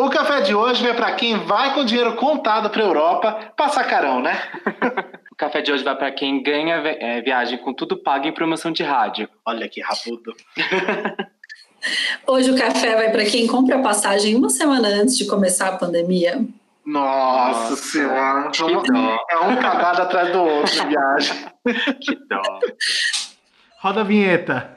[0.04, 4.22] O café de hoje vai para quem vai com dinheiro contado para Europa passar carão,
[4.22, 4.40] né?
[5.30, 8.72] o café de hoje vai para quem ganha é, viagem com tudo pago em promoção
[8.72, 9.28] de rádio.
[9.44, 10.34] Olha que rapudo.
[12.26, 15.76] Hoje o café vai para quem compra a passagem uma semana antes de começar a
[15.76, 16.44] pandemia.
[16.84, 18.50] Nossa, Nossa senhora.
[18.50, 19.24] Que dó.
[19.30, 21.36] É um cagado atrás do outro viagem.
[22.00, 22.42] Que dó.
[23.80, 24.70] Roda a vinheta.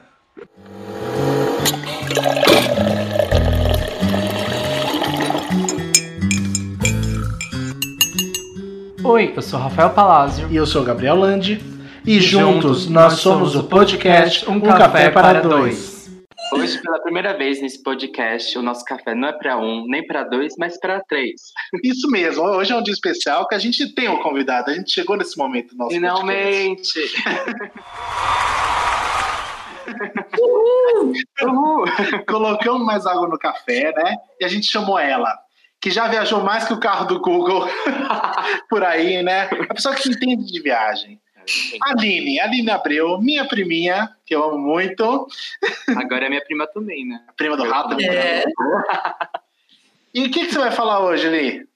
[9.06, 10.48] Oi, eu sou Rafael Palazzo.
[10.50, 11.60] E eu sou Gabriel Landi.
[12.06, 16.10] E, e juntos, nós somos o podcast Um, Café, Café para, para dois.
[16.50, 20.24] Hoje, pela primeira vez nesse podcast, o nosso café não é para um, nem para
[20.24, 21.34] dois, mas para três.
[21.84, 22.44] Isso mesmo.
[22.44, 24.70] Hoje é um dia especial que a gente tem um convidado.
[24.70, 26.98] A gente chegou nesse momento do nosso Finalmente!
[30.40, 31.12] Uhul.
[31.44, 31.84] Uhul.
[32.26, 34.16] Colocamos mais água no café, né?
[34.40, 35.43] E a gente chamou ela
[35.84, 37.68] que já viajou mais que o carro do Google
[38.70, 39.50] por aí, né?
[39.68, 41.20] A pessoa que entende de viagem.
[41.82, 45.28] Aline, Aline Abreu, minha priminha, que eu amo muito.
[45.94, 47.20] Agora é minha prima também, né?
[47.36, 48.00] Prima do rato.
[48.00, 48.44] É.
[50.14, 51.66] E o que, que você vai falar hoje, Aline?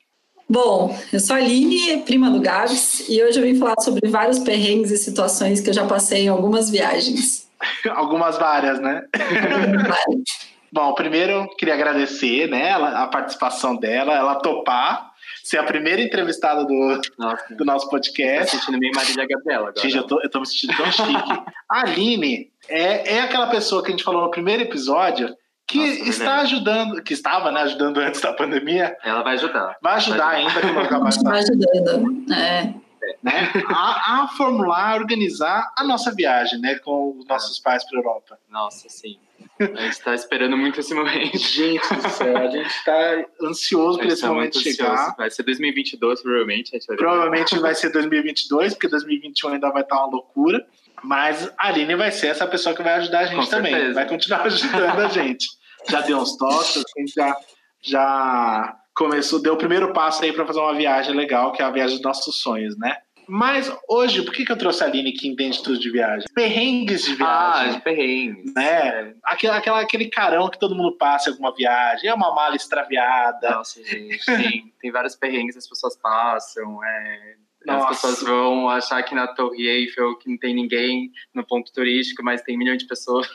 [0.48, 4.38] Bom, eu sou a Aline, prima do Gabs, e hoje eu vim falar sobre vários
[4.38, 7.46] perrengues e situações que eu já passei em algumas viagens.
[7.90, 9.02] algumas várias, né?
[9.14, 10.48] Várias.
[10.72, 15.08] Bom, primeiro queria agradecer, né, a participação dela, ela topar
[15.42, 18.52] ser a primeira entrevistada do, Nossa, do nosso podcast.
[18.52, 19.80] Tô sentindo meio Marília Gabriela agora.
[19.80, 21.12] Gente, eu tô, eu tô me sentindo tão chique.
[21.70, 25.34] a Aline é, é aquela pessoa que a gente falou no primeiro episódio
[25.66, 28.96] que Nossa, está ajudando, que estava né, ajudando antes da pandemia.
[29.04, 29.76] Ela vai ajudar.
[29.82, 31.10] Vai ajudar vai ainda quando acabar.
[31.24, 32.74] Vai ajudando, é.
[33.22, 37.98] Né, a, a formular, a organizar a nossa viagem, né, com os nossos pais para
[37.98, 38.38] Europa.
[38.50, 39.18] Nossa, sim.
[39.60, 41.36] A gente está esperando muito esse momento.
[41.38, 44.92] Gente do céu, a gente está ansioso para esse tá momento chegar.
[44.92, 45.14] Ansioso.
[45.16, 46.70] Vai ser 2022, provavelmente.
[46.86, 50.64] Vai provavelmente vai ser 2022, porque 2021 ainda vai estar uma loucura.
[51.02, 53.72] Mas a Aline vai ser essa pessoa que vai ajudar a gente Com também.
[53.72, 53.94] Certeza.
[53.94, 55.46] Vai continuar ajudando a gente.
[55.88, 57.36] Já deu uns toques, assim, já,
[57.82, 61.70] já começou, deu o primeiro passo aí para fazer uma viagem legal, que é a
[61.70, 62.96] viagem dos nossos sonhos, né?
[63.28, 66.26] Mas hoje, por que, que eu trouxe a Aline que entende tudo de viagem?
[66.34, 67.70] Perrengues de viagem.
[67.70, 68.54] Ah, de perrengues.
[68.54, 69.14] Né?
[69.22, 72.08] Aquele, aquela, aquele carão que todo mundo passa em alguma viagem.
[72.08, 73.50] É uma mala extraviada.
[73.50, 74.24] Nossa, gente.
[74.24, 76.82] Tem, tem vários perrengues que as pessoas passam.
[76.82, 77.34] É,
[77.66, 82.22] as pessoas vão achar que na Torre Eiffel que não tem ninguém no ponto turístico,
[82.24, 83.28] mas tem milhões de pessoas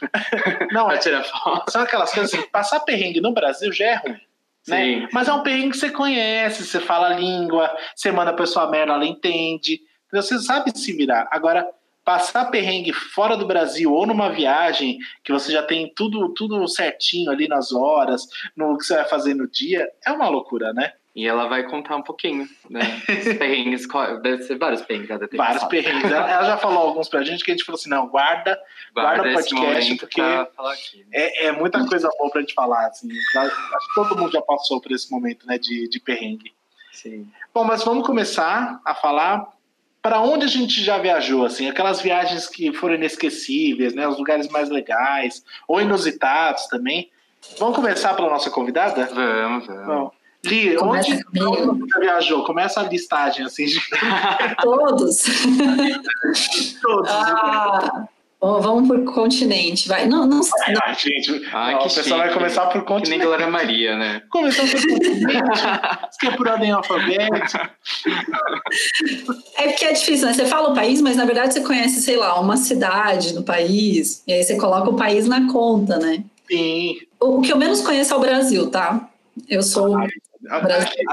[0.72, 1.72] não, pra é, tirar foto.
[1.72, 4.22] São aquelas coisas assim, passar perrengue no Brasil já é ruim.
[4.68, 5.08] Né?
[5.12, 8.70] Mas é um perrengue que você conhece, você fala a língua, você manda a pessoa
[8.70, 9.82] merda, ela entende.
[10.12, 11.28] Você sabe se virar.
[11.32, 11.68] Agora,
[12.04, 17.32] passar perrengue fora do Brasil ou numa viagem que você já tem tudo, tudo certinho
[17.32, 20.94] ali nas horas, no que você vai fazer no dia, é uma loucura, né?
[21.16, 22.82] E ela vai contar um pouquinho, né?
[23.08, 23.88] Os perrengues,
[24.24, 26.12] deve ser vários perrengues ela tem Vários perrengues.
[26.12, 28.60] Ela já falou alguns pra gente que a gente falou assim: não, guarda,
[28.94, 31.06] guarda, guarda o podcast, porque aqui, né?
[31.12, 32.88] é, é, muita coisa boa pra gente falar.
[32.88, 33.10] Assim.
[33.38, 36.52] Acho que todo mundo já passou por esse momento né, de, de perrengue.
[36.92, 37.28] Sim.
[37.54, 39.48] Bom, mas vamos começar a falar
[40.02, 44.08] para onde a gente já viajou, assim, aquelas viagens que foram inesquecíveis, né?
[44.08, 47.10] Os lugares mais legais, ou inusitados também.
[47.58, 49.06] Vamos começar pela nossa convidada?
[49.06, 49.86] Vamos, vamos.
[49.86, 50.12] Bom,
[50.46, 52.44] Li, onde, onde você viajou?
[52.44, 53.66] Começa a listagem, assim.
[53.66, 53.80] De...
[54.62, 55.24] Todos.
[56.82, 57.10] Todos.
[57.10, 58.08] Ah,
[58.42, 60.06] bom, vamos por continente, vai.
[60.06, 63.12] Não, não, ai, ai, gente, ai, não, o pessoal vai começar por continente.
[63.12, 64.22] Que nem Glória Maria, né?
[64.30, 65.32] Começar por continente.
[66.12, 67.72] Você quer por ordem alfabética.
[69.56, 70.34] É porque é difícil, né?
[70.34, 74.22] Você fala o país, mas na verdade você conhece, sei lá, uma cidade no país,
[74.28, 76.22] e aí você coloca o país na conta, né?
[76.52, 76.98] Sim.
[77.18, 79.10] O que eu menos conheço é o Brasil, tá?
[79.48, 79.98] Eu sou.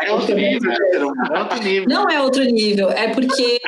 [0.02, 1.88] É outro nível, é outro nível.
[1.88, 3.60] Não é outro nível, é porque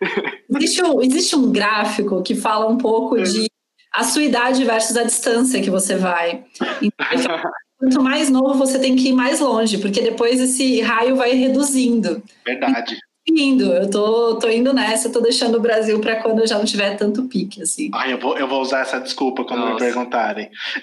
[0.56, 3.46] existe um, existe um gráfico que fala um pouco de
[3.94, 6.44] a sua idade versus a distância que você vai.
[6.80, 7.40] Então,
[7.78, 12.22] quanto mais novo você tem que ir mais longe, porque depois esse raio vai reduzindo.
[12.44, 12.96] Verdade
[13.36, 16.64] indo, eu tô, tô indo nessa, tô deixando o Brasil para quando eu já não
[16.64, 17.90] tiver tanto pique, assim.
[17.92, 19.74] Ah, eu vou, eu vou usar essa desculpa quando Nossa.
[19.74, 20.50] me perguntarem.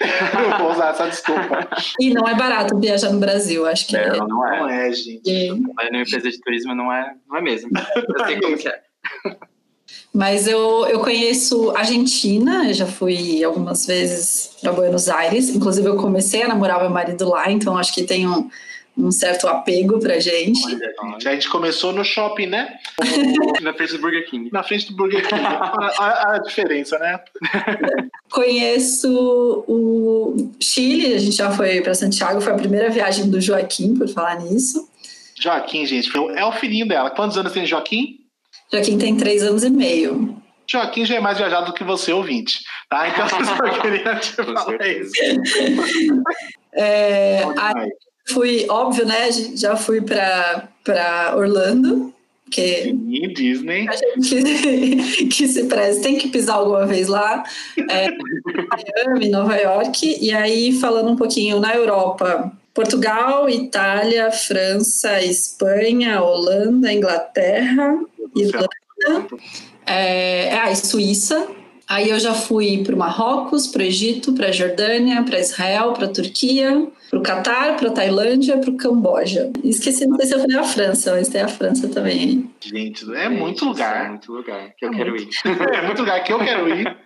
[0.52, 1.68] eu vou usar essa desculpa.
[1.98, 4.08] E não é barato viajar no Brasil, acho que é.
[4.08, 4.16] é.
[4.16, 5.62] Não é, não é gente.
[5.64, 7.70] Trabalhar numa empresa de turismo não é, não é mesmo.
[7.96, 8.80] Eu sei como que é.
[10.12, 15.48] Mas eu, eu conheço Argentina, já fui algumas vezes para Buenos Aires.
[15.48, 18.50] Inclusive, eu comecei a namorar meu marido lá, então acho que tem um,
[18.96, 20.60] um certo apego pra gente.
[20.66, 22.78] Olha, a gente começou no shopping, né?
[23.62, 24.50] Na frente do Burger King.
[24.52, 25.40] Na frente do Burger King.
[25.42, 27.20] a, a, a diferença, né?
[28.30, 33.94] Conheço o Chile, a gente já foi para Santiago, foi a primeira viagem do Joaquim,
[33.96, 34.88] por falar nisso.
[35.40, 37.10] Joaquim, gente, é o filhinho dela.
[37.10, 38.20] Quantos anos tem Joaquim?
[38.72, 40.40] Joaquim tem três anos e meio.
[40.70, 42.60] Joaquim já é mais viajado do que você, ouvinte.
[42.88, 43.08] Tá?
[43.08, 45.12] Então, eu só queria te falar isso.
[46.72, 47.42] É,
[48.32, 49.30] fui, óbvio, né?
[49.54, 52.12] Já fui para Orlando.
[52.50, 53.86] Que Sim, Disney.
[53.88, 57.44] A gente que se preze tem que pisar alguma vez lá.
[57.88, 60.18] É, Miami, Nova York.
[60.20, 68.00] E aí, falando um pouquinho na Europa, Portugal, Itália, França, Espanha, Holanda, Inglaterra,
[68.34, 68.68] Irlanda,
[69.86, 71.48] é, é, Suíça.
[71.90, 75.92] Aí eu já fui para o Marrocos, para o Egito, para a Jordânia, para Israel,
[75.92, 79.50] para a Turquia, para o Catar, para a Tailândia, para o Camboja.
[79.64, 82.48] Esqueci, não sei se eu falei a França, mas tem a França também.
[82.60, 84.06] Gente, é muito lugar.
[84.06, 85.30] É muito lugar que eu é quero muito, ir.
[85.74, 86.96] É muito lugar que eu quero ir.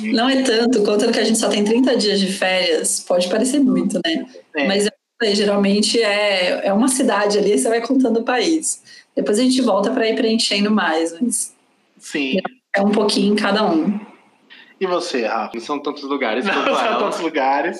[0.00, 3.60] Não é tanto, contando que a gente só tem 30 dias de férias, pode parecer
[3.60, 4.26] muito, né?
[4.56, 4.66] É.
[4.66, 4.90] Mas
[5.36, 8.82] geralmente é, é uma cidade ali, você vai contando o país.
[9.14, 11.54] Depois a gente volta para ir preenchendo mais, mas.
[11.96, 12.38] Sim.
[12.74, 14.00] É um pouquinho em cada um.
[14.80, 15.52] E você, Rafa?
[15.54, 16.44] Não são tantos lugares.
[16.46, 17.78] Não são tantos lugares.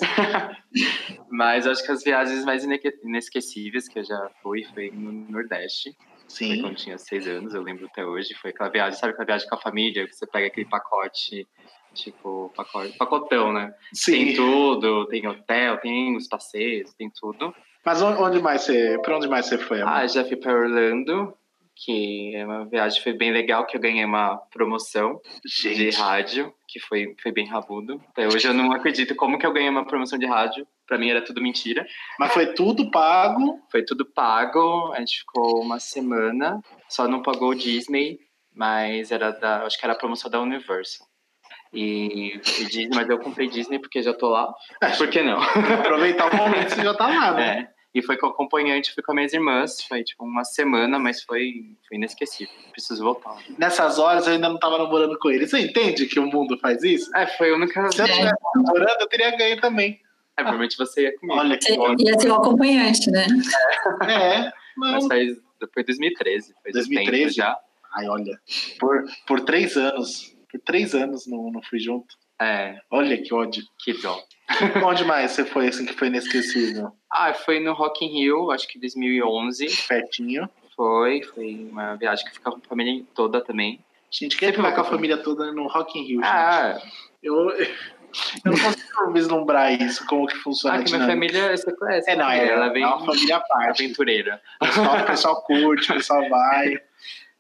[1.31, 5.97] mas acho que as viagens mais inesquecíveis que eu já fui foi no Nordeste.
[6.29, 6.49] Sim.
[6.49, 8.35] Foi quando tinha seis anos, eu lembro até hoje.
[8.35, 11.47] Foi aquela viagem, sabe aquela viagem com a família, que você pega aquele pacote
[11.95, 13.75] tipo, pacote, pacotão, né?
[13.93, 14.13] Sim.
[14.13, 17.55] Tem tudo, tem hotel, tem os passeios, tem tudo.
[17.85, 19.81] Mas onde mais você, para onde mais você foi?
[19.81, 19.93] Amor?
[19.93, 21.35] Ah, já fui para Orlando,
[21.75, 25.77] que é uma viagem foi bem legal, que eu ganhei uma promoção Gente.
[25.77, 28.01] de rádio, que foi, foi bem rabudo.
[28.11, 30.67] Até hoje eu não acredito como que eu ganhei uma promoção de rádio.
[30.87, 31.87] Para mim era tudo mentira.
[32.19, 33.61] Mas foi tudo pago?
[33.71, 34.93] Foi tudo pago.
[34.93, 38.19] A gente ficou uma semana, só não pagou o Disney,
[38.55, 41.07] mas era da, acho que era a promoção da Universal.
[41.73, 44.53] E, e Disney, mas eu comprei Disney porque já tô lá.
[44.99, 45.41] Por que não?
[45.41, 47.69] Aproveitar o momento que você já tá lá, né?
[47.69, 47.72] É.
[47.95, 49.83] E foi com acompanhante, fui com as minhas irmãs.
[49.83, 52.55] Foi tipo uma semana, mas foi, foi inesquecível.
[52.71, 53.37] Preciso voltar.
[53.59, 55.47] Nessas horas eu ainda não tava namorando com ele.
[55.47, 57.15] Você entende que o mundo faz isso?
[57.15, 60.01] É, foi a única Se eu tivesse namorando, eu teria ganho também.
[60.37, 61.39] É, provavelmente você ia comigo.
[61.39, 61.95] Olha que bom.
[61.99, 63.27] Ia ser o acompanhante, né?
[64.09, 64.47] É.
[64.47, 65.37] é mas faz,
[65.73, 66.55] foi 2013.
[66.63, 67.59] Foi 2013 já.
[67.95, 68.41] Ai, olha.
[68.79, 70.35] Por, por três anos.
[70.51, 72.17] Por três anos não, não fui junto.
[72.41, 72.79] É.
[72.91, 73.63] Olha que ódio.
[73.85, 74.19] Que dó.
[74.85, 76.93] Onde mais você foi assim que foi inesquecível?
[77.13, 79.67] Ah, foi no Rock in Rio, acho que 2011.
[79.87, 80.49] Pertinho.
[80.75, 83.85] Foi, foi uma viagem que ficava com a família toda também.
[84.11, 86.27] Gente, quem é vai com a família toda no Rock in Rio, gente?
[86.27, 86.81] Ah,
[87.23, 87.67] eu, eu
[88.45, 90.79] não consigo vislumbrar isso, como que funciona.
[90.79, 92.11] Ah, que minha família, você conhece.
[92.11, 93.85] É, não, é, ela vem é uma família parte.
[93.85, 94.41] Aventureira.
[94.61, 96.81] O pessoal, o pessoal curte, o pessoal vai.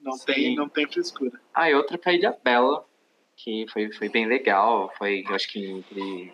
[0.01, 1.41] Não tem, não tem frescura.
[1.55, 2.85] Ah, e outra pra Ilha Bela,
[3.37, 4.93] que foi, foi bem legal.
[4.99, 6.33] Foi, eu acho que entre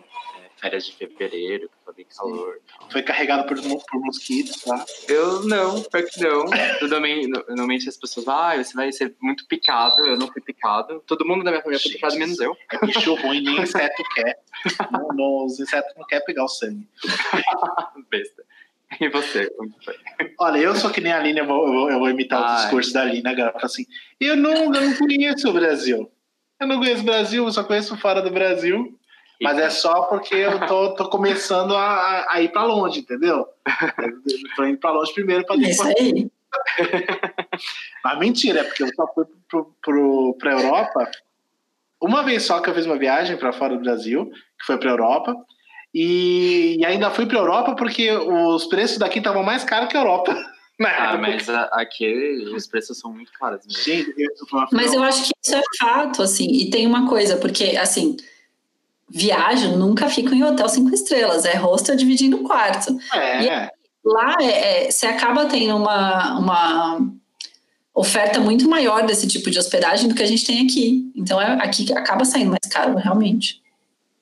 [0.59, 2.59] férias de fevereiro, que foi bem calor.
[2.91, 4.85] Foi carregado por, por mosquitos, tá?
[5.07, 6.45] Eu não, pior que não.
[6.81, 10.05] Normalmente, normalmente as pessoas, ah, você vai ser muito picado.
[10.05, 11.01] Eu não fui picado.
[11.07, 12.55] Todo mundo da minha família foi picado, menos eu.
[12.71, 14.39] É bicho ruim, nem inseto quer.
[14.91, 16.87] não, não, os insetos não querem pegar o sangue.
[18.09, 18.43] Besta.
[18.99, 19.95] E você, como foi?
[20.39, 22.53] Olha, eu sou que nem a Aline, eu vou, eu vou imitar Ai.
[22.53, 23.53] o discurso da Aline agora.
[23.61, 23.85] Assim,
[24.19, 26.11] eu não, eu não conheço o Brasil.
[26.59, 28.98] Eu não conheço o Brasil, eu só conheço fora do Brasil.
[29.41, 33.47] Mas é só porque eu tô, tô começando a, a ir para longe, entendeu?
[33.97, 35.75] Eu tô indo para longe primeiro para depois.
[35.75, 36.29] Isso aí.
[38.03, 41.09] Mas mentira, é porque eu só fui pro, pro, pra Europa
[42.01, 44.29] uma vez só que eu fiz uma viagem para fora do Brasil,
[44.59, 45.35] que foi para Europa.
[45.93, 50.01] E, e, ainda fui para Europa porque os preços daqui estavam mais caros que a
[50.01, 50.35] Europa.
[50.81, 53.83] Ah, mas aqui os preços são muito caros mesmo.
[53.83, 54.05] Sim,
[54.71, 56.47] mas eu acho que isso é fato, assim.
[56.49, 58.15] E tem uma coisa, porque, assim,
[59.09, 62.97] viagem nunca fica em hotel cinco estrelas, é hostel dividindo quarto.
[63.13, 63.43] É.
[63.43, 63.69] E
[64.03, 66.99] lá é, é, você acaba tendo uma, uma
[67.93, 71.11] oferta muito maior desse tipo de hospedagem do que a gente tem aqui.
[71.15, 73.61] Então é, aqui acaba saindo mais caro, realmente.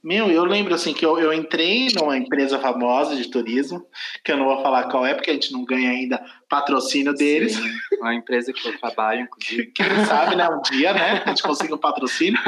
[0.07, 3.85] Meu, eu lembro assim que eu, eu entrei numa empresa famosa de turismo,
[4.23, 7.55] que eu não vou falar qual é, porque a gente não ganha ainda patrocínio deles.
[7.55, 9.65] Sim, uma empresa que eu trabalho, inclusive.
[9.75, 10.47] Quem sabe, né?
[10.47, 11.23] Um dia, né?
[11.25, 12.39] A gente consiga um patrocínio.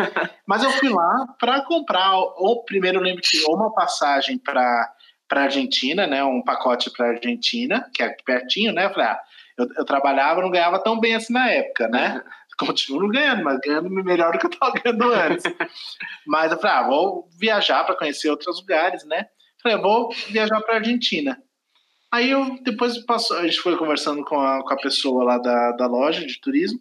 [0.48, 4.94] Mas eu fui lá para comprar, ou primeiro eu lembro que ou uma passagem para
[5.28, 6.24] para Argentina, né?
[6.24, 8.86] Um pacote para Argentina, que é pertinho, né?
[8.86, 9.20] Eu falei, ah,
[9.58, 12.24] eu, eu trabalhava, não ganhava tão bem assim na época, né?
[12.60, 15.44] continuo ganhando, mas ganhando melhor do que eu estava ganhando antes.
[16.26, 19.26] mas eu falei, ah, vou viajar para conhecer outros lugares, né?
[19.62, 21.42] Falei, vou viajar para Argentina.
[22.12, 25.72] Aí eu depois passou, a gente foi conversando com a, com a pessoa lá da,
[25.74, 26.80] da loja de turismo.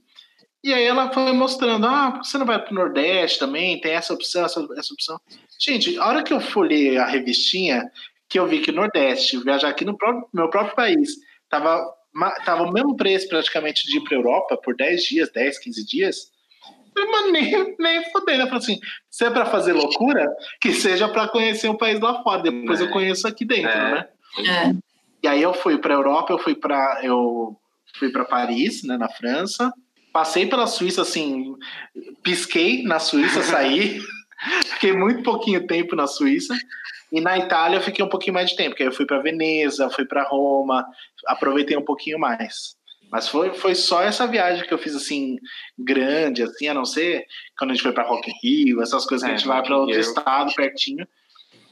[0.62, 3.80] E aí ela foi mostrando, ah, você não vai para o Nordeste também?
[3.80, 5.20] Tem essa opção, essa, essa opção.
[5.60, 7.90] Gente, a hora que eu folhei a revistinha,
[8.28, 11.10] que eu vi que Nordeste, viajar aqui no próprio, meu próprio país,
[11.48, 11.80] tava,
[12.44, 16.16] tava o mesmo preço praticamente de ir para Europa por 10 dias, 10, 15 dias.
[16.94, 18.42] Mas nem, nem fodendo.
[18.42, 20.28] Eu falei assim: se é para fazer loucura,
[20.60, 22.42] que seja para conhecer um país lá fora.
[22.42, 22.84] Depois é.
[22.84, 23.92] eu conheço aqui dentro, é.
[23.92, 24.08] né?
[24.38, 24.74] É.
[25.22, 27.56] E aí eu fui para Europa, eu fui para eu
[27.98, 29.72] fui para Paris, né, na França.
[30.12, 31.54] Passei pela Suíça assim,
[32.22, 34.00] pisquei na Suíça, saí.
[34.66, 36.56] Fiquei muito pouquinho tempo na Suíça.
[37.10, 39.20] E na Itália eu fiquei um pouquinho mais de tempo, porque aí eu fui para
[39.20, 40.86] Veneza, fui para Roma,
[41.26, 42.76] aproveitei um pouquinho mais.
[43.10, 45.38] Mas foi, foi só essa viagem que eu fiz assim,
[45.78, 47.24] grande, assim, a não ser
[47.58, 49.62] quando a gente foi para Rock in Rio, essas coisas que é, a gente vai
[49.62, 51.06] para outro estado pertinho.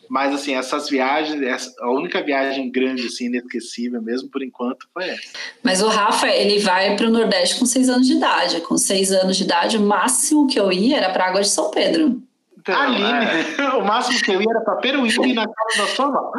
[0.09, 5.09] Mas, assim, essas viagens, essa, a única viagem grande, assim, inesquecível mesmo, por enquanto, foi
[5.09, 5.33] essa.
[5.63, 8.61] Mas o Rafa, ele vai para o Nordeste com seis anos de idade.
[8.61, 11.71] Com seis anos de idade, o máximo que eu ia era para Água de São
[11.71, 12.23] Pedro.
[12.67, 13.05] Então, Aline,
[13.59, 13.69] é.
[13.77, 16.33] o máximo que eu ia era para Peruíbe na casa da sua mão.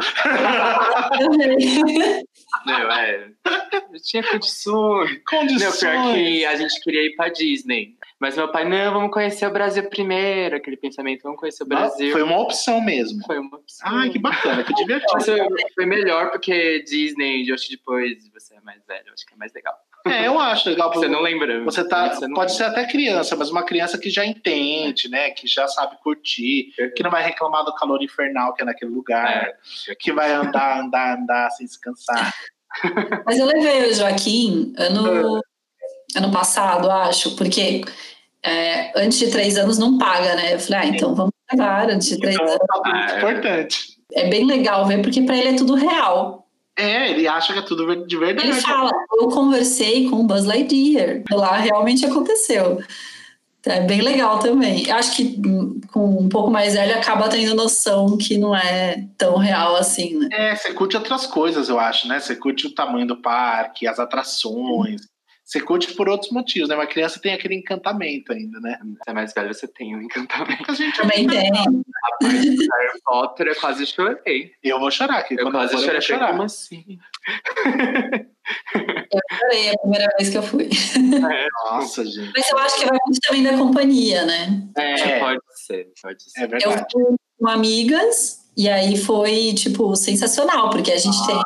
[2.66, 3.30] Não, é.
[3.90, 5.22] Eu tinha condições.
[5.26, 5.82] Condições.
[5.82, 7.96] Não, pior que a gente queria ir para Disney.
[8.20, 10.56] Mas meu pai, não, vamos conhecer o Brasil primeiro.
[10.56, 12.12] Aquele pensamento, vamos conhecer o Brasil.
[12.12, 13.24] foi uma opção mesmo.
[13.24, 13.88] Foi uma opção.
[13.90, 15.48] Ai, que bacana, que divertido.
[15.74, 19.52] Foi melhor porque Disney, acho que depois você é mais velho, acho que é mais
[19.54, 19.74] legal.
[20.10, 20.92] É, eu acho legal.
[20.92, 21.62] Você não lembra.
[21.64, 25.30] Você tá, você pode ser até criança, mas uma criança que já entende, né?
[25.30, 26.90] Que já sabe curtir, uhum.
[26.94, 29.48] que não vai reclamar do calor infernal que é naquele lugar,
[29.88, 29.94] é.
[29.98, 32.32] que vai andar, andar, andar sem se cansar.
[33.26, 35.40] Mas eu levei o Joaquim ano,
[36.16, 37.82] ano passado, acho, porque
[38.42, 40.54] é, antes de três anos não paga, né?
[40.54, 42.58] Eu falei, ah, então vamos levar antes de três então, anos.
[42.58, 43.18] Tá muito é.
[43.18, 43.98] importante.
[44.12, 46.47] É bem legal ver, porque para ele é tudo real.
[46.78, 48.48] É, ele acha que é tudo de verdade.
[48.48, 51.24] Ele fala, eu conversei com o Buzz Lightyear.
[51.30, 52.80] Lá realmente aconteceu.
[53.66, 54.88] É bem legal também.
[54.90, 55.42] Acho que
[55.92, 60.28] com um pouco mais velho acaba tendo noção que não é tão real assim, né?
[60.30, 62.20] É, você curte outras coisas, eu acho, né?
[62.20, 65.02] Você curte o tamanho do parque, as atrações.
[65.48, 66.74] Você curte por outros motivos, né?
[66.74, 68.78] Uma criança tem aquele encantamento ainda, né?
[68.82, 70.70] Você é mais velho, você tem um encantamento.
[70.70, 71.50] A gente também tem.
[71.50, 74.52] A parte do Harry Potter, eu quase chorei.
[74.62, 76.30] Eu vou chorar, que eu quando quase eu chorei, eu vou chorar.
[76.32, 76.98] Como assim?
[79.10, 80.68] Eu chorei a primeira vez que eu fui.
[80.68, 82.30] É, nossa, gente.
[82.36, 84.68] Mas eu acho que vai muito também da companhia, né?
[84.76, 86.42] É, pode ser, pode ser.
[86.42, 86.74] É verdade.
[86.74, 91.26] Eu fui com amigas e aí foi, tipo, sensacional, porque a gente ah.
[91.26, 91.42] tem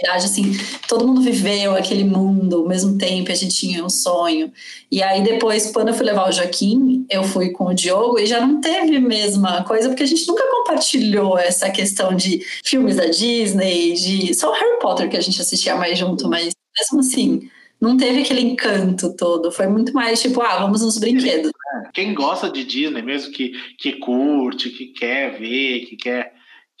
[0.00, 0.52] verdade, assim,
[0.88, 4.52] todo mundo viveu aquele mundo ao mesmo tempo, a gente tinha um sonho.
[4.90, 8.26] E aí depois, quando eu fui levar o Joaquim, eu fui com o Diogo e
[8.26, 12.96] já não teve a mesma coisa, porque a gente nunca compartilhou essa questão de filmes
[12.96, 17.00] da Disney, de só o Harry Potter que a gente assistia mais junto, mas mesmo
[17.00, 17.48] assim,
[17.80, 19.50] não teve aquele encanto todo.
[19.50, 21.50] Foi muito mais tipo, ah, vamos nos brinquedos.
[21.92, 26.32] Quem gosta de Disney, mesmo que, que curte, que quer ver, que quer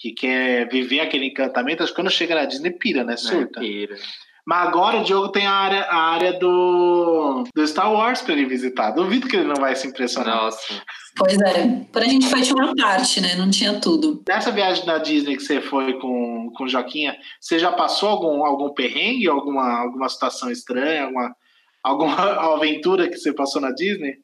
[0.02, 3.16] que quer viver aquele encantamento, acho que quando chega na Disney pira, né?
[3.16, 3.60] Surta.
[3.60, 3.96] É, pira.
[4.44, 8.44] Mas agora o Diogo tem a área, a área do, do Star Wars para ele
[8.44, 8.90] visitar.
[8.90, 10.42] Duvido que ele não vai se impressionar.
[10.42, 10.82] Nossa.
[11.16, 11.86] Pois é.
[11.92, 13.36] Quando a gente foi, tinha uma parte, né?
[13.36, 14.20] Não tinha tudo.
[14.26, 18.74] Nessa viagem da Disney que você foi com, com Joquinha, você já passou algum, algum
[18.74, 21.36] perrengue, alguma, alguma situação estranha, alguma,
[21.84, 22.16] alguma
[22.56, 24.16] aventura que você passou na Disney?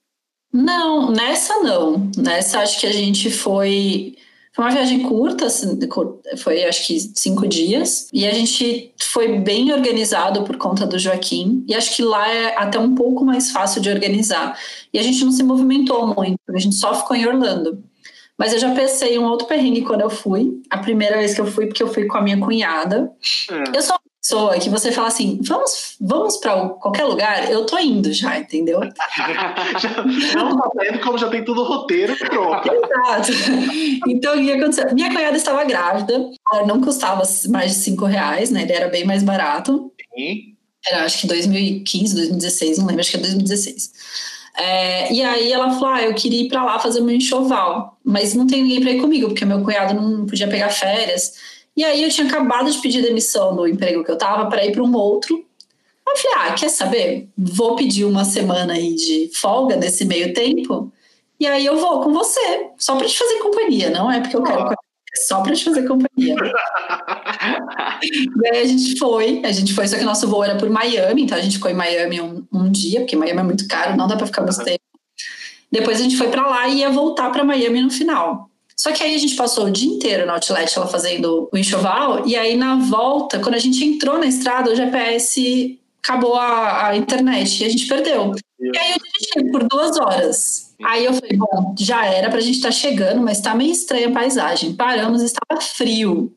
[0.53, 2.11] Não, nessa não.
[2.17, 4.17] Nessa acho que a gente foi
[4.59, 5.79] foi uma viagem curta, assim,
[6.39, 11.65] foi acho que cinco dias, e a gente foi bem organizado por conta do Joaquim,
[11.69, 14.59] e acho que lá é até um pouco mais fácil de organizar.
[14.93, 17.85] E a gente não se movimentou muito, a gente só ficou em Orlando.
[18.37, 20.61] Mas eu já pensei um outro perrengue quando eu fui.
[20.69, 23.13] A primeira vez que eu fui, porque eu fui com a minha cunhada.
[23.49, 23.77] É.
[23.77, 28.13] Eu sou pessoa que você fala assim, vamos, vamos para qualquer lugar, eu tô indo
[28.13, 28.81] já, entendeu?
[30.35, 32.69] não tá indo como já tem tudo roteiro pronto.
[32.73, 33.33] Exato.
[34.07, 34.95] Então, o que aconteceu?
[34.95, 38.63] Minha cunhada estava grávida, ela não custava mais de cinco reais, né?
[38.63, 39.93] Ele era bem mais barato.
[40.15, 40.55] Sim.
[40.87, 43.93] Era acho que 2015, 2016, não lembro, acho que é 2016.
[44.57, 48.35] É, e aí ela falou: Ah, eu queria ir para lá fazer meu enxoval, mas
[48.35, 51.35] não tem ninguém para ir comigo, porque meu cunhado não podia pegar férias.
[51.79, 54.73] E aí eu tinha acabado de pedir demissão do emprego que eu tava para ir
[54.73, 55.47] para um outro.
[56.05, 57.29] Eu falei, ah, quer saber?
[57.39, 60.93] Vou pedir uma semana aí de folga nesse meio tempo.
[61.39, 64.43] E aí eu vou com você, só para te fazer companhia, não é porque eu
[64.43, 64.75] quero, é
[65.25, 66.35] só para te fazer companhia.
[68.03, 71.23] e aí a gente foi, a gente foi, só que nosso voo era por Miami,
[71.23, 74.09] então a gente ficou em Miami um, um dia, porque Miami é muito caro, não
[74.09, 74.83] dá para ficar muito tempo.
[75.71, 78.51] Depois a gente foi para lá e ia voltar para Miami no final.
[78.79, 82.27] Só que aí a gente passou o dia inteiro no outlet ela fazendo o enxoval,
[82.29, 86.97] e aí na volta, quando a gente entrou na estrada, o GPS acabou a, a
[86.97, 88.35] internet e a gente perdeu.
[88.61, 90.75] E aí eu dirigi por duas horas.
[90.85, 94.09] Aí eu falei, bom, já era pra gente estar tá chegando, mas tá meio estranha
[94.09, 94.73] a paisagem.
[94.73, 96.33] Paramos, estava frio.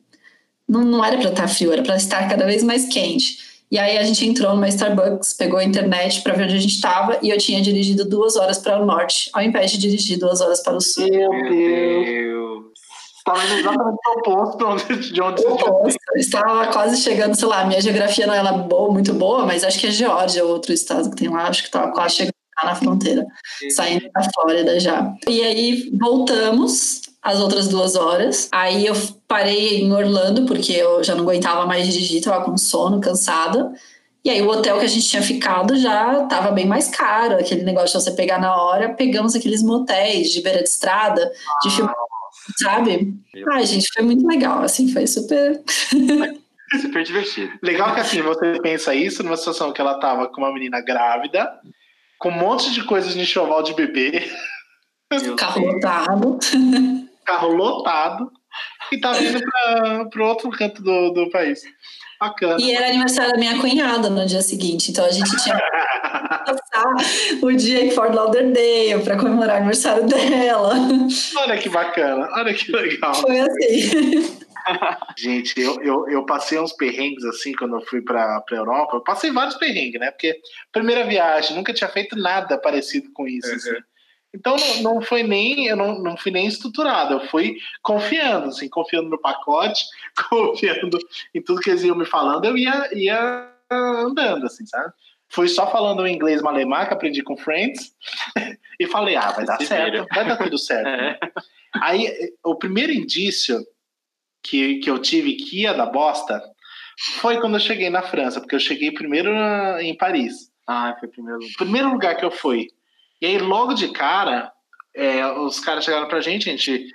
[0.68, 3.51] Não, não era para estar tá frio, era para estar cada vez mais quente.
[3.72, 6.74] E aí a gente entrou numa Starbucks, pegou a internet para ver onde a gente
[6.74, 10.42] estava e eu tinha dirigido duas horas para o norte, ao invés de dirigir duas
[10.42, 11.08] horas para o sul.
[11.08, 12.64] Meu Deus!
[13.16, 18.52] Estava exatamente oposto de onde você Estava quase chegando, sei lá, minha geografia não era
[18.52, 21.68] boa, muito boa, mas acho que é Geórgia, outro estado que tem lá, acho que
[21.68, 23.26] estava quase chegando na fronteira,
[23.74, 25.14] saindo da Flórida já.
[25.26, 28.48] E aí voltamos as outras duas horas.
[28.50, 28.94] Aí eu
[29.28, 33.72] parei em Orlando, porque eu já não aguentava mais dirigir, tava com sono, cansada.
[34.24, 37.62] E aí o hotel que a gente tinha ficado já tava bem mais caro, aquele
[37.62, 38.94] negócio de você pegar na hora.
[38.94, 41.30] Pegamos aqueles motéis de beira de estrada,
[41.62, 41.92] de ah, filme,
[42.58, 43.14] sabe?
[43.52, 45.62] Ai, gente, foi muito legal, assim, foi super...
[46.80, 47.52] super divertido.
[47.62, 51.52] Legal que assim, você pensa isso numa situação que ela tava com uma menina grávida,
[52.18, 54.30] com um monte de coisas de enxoval de bebê.
[55.36, 56.38] Carro lotado.
[57.24, 58.30] carro lotado
[58.90, 59.40] e tá vindo
[60.10, 61.62] para o outro canto do, do país.
[62.20, 62.56] Bacana.
[62.60, 66.84] E era aniversário da minha cunhada no dia seguinte, então a gente tinha que passar
[67.42, 70.74] o dia em Fort Lauderdale para comemorar o aniversário dela.
[71.36, 73.14] Olha que bacana, olha que legal.
[73.14, 74.38] Foi assim.
[75.18, 78.96] Gente, eu, eu, eu, passei uns perrengues assim quando eu fui para a Europa.
[78.96, 80.10] Eu passei vários perrengues, né?
[80.10, 80.38] Porque
[80.70, 83.48] primeira viagem, nunca tinha feito nada parecido com isso.
[83.48, 83.56] Uhum.
[83.56, 83.70] Assim.
[84.34, 88.68] Então não, não foi nem, eu não, não fui nem estruturado, eu fui confiando, assim,
[88.68, 89.84] confiando no pacote,
[90.30, 90.98] confiando
[91.34, 94.92] em tudo que eles iam me falando, eu ia, ia andando, assim, sabe?
[95.28, 97.94] Fui só falando inglês malemar que aprendi com Friends
[98.78, 100.06] e falei, ah, vai dar Se certo, vira.
[100.14, 100.88] vai dar tudo certo.
[101.74, 101.80] É.
[101.80, 103.58] Aí o primeiro indício
[104.42, 106.38] que, que eu tive que ia dar bosta
[107.14, 109.30] foi quando eu cheguei na França, porque eu cheguei primeiro
[109.80, 110.50] em Paris.
[110.66, 111.54] Ah, foi o primeiro lugar.
[111.56, 112.68] Primeiro lugar que eu fui.
[113.22, 114.52] E aí, logo de cara,
[114.96, 116.88] é, os caras chegaram pra gente, a gente,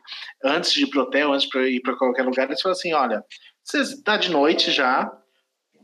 [0.44, 3.24] antes de ir pro hotel, antes de ir pra qualquer lugar, eles falaram assim: olha,
[3.64, 5.10] vocês tá de noite já.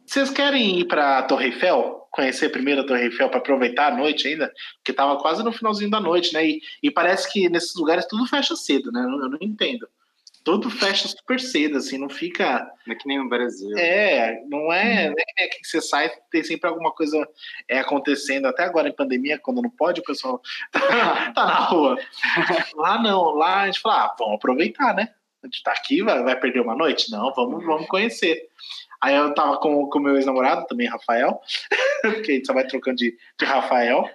[0.06, 2.02] Vocês querem ir pra Torre Eiffel?
[2.12, 4.52] Conhecer primeiro a Torre Eiffel para aproveitar a noite ainda?
[4.76, 6.46] Porque tava quase no finalzinho da noite, né?
[6.46, 9.02] E, e parece que nesses lugares tudo fecha cedo, né?
[9.02, 9.88] Eu não entendo
[10.44, 12.70] tudo fecha super cedo, assim, não fica.
[12.86, 13.78] Não é que nem no Brasil.
[13.78, 17.26] É, não é, não é que nem aqui que você sai, tem sempre alguma coisa
[17.68, 21.98] é, acontecendo, até agora em pandemia, quando não pode, o pessoal tá, tá na rua.
[22.76, 25.10] Lá não, lá a gente fala, ah, vamos aproveitar, né?
[25.42, 27.12] A gente tá aqui, vai, vai perder uma noite?
[27.12, 28.48] Não, vamos, vamos conhecer.
[29.02, 31.40] Aí eu tava com o meu ex-namorado, também, Rafael,
[32.02, 34.10] porque a gente só vai trocando de, de Rafael.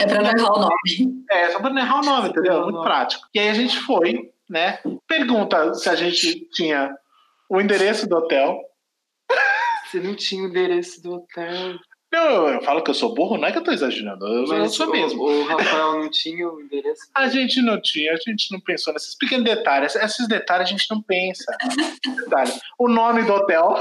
[0.00, 1.24] É pra não errar o nome.
[1.30, 2.62] É, só pra não errar o nome, entendeu?
[2.62, 3.26] Muito prático.
[3.34, 4.78] E aí a gente foi, né?
[5.06, 6.94] Pergunta se a gente tinha
[7.48, 8.60] o endereço do hotel.
[9.86, 11.78] Você não tinha o endereço do hotel.
[12.12, 14.74] Eu, eu falo que eu sou burro, não é que eu tô exagerando, eu, Mas
[14.74, 15.22] sou mesmo.
[15.22, 17.02] O Rafael não tinha o endereço?
[17.12, 19.94] a gente não tinha, a gente não pensou nesses pequenos detalhes.
[19.96, 21.44] Esses detalhes a gente não pensa.
[22.24, 22.52] Detalhe.
[22.78, 23.74] O nome do hotel.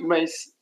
[0.00, 0.52] Mas.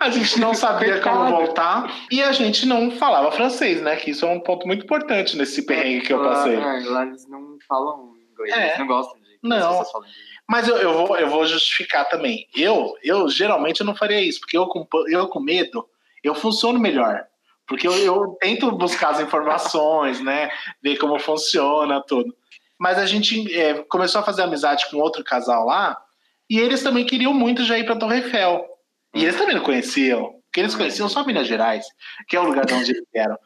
[0.00, 3.96] A gente não sabia como voltar e a gente não falava francês, né?
[3.96, 6.56] Que isso é um ponto muito importante nesse perrengue que eu passei.
[6.56, 8.66] Lá, é, lá eles não falam inglês, é.
[8.66, 9.84] eles não gostam de Não.
[10.48, 12.46] Mas eu, eu, vou, eu vou justificar também.
[12.54, 15.86] Eu, eu geralmente eu não faria isso, porque eu com, eu com medo,
[16.22, 17.26] eu funciono melhor.
[17.66, 20.50] Porque eu, eu tento buscar as informações, né?
[20.80, 22.34] Ver como funciona, tudo.
[22.78, 25.96] Mas a gente é, começou a fazer amizade com outro casal lá,
[26.48, 28.75] e eles também queriam muito já ir para Torre Eiffel.
[29.16, 31.86] E eles também não conheciam, porque eles conheciam só Minas Gerais,
[32.28, 33.38] que é o lugar de onde eles vieram.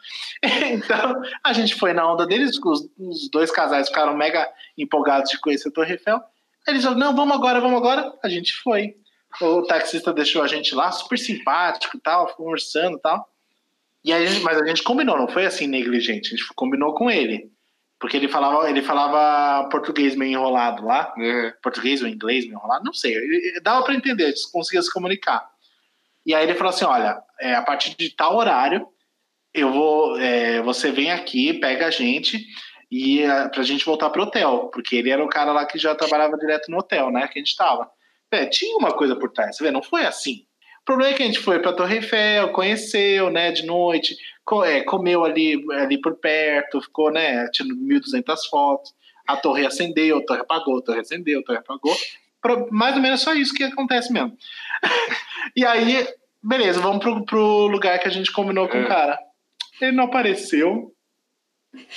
[0.72, 5.38] Então, a gente foi na onda deles, os, os dois casais ficaram mega empolgados de
[5.38, 6.20] conhecer a Torre Eiffel.
[6.66, 8.12] Eles falaram, não, vamos agora, vamos agora.
[8.22, 8.94] A gente foi.
[9.40, 13.28] O taxista deixou a gente lá, super simpático e tal, conversando e tal.
[14.04, 17.11] E a gente, mas a gente combinou, não foi assim negligente, a gente combinou com
[17.11, 17.50] ele.
[17.98, 21.12] Porque ele falava, ele falava português meio enrolado lá.
[21.18, 21.50] É.
[21.62, 23.14] Português ou inglês meio enrolado, não sei.
[23.62, 25.46] Dava para entender, eles conseguiam se comunicar.
[26.26, 28.87] E aí ele falou assim: olha, é, a partir de tal horário,
[29.54, 30.18] eu vou.
[30.18, 32.44] É, você vem aqui, pega a gente
[32.90, 34.70] e é, pra gente voltar pro hotel.
[34.72, 37.26] Porque ele era o cara lá que já trabalhava direto no hotel, né?
[37.28, 37.90] Que a gente tava.
[38.33, 40.44] É, tinha uma coisa por trás, você vê, não foi assim.
[40.83, 44.64] O problema é que a gente foi pra Torre Eiffel, conheceu, né, de noite, co
[44.64, 48.92] é, comeu ali, ali por perto, ficou, né, tirando 1.200 fotos.
[49.26, 51.96] A torre acendeu, a torre apagou, a torre acendeu, a torre apagou
[52.70, 54.37] mais ou menos só isso que acontece mesmo.
[55.57, 56.07] e aí,
[56.42, 58.85] beleza, vamos pro, pro lugar que a gente combinou com é.
[58.85, 59.18] o cara.
[59.81, 60.94] Ele não apareceu.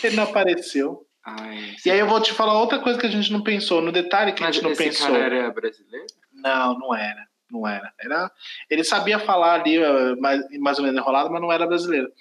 [0.04, 1.06] Ele não apareceu.
[1.26, 3.94] Ai, e aí eu vou te falar outra coisa que a gente não pensou, no
[3.94, 5.08] detalhe que Mas a gente não esse pensou.
[5.08, 6.06] Cara era brasileiro?
[6.34, 7.28] Não, não era.
[7.50, 7.94] Não era.
[8.00, 8.32] era.
[8.70, 12.12] Ele sabia falar ali, eh, mais, mais ou menos enrolado, mas não era brasileiro.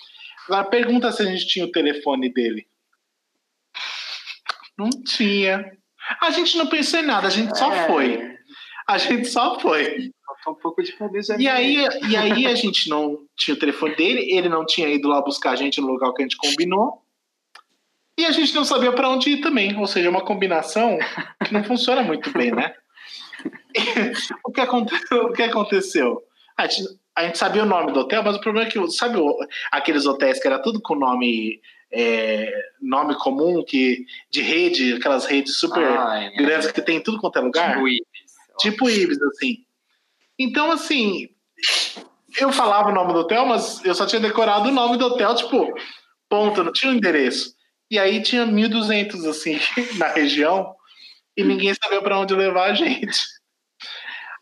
[0.46, 2.66] Agora pergunta se a gente tinha o telefone dele.
[4.76, 5.76] Não tinha.
[6.20, 7.86] A gente não pensou em nada, a gente só é.
[7.86, 8.32] foi.
[8.88, 10.10] A gente só foi.
[10.48, 11.36] um pouco de cabeça.
[11.38, 11.76] E aí,
[12.08, 15.52] e aí a gente não tinha o telefone dele, ele não tinha ido lá buscar
[15.52, 17.02] a gente no local que a gente combinou.
[18.18, 19.76] E a gente não sabia para onde ir também.
[19.78, 20.98] Ou seja, uma combinação
[21.44, 22.74] que não funciona muito bem, né?
[24.44, 26.22] o, que aconteceu, o que aconteceu?
[26.56, 29.18] A gente, a gente, sabia o nome do hotel, mas o problema é que, sabe
[29.70, 31.60] aqueles hotéis que era tudo com nome
[31.92, 32.50] é,
[32.80, 37.42] nome comum que de rede, aquelas redes super Ai, grandes que tem tudo quanto é
[37.42, 37.74] lugar.
[37.74, 38.32] Tipo Ibis.
[38.58, 39.64] Tipo Ibis, assim.
[40.38, 41.28] Então, assim,
[42.40, 45.34] eu falava o nome do hotel, mas eu só tinha decorado o nome do hotel,
[45.34, 45.74] tipo,
[46.28, 47.54] ponto, não tinha o um endereço.
[47.90, 49.58] E aí tinha 1.200, assim,
[49.98, 50.74] na região,
[51.36, 53.20] e ninguém sabia para onde levar a gente.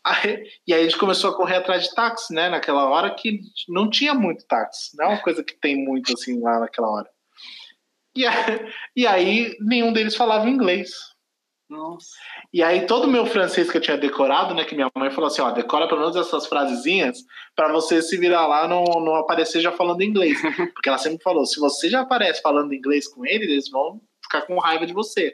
[0.03, 2.49] Aí, e aí a gente começou a correr atrás de táxi, né?
[2.49, 4.97] Naquela hora que não tinha muito táxi.
[4.97, 7.07] Não é uma coisa que tem muito, assim, lá naquela hora.
[8.15, 10.91] E aí, e aí nenhum deles falava inglês.
[11.71, 12.09] Nossa.
[12.53, 15.29] E aí todo o meu francês que eu tinha decorado, né, que minha mãe falou
[15.29, 17.19] assim, ó, decora pelo menos essas frasezinhas
[17.55, 20.37] para você se virar lá não, não aparecer já falando inglês.
[20.73, 24.41] Porque ela sempre falou, se você já aparece falando inglês com eles, eles vão ficar
[24.41, 25.33] com raiva de você.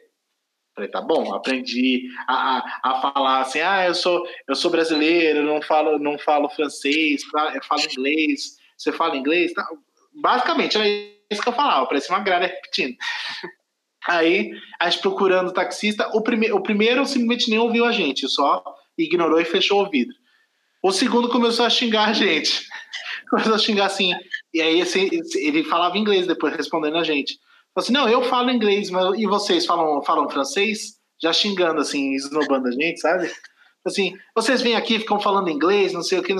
[0.75, 5.41] Falei, tá bom, aprendi a, a, a, falar assim, ah, eu sou, eu sou brasileiro,
[5.41, 9.53] não falo, não falo francês, falo inglês, você fala inglês?
[9.53, 9.67] Tá?
[10.13, 12.95] Basicamente, era isso que eu falava, parecia uma grada repetindo.
[14.07, 18.27] Aí, a gente procurando o taxista, o, prime o primeiro simplesmente nem ouviu a gente,
[18.29, 18.63] só
[18.97, 20.15] ignorou e fechou o vidro.
[20.81, 22.65] O segundo começou a xingar a gente.
[23.29, 24.13] Começou a xingar assim.
[24.53, 27.37] E aí assim, ele falava inglês depois, respondendo a gente.
[27.73, 30.97] Falou assim, não, eu falo inglês, mas e vocês falam, falam francês?
[31.21, 33.29] Já xingando, assim, esnobando a gente, sabe?
[33.85, 36.33] Assim, vocês vêm aqui, ficam falando inglês, não sei o que.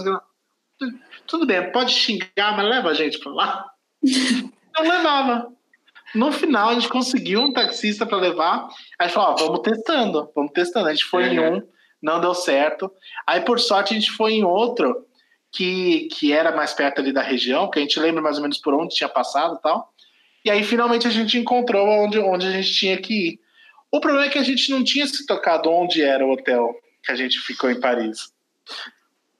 [1.25, 3.65] Tudo bem, pode xingar, mas leva a gente pra lá.
[4.77, 5.51] Não levava.
[6.15, 8.67] No final, a gente conseguiu um taxista para levar.
[8.99, 10.87] Aí falou: ó, vamos testando, vamos testando.
[10.87, 11.61] A gente foi em um,
[12.01, 12.91] não deu certo.
[13.25, 15.05] Aí, por sorte, a gente foi em outro
[15.51, 18.59] que, que era mais perto ali da região, que a gente lembra mais ou menos
[18.59, 19.93] por onde tinha passado e tal.
[20.45, 23.39] E aí, finalmente, a gente encontrou onde, onde a gente tinha que ir.
[23.91, 27.11] O problema é que a gente não tinha se tocado onde era o hotel que
[27.11, 28.31] a gente ficou em Paris.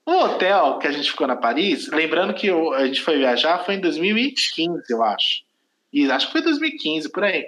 [0.08, 3.76] O hotel que a gente ficou na Paris, lembrando que a gente foi viajar, foi
[3.76, 5.43] em 2015, eu acho.
[5.91, 7.46] E acho que foi 2015, por aí.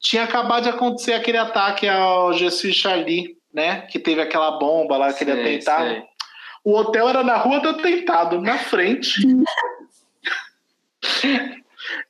[0.00, 3.82] Tinha acabado de acontecer aquele ataque ao Jesus Charlie, né?
[3.82, 5.90] Que teve aquela bomba lá, aquele sei, atentado.
[5.90, 6.02] Sei.
[6.64, 9.20] O hotel era na rua do atentado, na frente.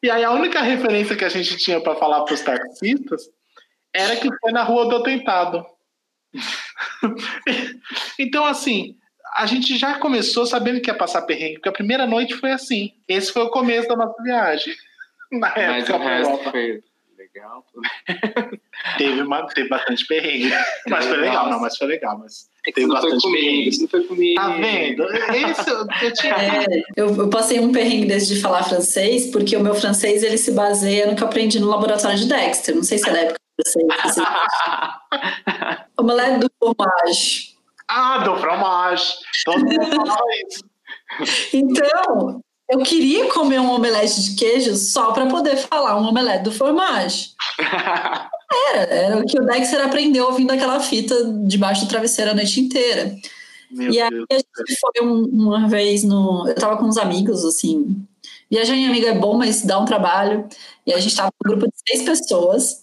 [0.01, 3.29] e aí a única referência que a gente tinha para falar para os taxistas
[3.92, 5.66] era que foi na rua do atentado.
[8.16, 8.97] então, assim,
[9.35, 12.92] a gente já começou sabendo que ia passar perrengue, porque a primeira noite foi assim.
[13.09, 14.75] Esse foi o começo da nossa viagem.
[15.33, 16.83] Na Mas época, o resto foi
[17.16, 17.64] legal.
[18.99, 20.53] teve, uma, teve bastante perrengue.
[20.87, 22.18] Mas foi legal, não, mas foi legal.
[22.18, 23.68] Mas é teve bastante perrengue.
[23.68, 24.40] Isso não foi comigo.
[24.40, 25.05] Tá vendo?
[25.05, 26.35] Esse, eu, tinha...
[26.35, 30.37] é, eu, eu, passei um perrengue desde de falar francês, porque o meu francês ele
[30.37, 32.75] se baseia no que eu aprendi no laboratório de Dexter.
[32.75, 33.81] Não sei se é da época que você.
[35.97, 37.51] Omelete do fromage.
[37.94, 39.14] Ah, do fromage.
[39.44, 40.64] Todo mundo falava isso.
[41.52, 46.52] Então, eu queria comer um omelete de queijo só para poder falar um omelete do
[46.52, 47.33] fromage.
[48.74, 51.14] Era, era o que o Dexter aprendeu ouvindo aquela fita
[51.46, 53.16] debaixo do travesseiro a noite inteira.
[53.70, 56.46] Meu e aí Deus a gente foi um, uma vez no.
[56.46, 58.07] Eu tava com uns amigos, assim.
[58.50, 60.46] Viajar em amigo é bom, mas dá um trabalho.
[60.87, 62.82] E a gente tava um grupo de seis pessoas.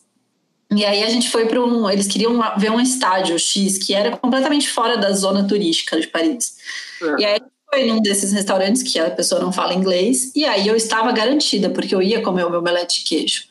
[0.71, 1.89] E aí a gente foi para um.
[1.89, 6.57] Eles queriam ver um estádio X que era completamente fora da zona turística de Paris.
[7.01, 7.21] É.
[7.21, 10.31] E aí foi num desses restaurantes que a pessoa não fala inglês.
[10.35, 13.43] E aí eu estava garantida, porque eu ia comer o meu omelete de queijo.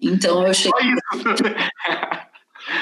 [0.00, 0.90] Então eu cheguei.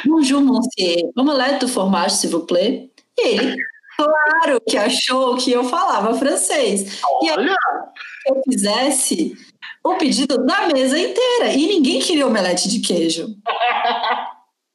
[0.05, 1.11] Bonjour, monsieur.
[1.17, 2.89] Omelette do fromage, s'il vous plaît.
[3.19, 3.57] E ele,
[3.97, 7.01] claro que achou que eu falava francês.
[7.05, 7.27] Olha.
[7.27, 9.52] E aí, se eu fizesse
[9.85, 11.53] o pedido da mesa inteira.
[11.53, 13.37] E ninguém queria omelete de queijo.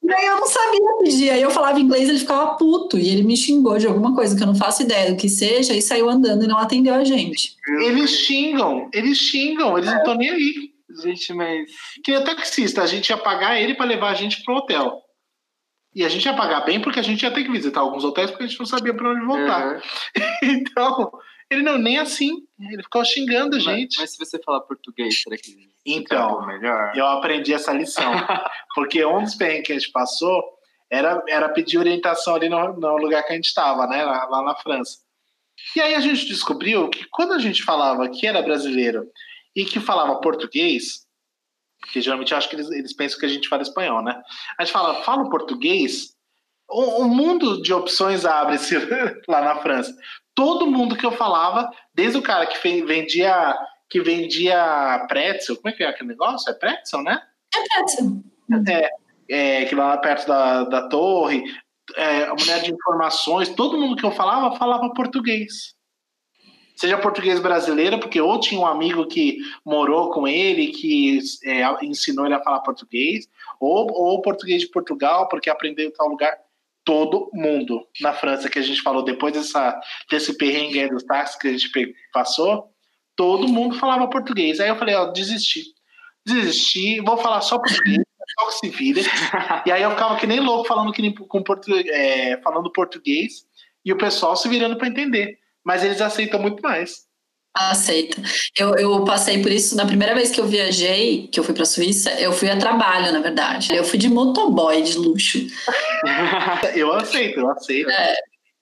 [0.02, 1.30] E aí eu não sabia pedir.
[1.30, 2.98] Aí eu falava inglês, ele ficava puto.
[2.98, 5.74] E ele me xingou de alguma coisa que eu não faço ideia do que seja
[5.74, 7.56] e saiu andando e não atendeu a gente.
[7.82, 10.70] Eles xingam, eles xingam, eles não estão nem aí.
[11.02, 11.70] Gente, mas.
[12.02, 15.02] Que é taxista, a gente ia pagar ele para levar a gente pro hotel.
[15.94, 18.30] E a gente ia pagar bem porque a gente ia ter que visitar alguns hotéis
[18.30, 19.76] porque a gente não sabia para onde voltar.
[19.76, 19.80] Uhum.
[20.42, 21.10] então,
[21.50, 22.46] Ele não, nem assim.
[22.60, 23.96] Ele ficou xingando a gente.
[23.98, 26.92] Mas, mas se você falar português, será que então, melhor?
[26.94, 28.12] eu aprendi essa lição.
[28.74, 30.42] porque um dos perrengues que a gente passou
[30.90, 34.04] era, era pedir orientação ali no, no lugar que a gente estava, né?
[34.04, 34.98] Lá, lá na França.
[35.74, 39.06] E aí a gente descobriu que quando a gente falava que era brasileiro
[39.56, 41.06] e que falava português,
[41.80, 44.20] porque geralmente eu acho que eles, eles pensam que a gente fala espanhol, né?
[44.58, 46.14] A gente fala, fala português,
[46.70, 48.76] um, um mundo de opções abre-se
[49.26, 49.94] lá na França.
[50.38, 53.58] Todo mundo que eu falava, desde o cara que vendia
[53.90, 56.48] que vendia pretzel, como é que é aquele negócio?
[56.48, 57.20] É pretzel, né?
[57.52, 58.22] É pretzel.
[59.28, 61.42] É, é que lá perto da, da torre,
[61.96, 65.74] é, a mulher de informações, todo mundo que eu falava, falava português.
[66.76, 72.26] Seja português brasileiro, porque ou tinha um amigo que morou com ele, que é, ensinou
[72.26, 76.38] ele a falar português, ou, ou português de Portugal, porque aprendeu em tal lugar
[76.88, 79.78] todo mundo na França que a gente falou depois dessa,
[80.10, 82.72] desse perrengue dos táxis que a gente passou,
[83.14, 84.58] todo mundo falava português.
[84.58, 85.64] Aí eu falei, ó, desisti.
[86.24, 87.98] Desisti, vou falar só português,
[88.40, 89.02] só que se vira.
[89.66, 93.46] e aí eu ficava que nem louco falando, que nem, com português, é, falando português
[93.84, 95.38] e o pessoal se virando para entender.
[95.62, 97.06] Mas eles aceitam muito mais.
[97.58, 98.22] Aceita.
[98.56, 101.64] Eu, eu passei por isso na primeira vez que eu viajei, que eu fui para
[101.64, 103.74] a Suíça, eu fui a trabalho, na verdade.
[103.74, 105.38] Eu fui de motoboy de luxo.
[106.76, 107.90] eu aceito, eu aceito.
[107.90, 108.14] É,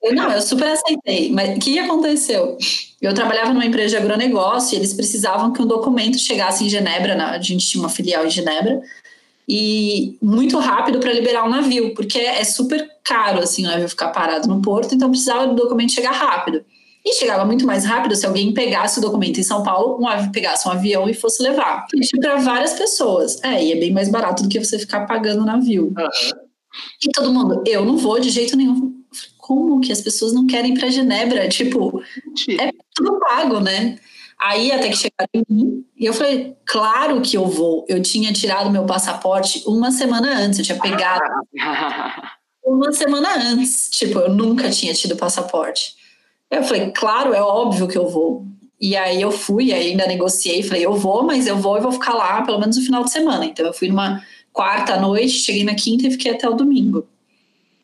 [0.02, 1.30] eu, não, eu super aceitei.
[1.30, 2.56] Mas o que aconteceu?
[3.02, 7.14] Eu trabalhava numa empresa de agronegócio e eles precisavam que um documento chegasse em Genebra,
[7.14, 8.80] na, a gente tinha uma filial em Genebra,
[9.48, 13.88] e muito rápido para liberar o um navio, porque é super caro assim o navio
[13.88, 16.64] ficar parado no porto, então precisava do documento chegar rápido.
[17.06, 20.66] E chegava muito mais rápido se alguém pegasse o documento em São Paulo, um, pegasse
[20.66, 21.86] um avião e fosse levar.
[21.94, 23.40] Isso para várias pessoas.
[23.44, 25.94] É, e é bem mais barato do que você ficar pagando o navio.
[25.96, 26.40] Uhum.
[27.00, 28.92] E todo mundo, eu não vou de jeito nenhum.
[29.38, 31.48] Como que as pessoas não querem ir para Genebra?
[31.48, 32.02] Tipo,
[32.58, 34.00] é tudo pago, né?
[34.40, 37.86] Aí até que chegaram em mim, e eu falei, claro que eu vou.
[37.88, 41.22] Eu tinha tirado meu passaporte uma semana antes, eu tinha pegado
[42.66, 43.88] uma semana antes.
[43.90, 45.95] Tipo, eu nunca tinha tido passaporte.
[46.50, 48.46] Eu falei, claro, é óbvio que eu vou.
[48.80, 52.14] E aí eu fui, ainda negociei, falei, eu vou, mas eu vou e vou ficar
[52.14, 53.44] lá pelo menos no final de semana.
[53.44, 57.06] Então eu fui numa quarta noite, cheguei na quinta e fiquei até o domingo.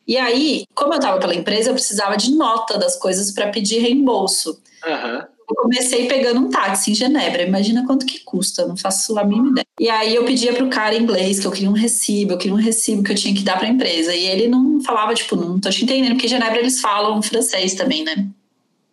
[0.07, 3.79] E aí, como eu estava pela empresa, eu precisava de nota das coisas para pedir
[3.79, 4.59] reembolso.
[4.85, 5.21] Uhum.
[5.49, 7.43] Eu comecei pegando um táxi em Genebra.
[7.43, 9.65] Imagina quanto que custa, não faço a mínima ideia.
[9.79, 12.53] E aí eu pedia pro cara em inglês que eu queria um recibo, eu queria
[12.53, 14.13] um recibo que eu tinha que dar para a empresa.
[14.15, 17.73] E ele não falava, tipo, não tô te entendendo, porque em Genebra eles falam francês
[17.73, 18.27] também, né?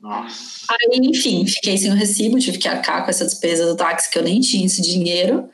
[0.01, 0.67] Nossa.
[0.71, 4.19] Aí, enfim, fiquei sem o recibo, tive que arcar com essa despesa do táxi, que
[4.19, 5.49] eu nem tinha esse dinheiro.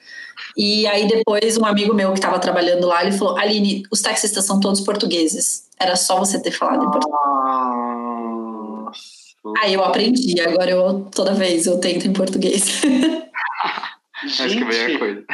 [0.56, 4.44] E aí depois um amigo meu que estava trabalhando lá, ele falou, Aline, os taxistas
[4.44, 5.68] são todos portugueses.
[5.78, 7.20] Era só você ter falado em português.
[8.84, 9.26] Nossa.
[9.62, 12.64] Aí eu aprendi, agora eu toda vez eu tento em português.
[12.80, 13.30] Gente,
[14.42, 15.24] Acho que é a coisa.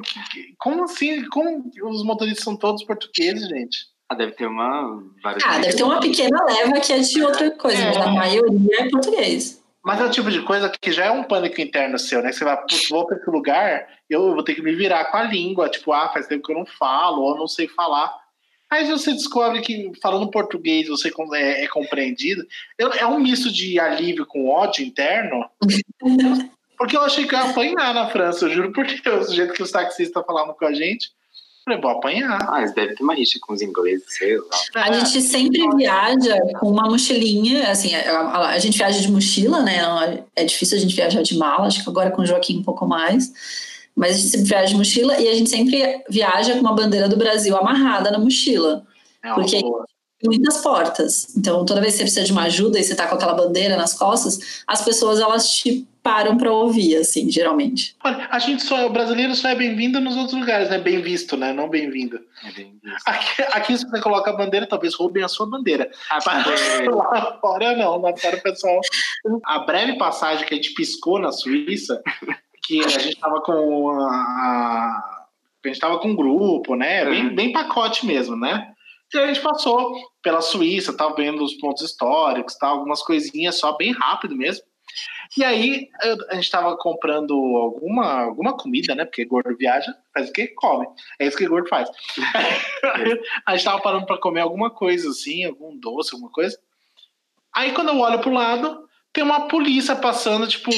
[0.58, 1.28] Como assim?
[1.28, 3.91] Como os motoristas são todos portugueses, gente?
[4.12, 5.02] Ah, deve ter uma.
[5.24, 7.86] Ah, deve ter uma pequena leva que é de outra coisa, é.
[7.86, 9.62] mas a maioria é português.
[9.82, 12.28] Mas é o tipo de coisa que já é um pânico interno seu, né?
[12.28, 15.16] Que você vai, putz, vou para esse lugar, eu vou ter que me virar com
[15.16, 15.70] a língua.
[15.70, 18.14] Tipo, ah, faz tempo que eu não falo, ou não sei falar.
[18.70, 22.46] Aí você descobre que falando português você é, é compreendido.
[22.78, 25.46] É um misto de alívio com ódio interno.
[26.76, 29.54] porque eu achei que eu ia apanhar na França, eu juro por Deus, do jeito
[29.54, 31.10] que os taxistas falavam com a gente.
[31.64, 32.38] Falei, vou apanhar.
[32.50, 34.44] Ah, eles devem ter uma rixa com os ingleses, sei lá.
[34.74, 34.94] A é.
[34.94, 40.24] gente sempre viaja com uma mochilinha, assim, a, a, gente viaja de mochila, né?
[40.34, 42.84] É difícil a gente viajar de mala, acho que agora com o Joaquim um pouco
[42.84, 43.32] mais.
[43.94, 47.08] Mas a gente sempre viaja de mochila e a gente sempre viaja com uma bandeira
[47.08, 48.84] do Brasil amarrada na mochila.
[49.22, 49.84] É porque boa.
[50.24, 51.36] muitas portas.
[51.36, 53.76] Então, toda vez que você precisa de uma ajuda e você tá com aquela bandeira
[53.76, 57.96] nas costas, as pessoas elas te param para ouvir, assim, geralmente.
[58.02, 60.78] Olha, a gente só, o brasileiro só é bem-vindo nos outros lugares, né?
[60.78, 61.52] Bem visto, né?
[61.52, 62.20] Não bem-vindo.
[62.44, 62.80] É bem.
[63.06, 65.90] Aqui, aqui, se você coloca a bandeira, talvez roubem a sua bandeira.
[66.10, 68.00] A Mas lá fora, não.
[68.00, 68.80] Lá fora, o pessoal.
[69.44, 72.02] A breve passagem que a gente piscou na Suíça,
[72.64, 75.28] que a gente tava com a.
[75.64, 77.04] a gente tava com um grupo, né?
[77.04, 77.34] Bem, uhum.
[77.34, 78.72] bem pacote mesmo, né?
[79.14, 83.76] E a gente passou pela Suíça, tava vendo os pontos históricos, tá, algumas coisinhas só
[83.76, 84.64] bem rápido mesmo.
[85.36, 85.88] E aí
[86.28, 89.04] a gente estava comprando alguma, alguma comida, né?
[89.04, 90.48] Porque gordo viaja, faz o que?
[90.48, 90.86] Come.
[91.18, 91.88] É isso que gordo faz.
[93.46, 96.58] a gente estava parando para comer alguma coisa assim, algum doce, alguma coisa.
[97.54, 100.70] Aí quando eu olho pro lado, tem uma polícia passando, tipo,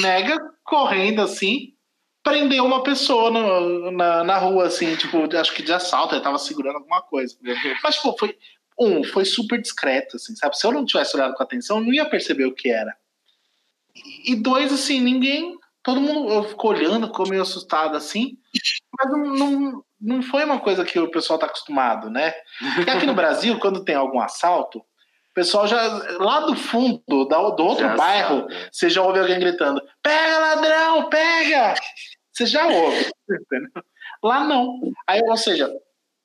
[0.00, 1.74] mega correndo assim,
[2.22, 6.38] prendeu uma pessoa no, na, na rua, assim, tipo, acho que de assalto, ele tava
[6.38, 7.36] segurando alguma coisa.
[7.82, 8.36] Mas, tipo, foi.
[8.80, 10.56] Um, foi super discreto, assim, sabe?
[10.56, 12.96] Se eu não tivesse olhado com atenção, eu não ia perceber o que era.
[14.24, 15.58] E dois, assim, ninguém.
[15.82, 18.38] Todo mundo ficou olhando, ficou meio assustado assim.
[18.96, 22.32] Mas não, não, não foi uma coisa que o pessoal tá acostumado, né?
[22.74, 25.80] Porque aqui no Brasil, quando tem algum assalto, o pessoal já.
[26.18, 28.68] Lá do fundo, do, outro já bairro, sabe.
[28.70, 31.74] você já ouve alguém gritando: pega ladrão, pega!
[32.32, 33.10] Você já ouve.
[34.22, 34.78] Lá não.
[35.06, 35.70] Aí, ou seja,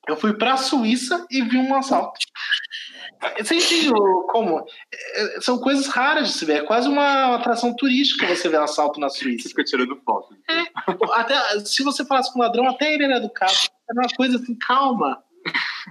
[0.06, 2.18] eu fui para a Suíça e vi um assalto.
[3.38, 3.90] Você entende
[4.28, 4.64] como?
[4.92, 6.62] É, são coisas raras de se ver.
[6.62, 9.44] É quase uma atração turística você ver um assalto na Suíça.
[9.44, 10.36] Você fica tirando foto.
[10.48, 10.64] É,
[11.14, 13.52] até, se você falasse com um ladrão, até ele era educado.
[13.90, 15.22] Era uma coisa assim, calma.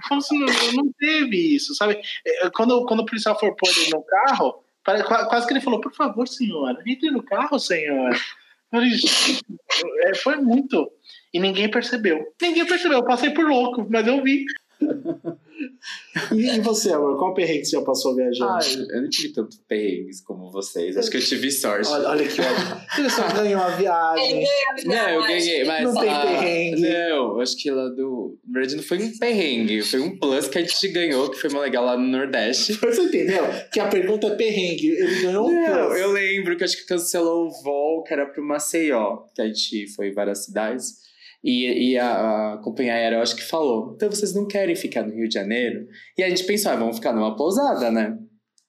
[0.08, 2.00] Como se não, não teve isso, sabe?
[2.24, 4.62] É, quando, quando o policial for pôr ele no carro,
[5.28, 8.16] quase que ele falou: Por favor, senhora, entre no carro, senhora.
[10.04, 10.90] É, foi muito.
[11.32, 12.34] E ninguém percebeu.
[12.40, 12.98] Ninguém percebeu.
[12.98, 14.44] Eu passei por louco, mas eu vi.
[16.32, 17.18] E, você, amor?
[17.18, 18.50] Qual perrengue você já passou viajando?
[18.50, 18.60] Ah,
[18.94, 20.96] eu não tive tanto perrengues como vocês.
[20.96, 21.88] Acho que eu tive sorte.
[21.88, 22.40] Olha, olha que
[22.98, 24.44] Ele só ganhou uma viagem.
[24.84, 25.84] Não, eu ganhei, mas.
[25.84, 26.80] Não tem perrengue.
[26.80, 28.38] Não, acho que lá do.
[28.46, 31.50] Na verdade, não foi um perrengue, foi um plus que a gente ganhou, que foi
[31.50, 32.72] uma legal lá no Nordeste.
[32.74, 33.44] Você entendeu?
[33.72, 34.88] Que a pergunta é perrengue.
[34.88, 36.00] Ele ganhou um não, plus.
[36.00, 39.92] Eu lembro que acho que cancelou o voo, que era pro Maceió, que a gente
[39.94, 41.07] foi em várias cidades.
[41.42, 45.04] E, e a, a, companhia aérea, eu acho que falou: então vocês não querem ficar
[45.04, 45.86] no Rio de Janeiro?
[46.16, 48.16] E a gente pensou: ah, vamos ficar numa pousada, né?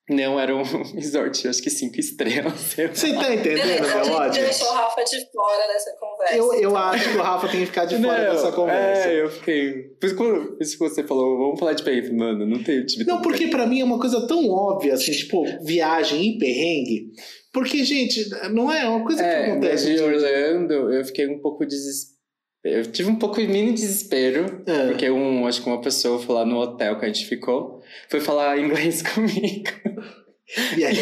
[0.09, 0.63] Não, era um
[0.95, 2.75] resort, acho que cinco estrelas.
[2.93, 4.17] Você tá entendendo, meu ódio?
[4.17, 6.35] A gente deixou o Rafa de fora dessa conversa.
[6.35, 9.07] Eu, eu acho que o Rafa tem que ficar de fora não, dessa conversa.
[9.07, 9.83] É, eu fiquei.
[9.99, 12.15] Por isso, quando, isso que você falou, vamos falar de perrengue.
[12.15, 13.05] Mano, não tem time.
[13.05, 17.11] Não, porque pra mim é uma coisa tão óbvia, assim, tipo, viagem e perrengue.
[17.53, 19.93] Porque, gente, não é uma coisa é, que acontece.
[19.93, 22.18] De Orlando, eu fiquei um pouco desesperado
[22.63, 24.87] eu tive um pouco de mini desespero, é.
[24.87, 28.19] porque um, acho que uma pessoa foi lá no hotel que a gente ficou, foi
[28.19, 29.69] falar inglês comigo.
[30.77, 30.95] E, aí?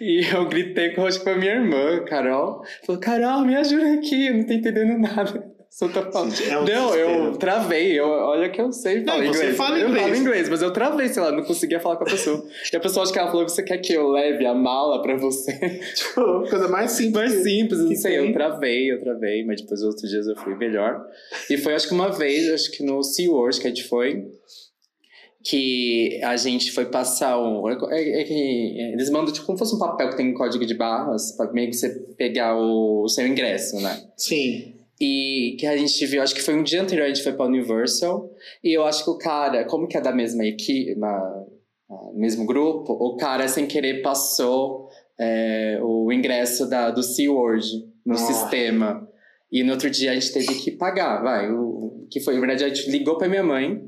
[0.00, 2.62] e, e eu gritei com, acho que com a minha irmã, Carol.
[2.84, 5.57] Falou, Carol, me ajuda aqui, eu não tô entendendo nada.
[5.70, 6.34] Só tá falando.
[6.42, 7.98] É um não, eu travei.
[7.98, 9.56] Eu, olha que eu sei falar não, inglês.
[9.56, 9.94] Fala inglês.
[9.94, 12.44] Eu falo inglês, mas eu travei, sei lá, não conseguia falar com a pessoa.
[12.72, 15.16] e a pessoa acho que ela falou: você quer que eu leve a mala pra
[15.16, 15.52] você?
[15.94, 17.14] Tipo, coisa mais simples.
[17.14, 18.18] Mais simples, não sei.
[18.18, 21.04] Eu travei, eu travei, mas depois outros dias eu fui melhor.
[21.50, 24.26] E foi acho que uma vez, acho que no SeaWorld que a gente foi
[25.44, 27.68] que a gente foi passar um.
[27.68, 30.74] É, é que eles mandam tipo como fosse um papel que tem um código de
[30.74, 34.02] barras, para meio que você pegar o, o seu ingresso, né?
[34.16, 34.77] Sim.
[35.00, 37.46] E que a gente viu, acho que foi um dia anterior, a gente foi pra
[37.46, 38.30] Universal.
[38.62, 41.44] E eu acho que o cara, como que é da mesma equipe, na,
[42.14, 47.66] mesmo grupo, o cara sem querer passou é, o ingresso da, do SeaWorld
[48.04, 48.18] no ah.
[48.18, 49.08] sistema.
[49.50, 51.50] E no outro dia a gente teve que pagar, vai.
[51.50, 53.82] O, que foi, na verdade, a gente ligou pra minha mãe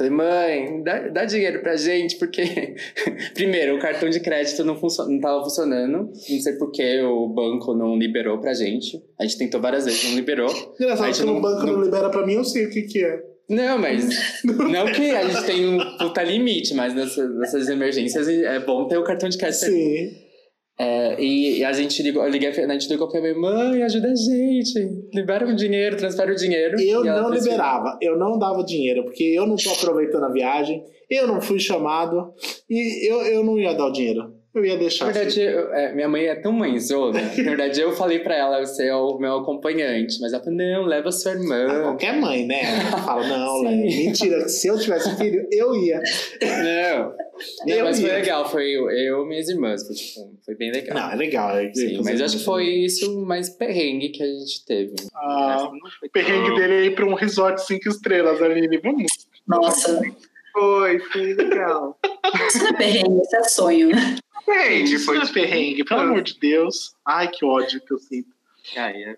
[0.00, 2.74] Falei, mãe, dá, dá dinheiro pra gente, porque,
[3.34, 6.10] primeiro, o cartão de crédito não, funciona, não tava funcionando.
[6.10, 8.98] Não sei por que o banco não liberou pra gente.
[9.18, 10.48] A gente tentou várias vezes, não liberou.
[10.80, 11.74] Engraçado, se o banco não...
[11.74, 13.22] não libera pra mim, eu sei o que que é.
[13.46, 14.08] Não, mas.
[14.42, 18.96] não que a gente tem um puta limite, mas nessas, nessas emergências é bom ter
[18.96, 19.66] o cartão de crédito.
[19.66, 20.16] Sim.
[20.82, 24.80] É, e a gente ligou, liguei, a gente ligou pra minha mãe, ajuda a gente,
[25.12, 26.80] libera o dinheiro, transfere o dinheiro.
[26.80, 31.26] Eu não liberava, eu não dava dinheiro, porque eu não tô aproveitando a viagem, eu
[31.26, 32.32] não fui chamado
[32.66, 34.39] e eu, eu não ia dar o dinheiro.
[34.52, 35.06] Eu ia deixar.
[35.06, 35.56] Na verdade, assim.
[35.56, 37.20] eu, é, minha mãe é tão mãezona.
[37.20, 40.20] Na verdade, eu falei pra ela, você é o meu acompanhante.
[40.20, 41.66] Mas ela falou, não, leva sua irmã.
[41.68, 42.60] Ah, qualquer mãe, né?
[42.90, 43.76] Ela fala, não, leva.
[43.76, 46.00] Mentira, se eu tivesse filho, eu ia.
[46.42, 47.14] Não.
[47.66, 48.08] não eu mas ia.
[48.08, 49.86] foi legal, foi eu e minhas irmãs.
[49.86, 50.96] Foi, tipo, foi bem legal.
[50.98, 51.56] Não, é legal.
[51.56, 54.94] É, Sim, mas acho que foi isso mais perrengue que a gente teve.
[55.14, 55.70] Ah,
[56.02, 56.56] o perrengue tão...
[56.56, 58.78] dele é ir pra um resort cinco estrelas, Aline.
[58.78, 59.06] Vamos.
[59.46, 60.00] Nossa.
[60.52, 61.96] Foi, foi legal.
[62.48, 64.16] Isso não é perrengue, isso é sonho, né?
[64.44, 66.94] Perrengue, foi de perrengue, pelo amor de Deus.
[67.06, 68.28] Ai, que ódio que eu sinto.
[68.76, 69.16] Aí é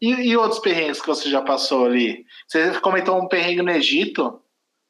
[0.00, 2.24] e, e outros perrengues que você já passou ali?
[2.46, 4.40] Você comentou um perrengue no Egito?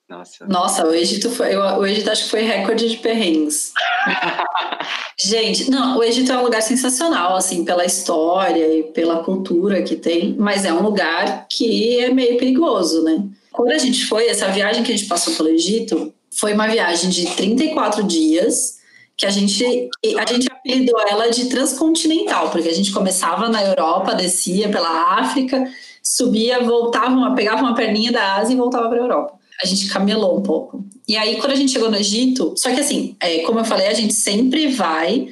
[0.09, 0.46] Nossa.
[0.46, 1.54] Nossa, o Egito foi.
[1.54, 3.72] Eu, o Egito acho que foi recorde de perrengues.
[5.16, 9.94] Gente, não, o Egito é um lugar sensacional, assim, pela história e pela cultura que
[9.94, 13.22] tem, mas é um lugar que é meio perigoso, né?
[13.52, 17.11] Quando a gente foi, essa viagem que a gente passou pelo Egito foi uma viagem
[17.11, 18.80] de 34 dias
[19.20, 24.14] que a gente, a gente apelidou ela de transcontinental, porque a gente começava na Europa,
[24.14, 25.70] descia pela África,
[26.02, 29.34] subia, voltava, pegava uma perninha da Ásia e voltava para a Europa.
[29.62, 30.82] A gente camelou um pouco.
[31.07, 33.88] E aí, quando a gente chegou no Egito, só que assim, é, como eu falei,
[33.88, 35.28] a gente sempre vai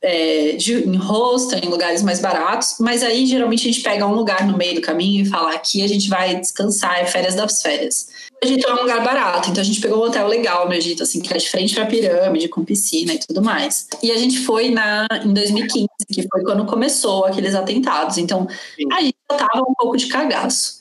[0.00, 4.14] é, de, em hostel, em lugares mais baratos, mas aí geralmente a gente pega um
[4.14, 7.60] lugar no meio do caminho e fala: aqui a gente vai descansar, é férias das
[7.60, 8.08] férias.
[8.42, 11.20] Egito é um lugar barato, então a gente pegou um hotel legal no Egito, assim,
[11.20, 13.86] que era de frente para a pirâmide, com piscina e tudo mais.
[14.02, 18.16] E a gente foi na, em 2015, que foi quando começou aqueles atentados.
[18.16, 18.48] Então
[18.92, 20.80] a gente já tava um pouco de cagaço.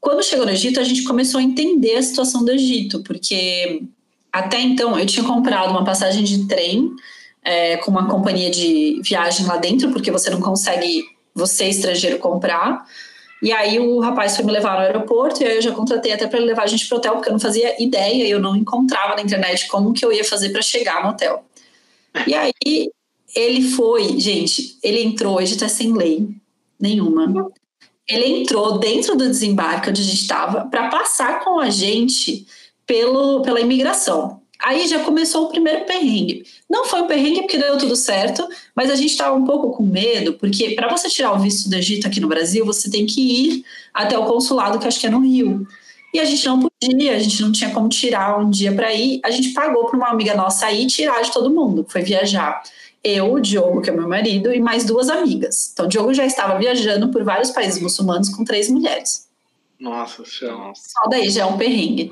[0.00, 3.82] Quando chegou no Egito, a gente começou a entender a situação do Egito, porque
[4.32, 6.94] até então eu tinha comprado uma passagem de trem
[7.42, 12.84] é, com uma companhia de viagem lá dentro, porque você não consegue, você estrangeiro, comprar.
[13.40, 16.26] E aí o rapaz foi me levar no aeroporto e aí eu já contratei até
[16.26, 19.22] para levar a gente pro hotel, porque eu não fazia ideia, eu não encontrava na
[19.22, 21.44] internet como que eu ia fazer para chegar no hotel.
[22.26, 22.52] E aí
[23.34, 26.28] ele foi, gente, ele entrou, a gente tá sem lei
[26.80, 27.50] nenhuma.
[28.08, 32.46] Ele entrou dentro do desembarque onde a gente estava para passar com a gente
[32.86, 34.40] pelo, pela imigração.
[34.60, 36.44] Aí já começou o primeiro perrengue.
[36.68, 39.84] Não foi um perrengue porque deu tudo certo, mas a gente estava um pouco com
[39.84, 43.20] medo, porque para você tirar o visto do Egito aqui no Brasil, você tem que
[43.20, 45.66] ir até o consulado, que acho que é no Rio.
[46.12, 49.20] E a gente não podia, a gente não tinha como tirar um dia para ir.
[49.24, 52.62] A gente pagou para uma amiga nossa ir tirar de todo mundo, foi viajar.
[53.04, 55.70] Eu, o Diogo, que é meu marido, e mais duas amigas.
[55.72, 59.28] Então, o Diogo já estava viajando por vários países muçulmanos com três mulheres.
[59.78, 60.72] Nossa Senhora.
[60.74, 62.10] Só daí já é um perrengue.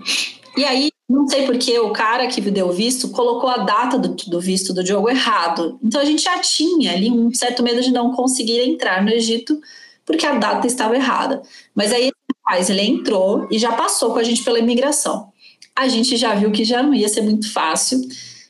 [0.56, 4.40] E aí, não sei porque o cara que deu visto colocou a data do, do,
[4.40, 5.78] visto do Diogo errado.
[5.82, 9.60] Então a gente já tinha ali um certo medo de não conseguir entrar no Egito
[10.04, 11.42] porque a data estava errada.
[11.74, 12.10] Mas aí
[12.44, 15.32] rapaz, ele entrou e já passou com a gente pela imigração.
[15.74, 18.00] A gente já viu que já não ia ser muito fácil.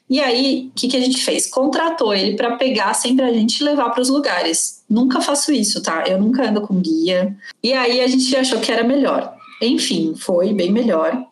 [0.09, 1.47] E aí, o que, que a gente fez?
[1.49, 4.85] Contratou ele para pegar sempre a gente e levar para os lugares.
[4.89, 6.05] Nunca faço isso, tá?
[6.07, 7.37] Eu nunca ando com guia.
[7.63, 9.35] E aí a gente achou que era melhor.
[9.61, 11.27] Enfim, foi bem melhor.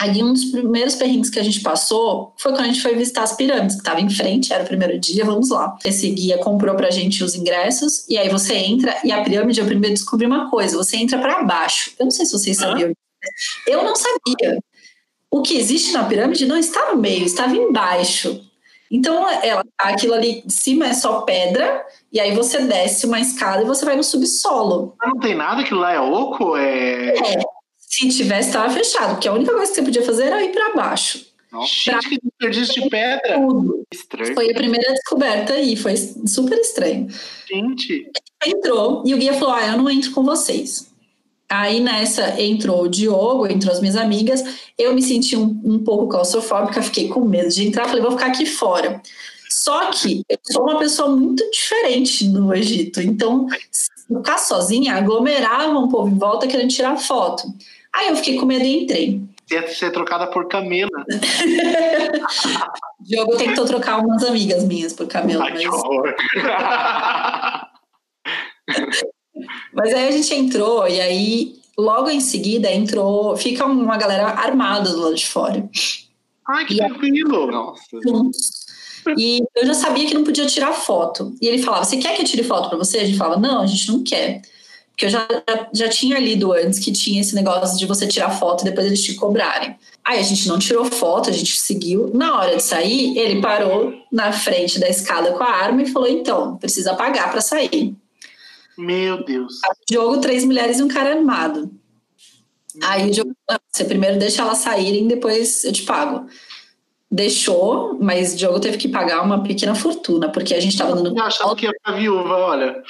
[0.00, 3.22] Aí um dos primeiros perrengues que a gente passou foi quando a gente foi visitar
[3.22, 5.76] as pirâmides, que estava em frente, era o primeiro dia, vamos lá.
[5.84, 9.66] Esse guia comprou pra gente os ingressos, e aí você entra, e a pirâmide, eu
[9.66, 11.92] primeiro descobri uma coisa, você entra para baixo.
[11.98, 12.94] Eu não sei se vocês sabiam.
[13.66, 14.58] Eu não sabia.
[15.30, 18.40] O que existe na pirâmide não está no meio, estava embaixo.
[18.90, 23.60] Então, ela, aquilo ali de cima é só pedra, e aí você desce uma escada
[23.60, 24.96] e você vai no subsolo.
[24.98, 26.56] Não tem nada, aquilo lá é oco?
[26.56, 27.18] É...
[27.18, 27.59] é
[27.90, 30.74] se tivesse, estava fechado, porque a única coisa que você podia fazer era ir para
[30.74, 31.26] baixo.
[31.50, 31.98] Nossa, pra...
[31.98, 33.40] que desperdício de pedra.
[33.40, 33.84] Tudo.
[33.92, 34.34] Estranho.
[34.34, 37.08] Foi a primeira descoberta aí, foi super estranho.
[37.48, 38.08] Gente.
[38.46, 40.88] Entrou e o guia falou: Ah, eu não entro com vocês.
[41.50, 44.44] Aí nessa entrou o Diogo, entrou as minhas amigas.
[44.78, 47.88] Eu me senti um, um pouco claustrofóbica, fiquei com medo de entrar.
[47.88, 49.02] Falei, vou ficar aqui fora.
[49.50, 53.00] Só que eu sou uma pessoa muito diferente no Egito.
[53.00, 53.48] Então,
[54.06, 57.42] ficar sozinha, aglomerava um povo em volta querendo tirar foto.
[57.94, 59.20] Aí eu fiquei com medo e entrei.
[59.50, 60.88] Ia ser trocada por Camila.
[63.00, 65.44] Diogo tentou trocar umas amigas minhas por Camila.
[65.44, 65.60] Ai, mas...
[65.60, 66.14] que horror.
[69.74, 74.90] mas aí a gente entrou e aí logo em seguida entrou, fica uma galera armada
[74.90, 75.68] do lado de fora.
[76.46, 77.50] Ai, que tranquilo!
[77.50, 77.82] Nossa.
[79.16, 81.34] E eu já sabia que não podia tirar foto.
[81.40, 82.98] E ele falava: Você quer que eu tire foto para você?
[82.98, 84.42] A gente falava: Não, a gente não quer.
[85.00, 85.26] Porque eu já,
[85.72, 89.02] já, tinha lido antes que tinha esse negócio de você tirar foto e depois eles
[89.02, 89.74] te cobrarem.
[90.04, 92.10] Aí a gente não tirou foto, a gente seguiu.
[92.12, 96.06] Na hora de sair, ele parou na frente da escada com a arma e falou:
[96.06, 97.96] então, precisa pagar para sair.
[98.76, 99.54] Meu Deus.
[99.90, 101.70] Jogo, três mulheres e um cara armado.
[102.82, 103.34] Aí o Diogo,
[103.72, 106.26] você primeiro deixa elas saírem, depois eu te pago
[107.10, 111.16] deixou, mas o Diogo teve que pagar uma pequena fortuna, porque a gente estava dando.
[111.16, 112.82] Eu achava que ia ficar viúva, olha.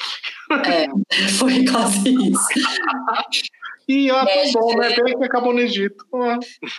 [0.66, 0.86] É,
[1.38, 2.46] foi quase isso.
[3.88, 4.90] e ó, é, bom, né?
[4.90, 6.04] Pena que acabou no Egito.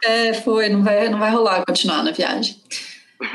[0.04, 2.56] É, foi, não vai, não vai rolar continuar na viagem.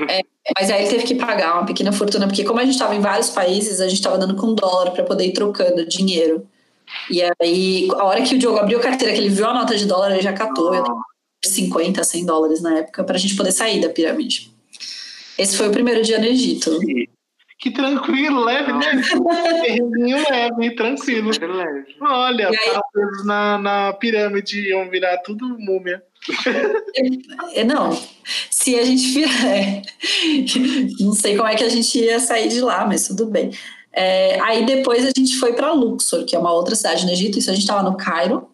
[0.08, 0.20] É,
[0.56, 3.00] mas aí ele teve que pagar uma pequena fortuna, porque como a gente estava em
[3.00, 6.46] vários países, a gente estava dando com dólar para poder ir trocando dinheiro.
[7.10, 9.76] E aí, a hora que o Diogo abriu a carteira, que ele viu a nota
[9.76, 10.72] de dólar, ele já catou.
[10.72, 11.15] Ah.
[11.44, 14.52] 50, 100 dólares na época para a gente poder sair da pirâmide.
[15.38, 16.78] Esse foi o primeiro dia no Egito.
[17.58, 19.02] Que tranquilo, leve, né?
[19.62, 21.30] Terreninho leve, tranquilo.
[22.00, 23.24] Olha, aí...
[23.24, 26.02] na, na pirâmide iam virar tudo múmia.
[27.54, 27.98] É, não,
[28.50, 29.26] se a gente virar.
[29.46, 29.82] É,
[31.00, 33.50] não sei como é que a gente ia sair de lá, mas tudo bem.
[33.92, 37.38] É, aí depois a gente foi para Luxor, que é uma outra cidade no Egito.
[37.38, 38.48] Isso a gente estava no Cairo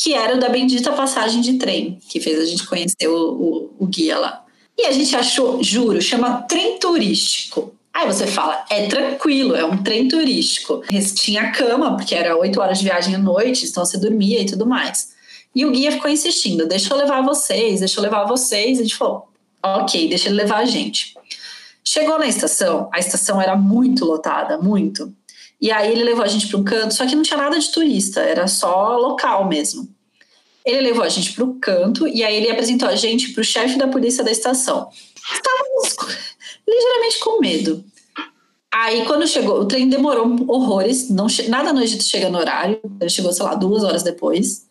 [0.00, 3.70] que era o da bendita passagem de trem, que fez a gente conhecer o, o,
[3.80, 4.44] o guia lá.
[4.78, 7.74] E a gente achou, juro, chama trem turístico.
[7.92, 10.82] Aí você fala, é tranquilo, é um trem turístico.
[11.16, 14.64] Tinha cama, porque era oito horas de viagem à noite, então você dormia e tudo
[14.64, 15.16] mais.
[15.52, 18.78] E o guia ficou insistindo, deixa eu levar vocês, deixa eu levar vocês.
[18.78, 19.28] A gente falou,
[19.60, 21.14] ok, deixa ele levar a gente.
[21.82, 25.12] Chegou na estação, a estação era muito lotada, muito.
[25.60, 27.70] E aí ele levou a gente para um canto, só que não tinha nada de
[27.70, 29.88] turista, era só local mesmo.
[30.64, 33.44] Ele levou a gente para o canto e aí ele apresentou a gente para o
[33.44, 34.88] chefe da polícia da estação.
[35.32, 35.96] Estávamos
[36.66, 37.84] ligeiramente com medo.
[38.70, 43.10] Aí, quando chegou, o trem demorou horrores, não, nada no Egito chega no horário, ele
[43.10, 44.68] chegou, sei lá, duas horas depois.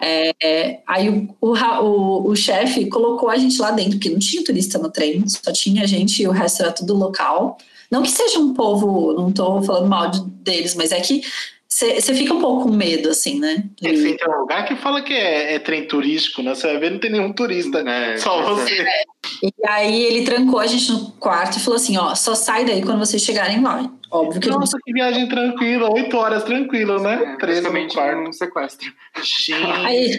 [0.00, 4.44] É, aí o, o, o, o chefe colocou a gente lá dentro, porque não tinha
[4.44, 7.56] turista no trem, só tinha a gente e o resto era tudo local.
[7.92, 11.20] Não que seja um povo, não estou falando mal de, deles, mas é que
[11.68, 13.64] você fica um pouco com medo, assim, né?
[13.84, 14.16] É, e...
[14.16, 16.54] tem um lugar que fala que é, é, trem turístico, né?
[16.54, 18.16] Você vai ver, não tem nenhum turista, né?
[18.16, 18.80] Só você.
[18.80, 19.02] É.
[19.42, 22.82] E aí ele trancou a gente no quarto e falou assim: ó, só sai daí
[22.82, 23.90] quando vocês chegarem lá.
[24.10, 24.84] Óbvio que Nossa, gente...
[24.84, 27.36] que viagem tranquila, oito horas tranquilo, né?
[27.42, 28.28] É, no quarto.
[28.28, 28.90] um sequestro.
[29.84, 30.18] Aí,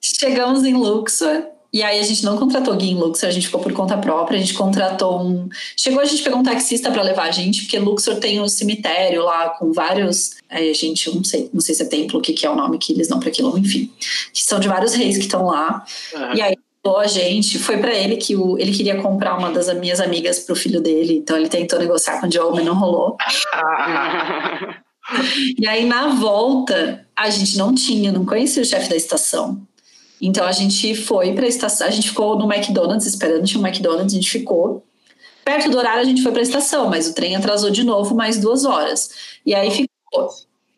[0.00, 3.60] chegamos em Luxor e aí a gente não contratou guia em Luxor, a gente ficou
[3.60, 5.48] por conta própria, a gente contratou um.
[5.76, 9.22] Chegou a gente pegou um taxista para levar a gente, porque Luxor tem um cemitério
[9.22, 10.36] lá com vários.
[10.48, 12.56] Aí a gente, não sei, não sei se é templo, o que, que é o
[12.56, 13.92] nome que eles dão para aquilo, enfim.
[14.32, 15.84] Que são de vários reis que estão lá.
[16.14, 16.34] Uhum.
[16.34, 16.56] E aí
[16.96, 20.56] a gente, foi para ele que o, ele queria comprar uma das minhas amigas pro
[20.56, 23.14] filho dele, então ele tentou negociar com o Diogo, mas não rolou.
[25.58, 29.68] e aí na volta, a gente não tinha, não conhecia o chefe da estação.
[30.20, 33.66] Então a gente foi para a estação, a gente ficou no McDonald's esperando, tinha um
[33.66, 34.84] McDonald's, a gente ficou.
[35.44, 38.14] Perto do horário a gente foi para a estação, mas o trem atrasou de novo
[38.14, 39.10] mais duas horas.
[39.46, 40.28] E aí ficou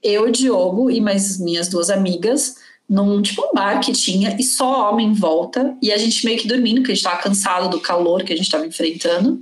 [0.02, 2.56] eu, Diogo e mais minhas duas amigas
[2.88, 6.38] num tipo um bar que tinha e só homem em volta e a gente meio
[6.38, 9.40] que dormindo, porque a gente estava cansado do calor que a gente estava enfrentando.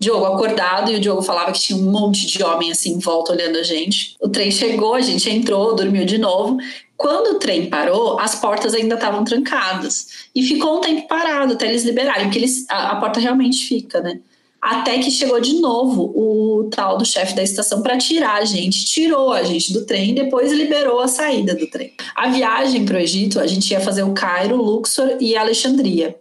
[0.00, 3.32] Diogo acordado e o Diogo falava que tinha um monte de homem assim em volta
[3.32, 4.16] olhando a gente.
[4.20, 6.58] O trem chegou, a gente entrou, dormiu de novo
[6.96, 10.28] quando o trem parou, as portas ainda estavam trancadas.
[10.34, 14.00] E ficou um tempo parado até eles liberarem, porque eles, a, a porta realmente fica,
[14.00, 14.20] né?
[14.60, 18.86] Até que chegou de novo o tal do chefe da estação para tirar a gente,
[18.86, 21.92] tirou a gente do trem e depois liberou a saída do trem.
[22.16, 26.16] A viagem para o Egito, a gente ia fazer o Cairo, Luxor e Alexandria.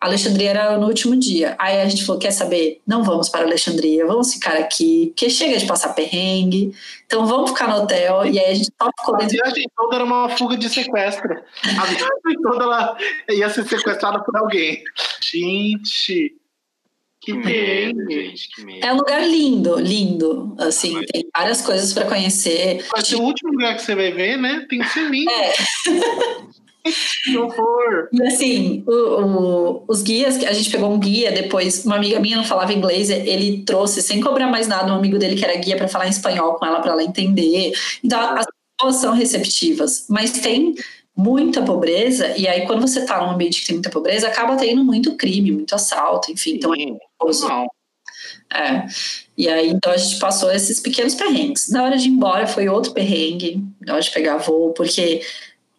[0.00, 1.54] Alexandria era no último dia.
[1.58, 2.80] Aí a gente falou: quer saber?
[2.86, 6.74] Não vamos para Alexandria, vamos ficar aqui, porque chega de passar perrengue.
[7.04, 8.24] Então vamos ficar no hotel.
[8.24, 9.38] E aí a gente só ficou dentro.
[9.40, 11.42] A viagem toda era uma fuga de sequestro.
[11.64, 12.96] A viagem toda ela
[13.28, 14.82] ia ser sequestrada por alguém.
[15.20, 16.36] Gente.
[17.20, 18.82] Que medo, gente, que medo.
[18.82, 20.56] É um lugar lindo, lindo.
[20.58, 21.06] Assim, Mas...
[21.12, 22.82] tem várias coisas para conhecer.
[22.90, 24.64] Mas o último lugar que você vai ver, né?
[24.70, 25.30] Tem que ser lindo.
[25.30, 25.52] É.
[27.24, 28.08] Que horror!
[28.12, 32.36] E assim, o, o, os guias, a gente pegou um guia depois, uma amiga minha
[32.36, 35.76] não falava inglês, ele trouxe, sem cobrar mais nada, um amigo dele que era guia
[35.76, 37.72] para falar em espanhol com ela, para ela entender.
[38.02, 40.74] Então, as pessoas são receptivas, mas tem
[41.16, 44.82] muita pobreza, e aí quando você está num ambiente que tem muita pobreza, acaba tendo
[44.82, 46.54] muito crime, muito assalto, enfim.
[46.54, 46.96] Então, Sim,
[48.52, 48.86] é, é.
[49.36, 51.70] E aí, então a gente passou esses pequenos perrengues.
[51.70, 55.22] Na hora de ir embora foi outro perrengue, na hora de pegar voo, porque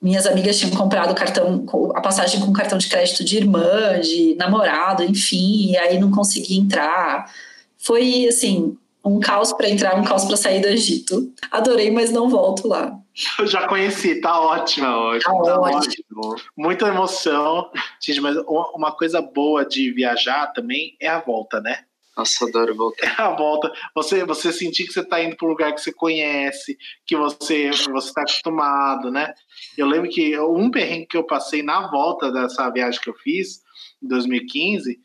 [0.02, 5.04] minhas amigas tinham comprado cartão, a passagem com cartão de crédito de irmã, de namorado,
[5.04, 7.32] enfim, e aí não consegui entrar.
[7.78, 8.76] Foi assim,
[9.06, 11.32] um caos para entrar, um caos para sair do Egito.
[11.52, 12.98] Adorei, mas não volto lá.
[13.38, 14.86] Eu já conheci, tá ótimo.
[14.86, 16.36] Tá ótimo, tá, tá ótimo.
[16.58, 17.70] Muita emoção.
[18.02, 21.84] Gente, mas uma coisa boa de viajar também é a volta, né?
[22.16, 23.08] Nossa, adoro voltar.
[23.08, 23.72] É a volta.
[23.96, 27.70] Você, você sentir que você está indo para um lugar que você conhece, que você
[27.70, 29.34] você está acostumado, né?
[29.78, 33.62] Eu lembro que um perrengue que eu passei na volta dessa viagem que eu fiz,
[34.02, 35.00] em 2015,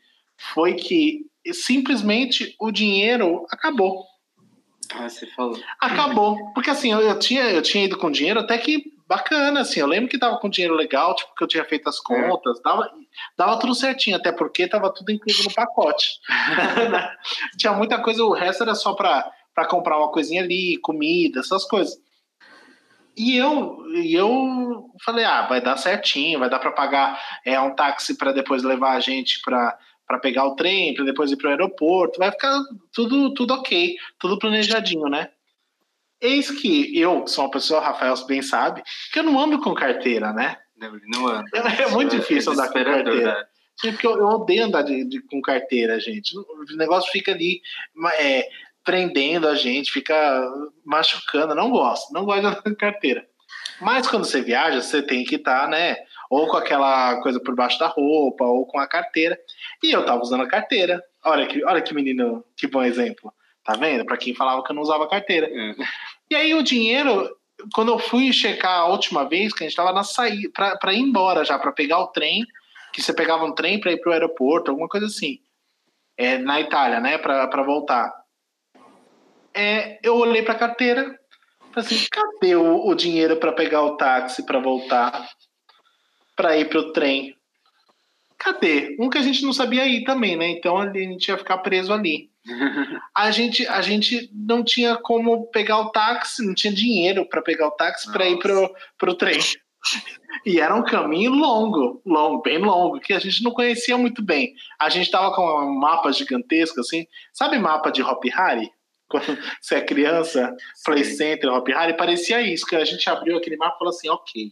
[0.53, 4.05] foi que simplesmente o dinheiro acabou.
[4.93, 5.59] Ah, você falou.
[5.79, 6.53] Acabou.
[6.53, 9.79] Porque assim, eu, eu, tinha, eu tinha ido com dinheiro até que bacana, assim.
[9.79, 12.61] Eu lembro que tava com dinheiro legal, tipo, que eu tinha feito as contas, é.
[12.63, 12.91] dava,
[13.37, 16.19] dava tudo certinho, até porque tava tudo incluído no pacote.
[17.57, 19.31] tinha muita coisa, o resto era só para
[19.69, 21.97] comprar uma coisinha ali, comida, essas coisas.
[23.17, 27.73] E eu, e eu falei, ah, vai dar certinho, vai dar para pagar é, um
[27.73, 31.47] táxi para depois levar a gente para para pegar o trem, para depois ir para
[31.47, 32.57] o aeroporto, vai ficar
[32.93, 35.29] tudo, tudo ok, tudo planejadinho, né?
[36.21, 39.73] Eis que eu, que sou uma pessoa, Rafael bem sabe, que eu não ando com
[39.73, 40.55] carteira, né?
[40.77, 41.49] Não, não ando.
[41.53, 43.49] É muito é difícil andar com carteira.
[43.79, 46.35] Porque eu, eu odeio andar de, de, com carteira, gente.
[46.35, 47.61] O negócio fica ali
[48.17, 48.47] é,
[48.87, 50.49] prendendo a gente, fica
[50.85, 51.53] machucando.
[51.53, 53.27] Não gosto, não gosto de andar carteira.
[53.81, 55.97] Mas quando você viaja, você tem que estar, tá, né?
[56.29, 59.37] Ou com aquela coisa por baixo da roupa, ou com a carteira.
[59.83, 61.03] E eu tava usando a carteira.
[61.25, 63.33] Olha que, olha que menino, que bom exemplo.
[63.61, 64.05] Tá vendo?
[64.05, 65.47] Para quem falava que eu não usava carteira.
[65.51, 65.75] É.
[66.31, 67.29] E aí o dinheiro,
[67.73, 70.99] quando eu fui checar a última vez, que a gente estava na saída, para ir
[70.99, 72.45] embora já, para pegar o trem,
[72.93, 75.39] que você pegava um trem para ir para o aeroporto, alguma coisa assim.
[76.17, 77.17] É, na Itália, né?
[77.17, 78.16] Para voltar.
[79.57, 81.03] É, eu olhei para a carteira,
[81.73, 85.27] falei assim: cadê o, o dinheiro para pegar o táxi para voltar?
[86.37, 87.35] para ir pro trem.
[88.37, 88.95] Cadê?
[88.99, 90.47] Um que a gente não sabia ir também, né?
[90.51, 92.29] Então a gente ia ficar preso ali.
[93.13, 97.67] a gente, a gente não tinha como pegar o táxi, não tinha dinheiro para pegar
[97.67, 99.39] o táxi para ir pro, pro trem.
[100.45, 104.53] E era um caminho longo, longo, bem longo, que a gente não conhecia muito bem.
[104.79, 107.07] A gente tava com um mapa gigantesco, assim.
[107.33, 108.69] Sabe mapa de Hop Harry?
[109.09, 113.57] Quando você é criança, Play Center, Hop Harry, parecia isso, que a gente abriu aquele
[113.57, 114.51] mapa e falou assim, ok.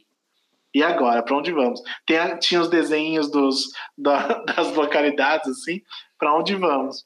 [0.74, 1.82] E agora, para onde vamos?
[2.06, 5.82] Tem, tinha os desenhos dos, da, das localidades, assim,
[6.18, 7.06] para onde vamos?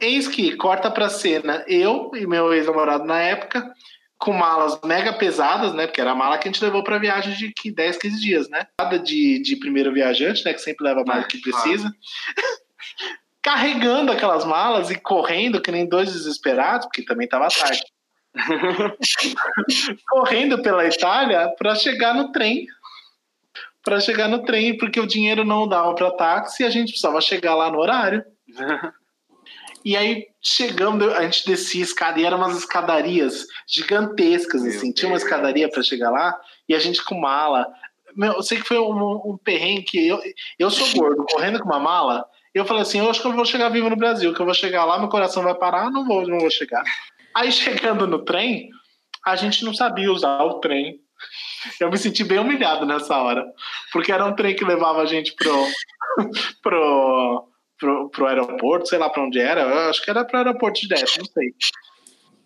[0.00, 3.72] Eis que corta pra cena eu e meu ex-namorado na época,
[4.18, 5.86] com malas mega pesadas, né?
[5.86, 8.66] Porque era a mala que a gente levou para viagem de 10, 15 dias, né?
[8.80, 10.54] Nada de, de primeiro viajante, né?
[10.54, 11.94] Que sempre leva a mala que precisa.
[13.44, 17.84] Carregando aquelas malas e correndo que nem dois desesperados, porque também estava tarde.
[20.08, 22.66] correndo pela Itália para chegar no trem.
[23.84, 27.20] Para chegar no trem, porque o dinheiro não dava para táxi e a gente precisava
[27.20, 28.24] chegar lá no horário.
[29.84, 34.86] E aí, chegando, a gente descia a escada e eram umas escadarias gigantescas, Meu assim.
[34.86, 34.94] Deus.
[34.94, 37.70] Tinha uma escadaria para chegar lá e a gente com mala.
[38.16, 40.22] Meu, eu sei que foi um, um perrengue que eu,
[40.58, 42.26] eu sou gordo, correndo com uma mala.
[42.54, 44.54] Eu falei assim: eu acho que eu vou chegar vivo no Brasil, que eu vou
[44.54, 46.82] chegar lá, meu coração vai parar, não vou, não vou chegar.
[47.34, 48.70] Aí chegando no trem,
[49.24, 51.00] a gente não sabia usar o trem.
[51.80, 53.44] Eu me senti bem humilhado nessa hora,
[53.90, 55.66] porque era um trem que levava a gente pro,
[56.62, 57.48] pro
[57.78, 60.88] pro, pro aeroporto, sei lá para onde era, eu acho que era pro aeroporto de
[60.88, 61.54] direto, não sei.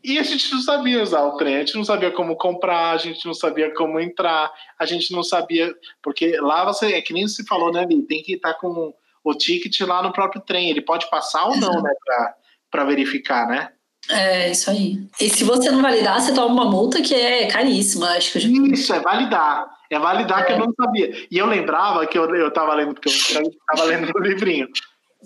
[0.03, 2.97] E a gente não sabia usar o trem, a gente não sabia como comprar, a
[2.97, 7.27] gente não sabia como entrar, a gente não sabia, porque lá você, é que nem
[7.27, 8.95] se falou, né, Ali, tem que estar com
[9.25, 11.93] o ticket lá no próprio trem, ele pode passar ou não, né,
[12.71, 13.71] para verificar, né?
[14.11, 14.99] É, isso aí.
[15.21, 18.43] E se você não validar, você toma uma multa que é caríssima, acho que eu
[18.43, 18.49] já...
[18.49, 19.69] Isso, é validar.
[19.91, 20.45] É validar é.
[20.45, 21.27] que eu não sabia.
[21.31, 24.69] E eu lembrava que eu, eu tava lendo, porque eu estava lendo no livrinho.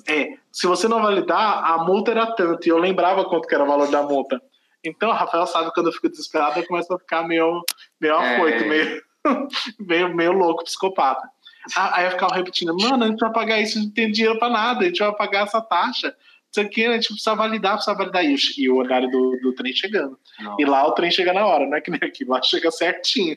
[0.08, 3.64] É, se você não validar, a multa era tanto, e eu lembrava quanto que era
[3.64, 4.40] o valor da multa.
[4.84, 7.62] Então, o Rafael sabe quando eu fico desesperado, eu começo a ficar meio,
[8.00, 8.36] meio é.
[8.36, 9.02] afoito, meio,
[9.78, 11.28] meio, meio louco, psicopata.
[11.76, 14.80] Aí eu ficava repetindo, mano, a gente vai pagar isso, não tem dinheiro pra nada,
[14.80, 16.14] a gente vai pagar essa taxa.
[16.50, 18.24] Isso aqui a gente precisa validar, precisa validar.
[18.24, 20.18] E o, e o horário do, do trem chegando.
[20.38, 20.56] Não.
[20.58, 23.36] E lá o trem chega na hora, não é que nem aqui, lá chega certinho.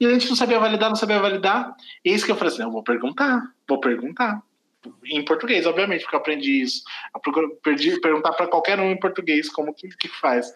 [0.00, 1.74] E a gente não sabia validar, não sabia validar.
[2.04, 4.42] E é isso que eu falei assim, eu vou perguntar, vou perguntar
[5.06, 6.82] em português, obviamente, porque eu aprendi isso.
[7.14, 10.52] Eu perdi, perguntar para qualquer um em português como que, que faz.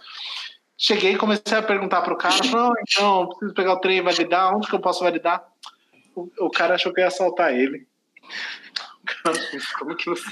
[0.77, 4.03] Cheguei e comecei a perguntar para o cara, não, então, preciso pegar o trem e
[4.03, 5.45] validar, onde que eu posso validar?
[6.15, 7.87] O, o cara achou que eu ia assaltar ele.
[9.79, 10.31] Como que você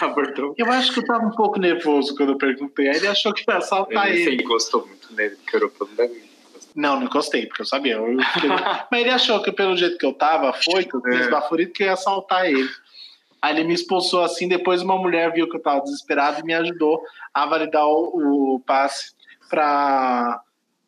[0.00, 0.54] abordou?
[0.58, 2.88] Eu acho que eu tava um pouco nervoso quando eu perguntei.
[2.88, 4.22] Aí ele achou que ia assaltar ele.
[4.22, 5.72] Ele gostou muito dele, que era o
[6.74, 7.94] Não, não encostei, porque eu sabia.
[7.94, 8.16] Eu,
[8.90, 11.20] mas ele achou que pelo jeito que eu tava, foi, que eu é.
[11.20, 12.68] esbaforido, que eu ia assaltar ele.
[13.40, 14.48] Aí ele me expulsou assim.
[14.48, 17.00] Depois, uma mulher viu que eu estava desesperado e me ajudou
[17.32, 19.14] a validar o, o passe
[19.48, 20.40] para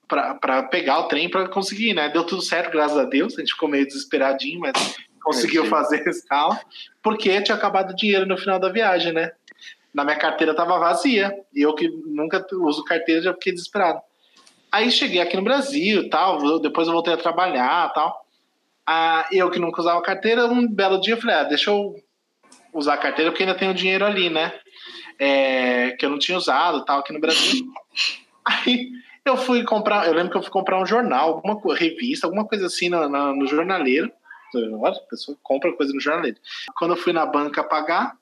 [0.08, 2.08] para pegar o trem para conseguir, né?
[2.08, 3.34] Deu tudo certo, graças a Deus.
[3.34, 4.72] A gente ficou meio desesperadinho, mas
[5.22, 6.56] conseguiu é, fazer esse tal,
[7.02, 9.32] porque tinha acabado o dinheiro no final da viagem, né?
[9.92, 11.32] Na minha carteira tava vazia.
[11.54, 14.00] E eu que nunca uso carteira já fiquei desesperado.
[14.70, 16.60] Aí cheguei aqui no Brasil, tal.
[16.60, 18.24] Depois eu voltei a trabalhar, tal.
[18.86, 21.96] Ah, eu que nunca usava carteira, um belo dia eu falei, ah, deixa eu
[22.72, 24.52] usar a carteira porque ainda tenho dinheiro ali, né?
[25.18, 27.66] É, que eu não tinha usado, tal, aqui no Brasil.
[28.44, 28.90] Aí
[29.28, 32.66] eu fui comprar, eu lembro que eu fui comprar um jornal, alguma revista, alguma coisa
[32.66, 34.10] assim no, no, no jornaleiro.
[34.84, 36.38] A pessoa compra coisa no jornaleiro.
[36.76, 38.16] Quando eu fui na banca pagar,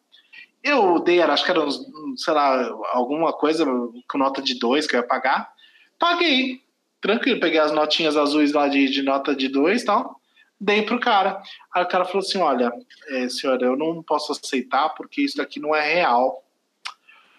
[0.63, 1.81] eu dei, acho que era, uns,
[2.17, 3.65] sei lá, alguma coisa
[4.09, 5.53] com nota de dois que eu ia pagar.
[5.99, 6.63] Paguei,
[7.01, 10.21] tranquilo, peguei as notinhas azuis lá de, de nota de dois e tal
[10.61, 11.43] dei pro cara.
[11.75, 12.73] Aí o cara falou assim: olha,
[13.09, 16.43] é, senhora, eu não posso aceitar porque isso aqui não é real.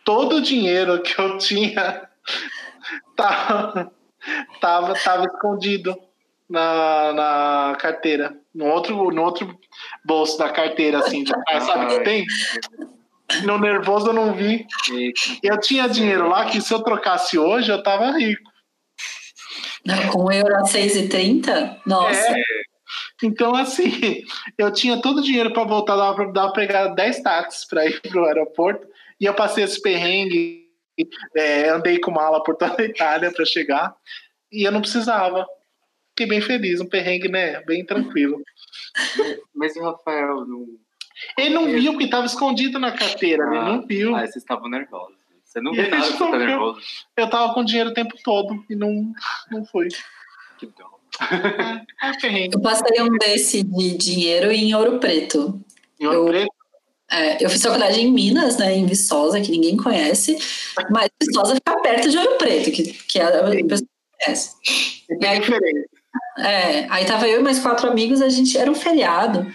[0.03, 2.07] Todo o dinheiro que eu tinha
[3.15, 3.91] tava,
[4.61, 5.97] tava, tava escondido
[6.49, 8.38] na, na carteira.
[8.53, 9.57] No outro, no outro
[10.05, 12.25] bolso da carteira, assim, de trás, sabe que tem?
[13.43, 14.65] No nervoso eu não vi.
[15.41, 18.51] Eu tinha dinheiro lá que se eu trocasse hoje eu tava rico.
[20.11, 21.77] Com euro a 6,30?
[21.86, 22.31] Nossa.
[22.31, 22.43] É,
[23.23, 24.23] então, assim,
[24.57, 28.21] eu tinha todo o dinheiro para voltar, dava para pegar 10 táxis para ir para
[28.21, 28.88] o aeroporto,
[29.19, 30.64] e eu passei esse perrengue,
[31.35, 33.95] é, andei com mala por toda a Itália para chegar,
[34.51, 35.45] e eu não precisava.
[36.09, 37.61] Fiquei bem feliz, um perrengue, né?
[37.65, 38.41] Bem tranquilo.
[39.53, 40.65] Mas o Rafael não.
[41.37, 44.15] Ele não viu que estava escondido na carteira, ah, ele não viu.
[44.15, 45.15] Ah, vocês estavam nervosos.
[45.43, 46.81] Você não viu nada, você tá nervoso.
[47.15, 49.13] Eu tava com dinheiro o tempo todo e não,
[49.49, 49.87] não foi.
[50.57, 50.95] Que dó.
[52.01, 52.55] É, é perrengue.
[52.55, 55.63] Eu passei um desse de dinheiro em Ouro Preto.
[55.99, 56.55] Em Ouro eu, Preto?
[57.12, 60.38] É, eu fiz faculdade em Minas, né, em Viçosa, que ninguém conhece,
[60.89, 63.32] mas Viçosa fica perto de Ouro Preto, que, que a
[63.68, 63.88] pessoa
[64.20, 64.51] conhece.
[65.22, 65.89] É aí, diferente.
[66.39, 69.45] É, aí tava eu e mais quatro amigos, a gente era um feriado.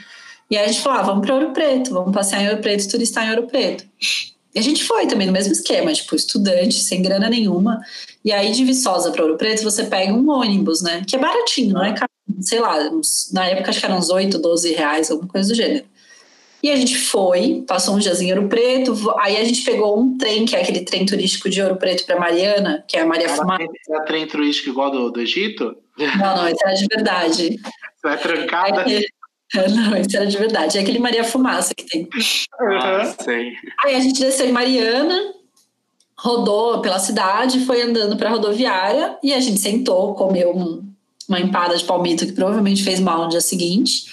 [0.51, 2.89] E aí a gente falou, ah, vamos para Ouro Preto, vamos passear em Ouro Preto,
[2.89, 3.85] turistar em Ouro Preto.
[4.55, 7.81] E a gente foi também no mesmo esquema, tipo, estudante, sem grana nenhuma.
[8.25, 11.03] E aí de Viçosa para Ouro Preto, você pega um ônibus, né?
[11.07, 12.11] Que é baratinho, não é caro.
[12.41, 15.55] Sei lá, uns, na época acho que eram uns 8, 12 reais, alguma coisa do
[15.55, 15.85] gênero.
[16.63, 20.19] E a gente foi, passou um dias em Ouro Preto, aí a gente pegou um
[20.19, 23.29] trem, que é aquele trem turístico de Ouro Preto para Mariana, que é a Maria
[23.31, 23.65] Fumaça.
[23.91, 25.75] É trem turístico igual do, do Egito?
[25.99, 27.61] Não, não, esse era de verdade.
[28.01, 28.85] Você é trancada?
[29.75, 30.79] Não, esse era de verdade.
[30.79, 32.09] É aquele Maria Fumaça que tem.
[32.61, 33.53] Ah, sei.
[33.85, 35.19] Aí a gente desceu em Mariana,
[36.17, 40.89] rodou pela cidade, foi andando para a rodoviária e a gente sentou, comeu um,
[41.29, 44.13] uma empada de palmito que provavelmente fez mal no dia seguinte.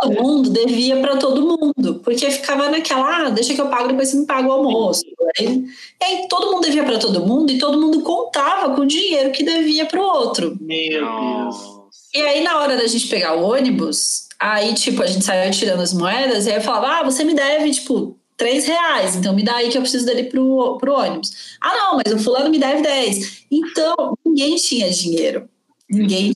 [0.00, 4.08] Todo mundo devia para todo mundo, porque ficava naquela, ah, deixa que eu pago, depois
[4.08, 5.02] você me paga o almoço.
[5.38, 5.64] Aí,
[6.00, 9.30] e aí todo mundo devia para todo mundo e todo mundo contava com o dinheiro
[9.30, 10.56] que devia para o outro.
[10.60, 11.80] Meu Deus.
[12.14, 15.80] E aí, na hora da gente pegar o ônibus, aí, tipo, a gente saiu tirando
[15.80, 19.44] as moedas, e aí eu falava, ah, você me deve, tipo, três reais, então me
[19.44, 21.56] dá aí que eu preciso dele pro, pro ônibus.
[21.60, 23.44] Ah, não, mas o fulano me deve dez.
[23.50, 25.48] Então, ninguém tinha dinheiro.
[25.90, 26.32] Ninguém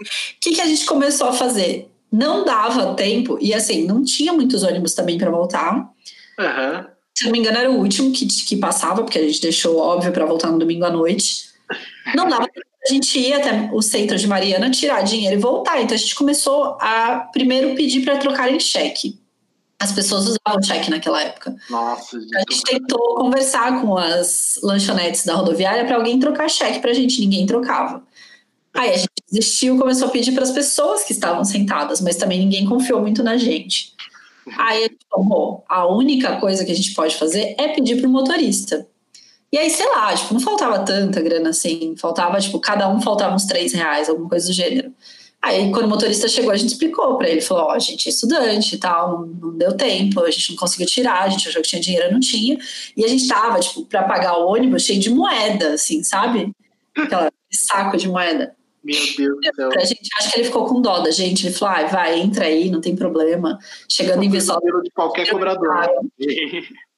[0.00, 1.90] O que, que a gente começou a fazer?
[2.10, 5.74] Não dava tempo, e assim, não tinha muitos ônibus também para voltar.
[6.38, 6.84] Uhum.
[7.16, 10.12] Se não me engano, era o último que, que passava, porque a gente deixou óbvio
[10.12, 11.50] para voltar no domingo à noite.
[12.14, 12.48] Não dava
[12.82, 15.80] a gente ia até o centro de Mariana tirar dinheiro e voltar.
[15.82, 19.20] Então a gente começou a primeiro pedir para trocar em cheque.
[19.78, 21.54] As pessoas usavam cheque naquela época.
[21.68, 22.36] Nossa, gente.
[22.36, 26.94] A gente tentou conversar com as lanchonetes da rodoviária para alguém trocar cheque para a
[26.94, 28.02] gente, ninguém trocava.
[28.74, 32.40] Aí a gente desistiu, começou a pedir para as pessoas que estavam sentadas, mas também
[32.40, 33.94] ninguém confiou muito na gente.
[34.58, 38.08] Aí a gente falou, a única coisa que a gente pode fazer é pedir para
[38.08, 38.86] o motorista.
[39.52, 43.34] E aí, sei lá, tipo, não faltava tanta grana assim, faltava, tipo, cada um faltava
[43.34, 44.92] uns três reais, alguma coisa do gênero.
[45.42, 48.08] Aí, quando o motorista chegou, a gente explicou para ele, falou, ó, oh, a gente
[48.08, 51.62] é estudante e tal, não, deu tempo, a gente não conseguiu tirar, a gente achou
[51.62, 52.58] que tinha dinheiro, não tinha.
[52.96, 56.52] E a gente tava, tipo, para pagar o ônibus cheio de moeda, assim, sabe?
[56.96, 58.54] Aquela saco de moeda.
[58.82, 59.68] Meu Deus do céu.
[59.68, 61.46] Pra gente, acho que ele ficou com dó da gente.
[61.46, 63.58] Ele falou, ah, vai, entra aí, não tem problema.
[63.88, 64.60] Chegando em Viçosa.
[64.82, 65.88] de qualquer cobrador.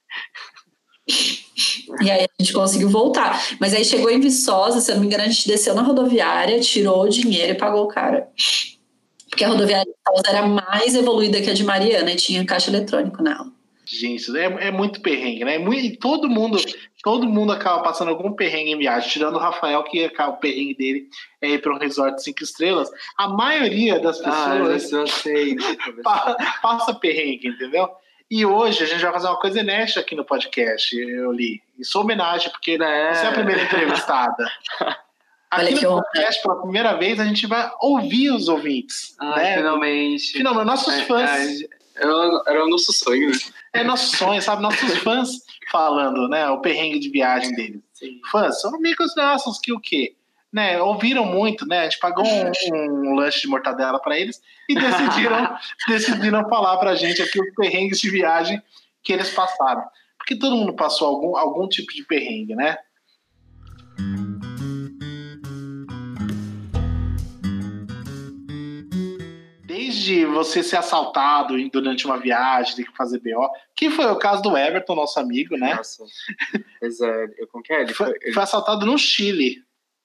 [2.01, 3.57] E aí a gente conseguiu voltar.
[3.61, 6.61] Mas aí chegou em Viçosa, se eu não me engano, a gente desceu na rodoviária,
[6.61, 8.29] tirou o dinheiro e pagou o cara.
[9.29, 12.71] Porque a rodoviária de Viçosa era mais evoluída que a de Mariana e tinha caixa
[12.71, 13.52] eletrônico nela.
[13.93, 15.59] Gente, é, é muito perrengue, né?
[15.59, 16.59] Muito, todo mundo
[17.03, 20.75] todo mundo acaba passando algum perrengue em viagem, tirando o Rafael, que acaba, o perrengue
[20.75, 21.09] dele
[21.41, 22.89] é ir para um resort de cinco estrelas.
[23.19, 25.57] A maioria das ah, pessoas ah, eu sei.
[26.63, 27.91] passa perrengue, entendeu?
[28.31, 31.61] E hoje a gente vai fazer uma coisa inédita aqui no podcast, eu li.
[31.79, 33.15] Isso é homenagem, porque é.
[33.15, 34.51] você é a primeira entrevistada.
[35.51, 39.15] Aqui no podcast, pela primeira vez, a gente vai ouvir os ouvintes.
[39.19, 39.57] Ah, né?
[39.59, 40.33] Finalmente.
[40.33, 41.61] Finalmente, nossos é, fãs.
[41.61, 43.39] É, era o nosso sonho, né?
[43.73, 44.63] É nosso sonho, sabe?
[44.63, 45.29] Nossos fãs
[45.71, 46.49] falando, né?
[46.49, 47.81] O perrengue de viagem deles.
[47.93, 48.21] Sim.
[48.31, 50.15] Fãs, são amigos nossos que o quê?
[50.53, 51.81] né, ouviram muito, né?
[51.81, 55.57] A gente pagou um, um lanche de mortadela para eles e decidiram,
[55.89, 58.63] decidiram falar para a gente aqui os perrengues de viagem
[59.03, 59.83] que eles passaram.
[60.19, 62.77] Porque todo mundo passou algum, algum tipo de perrengue, né?
[69.93, 74.43] Desde você ser assaltado durante uma viagem, ter que fazer BO, que foi o caso
[74.43, 75.75] do Everton, nosso amigo, né?
[75.75, 76.03] Nossa,
[76.81, 77.83] pois é, eu, como que é?
[77.83, 79.63] Ele foi, foi, foi assaltado no Chile.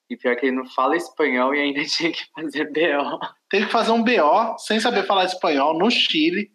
[0.10, 3.20] E pior que ele não fala espanhol e ainda tinha que fazer BO.
[3.50, 6.52] Teve que fazer um BO sem saber falar espanhol no Chile.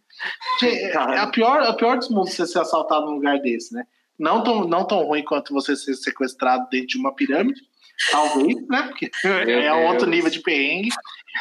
[0.63, 3.85] É a pior, a pior dos mundos você ser assaltado num lugar desse, né?
[4.19, 7.61] Não tão, não tão ruim quanto você ser sequestrado dentro de uma pirâmide,
[8.11, 8.83] talvez, né?
[8.83, 10.91] Porque Meu é um outro nível de perrengue.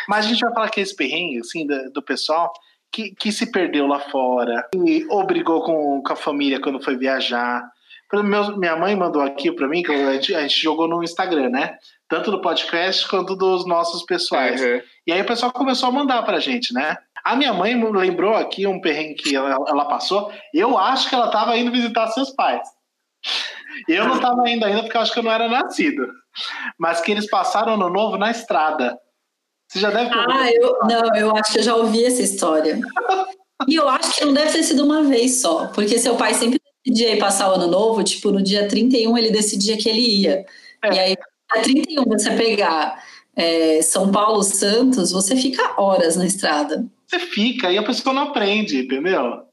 [0.08, 2.52] Mas a gente vai falar que esse perrengue, assim, do, do pessoal
[2.92, 7.64] que, que se perdeu lá fora, e obrigou com, com a família quando foi viajar.
[8.14, 11.50] Meu, minha mãe mandou aqui para mim, que a gente, a gente jogou no Instagram,
[11.50, 11.78] né?
[12.12, 14.62] tanto do podcast quanto dos nossos pessoais.
[14.62, 14.82] Uhum.
[15.08, 16.98] E aí o pessoal começou a mandar pra gente, né?
[17.24, 20.30] A minha mãe lembrou aqui um perrengue que ela, ela passou.
[20.54, 22.68] Eu acho que ela estava indo visitar seus pais.
[23.88, 26.06] Eu não estava indo ainda porque eu acho que eu não era nascido.
[26.78, 29.00] Mas que eles passaram ano novo na estrada.
[29.72, 32.78] Você já deve ter Ah, eu, não, eu acho que eu já ouvi essa história.
[33.69, 36.59] e eu acho que não deve ter sido uma vez só, porque seu pai sempre
[36.84, 40.45] decidia ir passar o ano novo, tipo, no dia 31 ele decidia que ele ia.
[40.84, 40.93] É.
[40.93, 41.17] E aí
[41.49, 43.01] a 31 você pegar
[43.34, 46.86] é, São Paulo Santos, você fica horas na estrada.
[47.07, 49.43] Você fica e a pessoa não aprende, entendeu?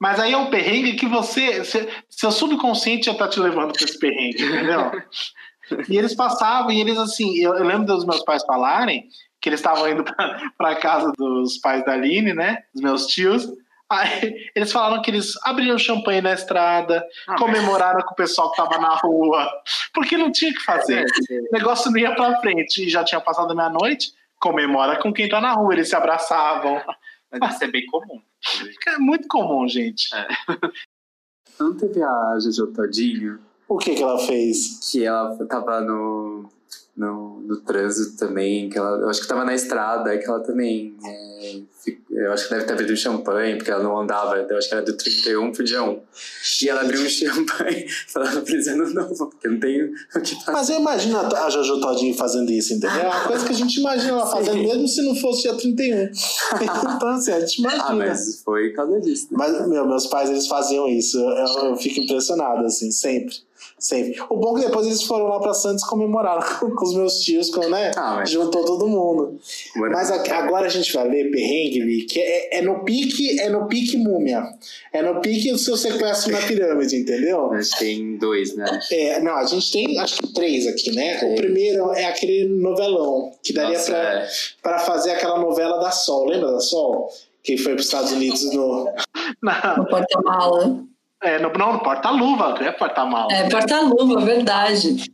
[0.00, 1.62] Mas aí é um perrengue que você.
[2.08, 4.90] seu subconsciente já tá te levando para esse perrengue, entendeu?
[5.86, 9.06] e eles passavam, e eles assim, eu, eu lembro dos meus pais falarem
[9.46, 10.04] que eles estavam indo
[10.58, 12.64] para casa dos pais da Aline, né?
[12.74, 13.48] Dos meus tios.
[13.88, 18.04] Aí, eles falaram que eles abriram champanhe na estrada, ah, comemoraram mas...
[18.06, 19.48] com o pessoal que tava na rua,
[19.94, 21.06] porque não tinha o que fazer.
[21.30, 24.12] É, o negócio não ia pra frente e já tinha passado a meia-noite.
[24.40, 26.82] Comemora com quem tá na rua, eles se abraçavam.
[27.30, 28.20] Mas isso é bem comum.
[28.88, 30.12] É muito comum, gente.
[30.12, 30.26] É.
[31.60, 33.38] Não teve a Jojo Todinho?
[33.68, 34.90] O que que ela fez?
[34.90, 36.50] Que ela tava no,
[36.96, 40.96] no, no trânsito também, que ela, eu acho que tava na estrada, que ela também
[41.04, 41.60] é,
[42.10, 44.74] eu acho que deve ter abrido um champanhe, porque ela não andava, eu acho que
[44.74, 46.00] era do 31 pro dia 1.
[46.62, 50.52] E ela abriu um champanhe falando ano novo, porque não tem o que fazer.
[50.52, 53.02] Mas eu imagino a Jojo Todinho fazendo isso, entendeu?
[53.02, 56.10] É uma coisa que a gente imagina ela fazendo, mesmo se não fosse dia 31.
[56.96, 57.84] então, assim, a gente imagina.
[57.84, 59.28] Ah, mas foi por causa disso.
[59.30, 59.36] Né?
[59.38, 61.18] Mas, meu, meus pais, eles faziam isso.
[61.18, 63.36] Eu, eu fico impressionado, assim, sempre.
[63.78, 64.20] Sempre.
[64.30, 67.50] O bom é que depois eles foram lá para Santos comemorar com os meus tios,
[67.50, 67.90] com, né?
[67.96, 68.30] Ah, mas...
[68.30, 69.38] Juntou todo mundo.
[69.76, 73.96] Mas agora a gente vai ver perrengue, que é, é, no pique, é no pique
[73.96, 74.42] múmia.
[74.92, 77.52] É no pique do seu sequestro na pirâmide, entendeu?
[77.56, 78.80] A gente tem dois, né?
[78.90, 81.20] É, não, a gente tem acho que três aqui, né?
[81.22, 83.78] O primeiro é aquele novelão, que daria
[84.62, 84.78] para é.
[84.80, 86.26] fazer aquela novela da Sol.
[86.26, 87.08] Lembra da Sol?
[87.42, 88.84] Que foi para os Estados Unidos no.
[89.76, 90.84] no porta-mala.
[91.26, 93.28] É, no, não, porta-luva, é porta-mal.
[93.30, 95.04] É, porta-luva, verdade.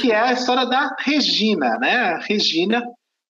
[0.00, 2.18] Que é a história da Regina, né?
[2.28, 2.82] Regina,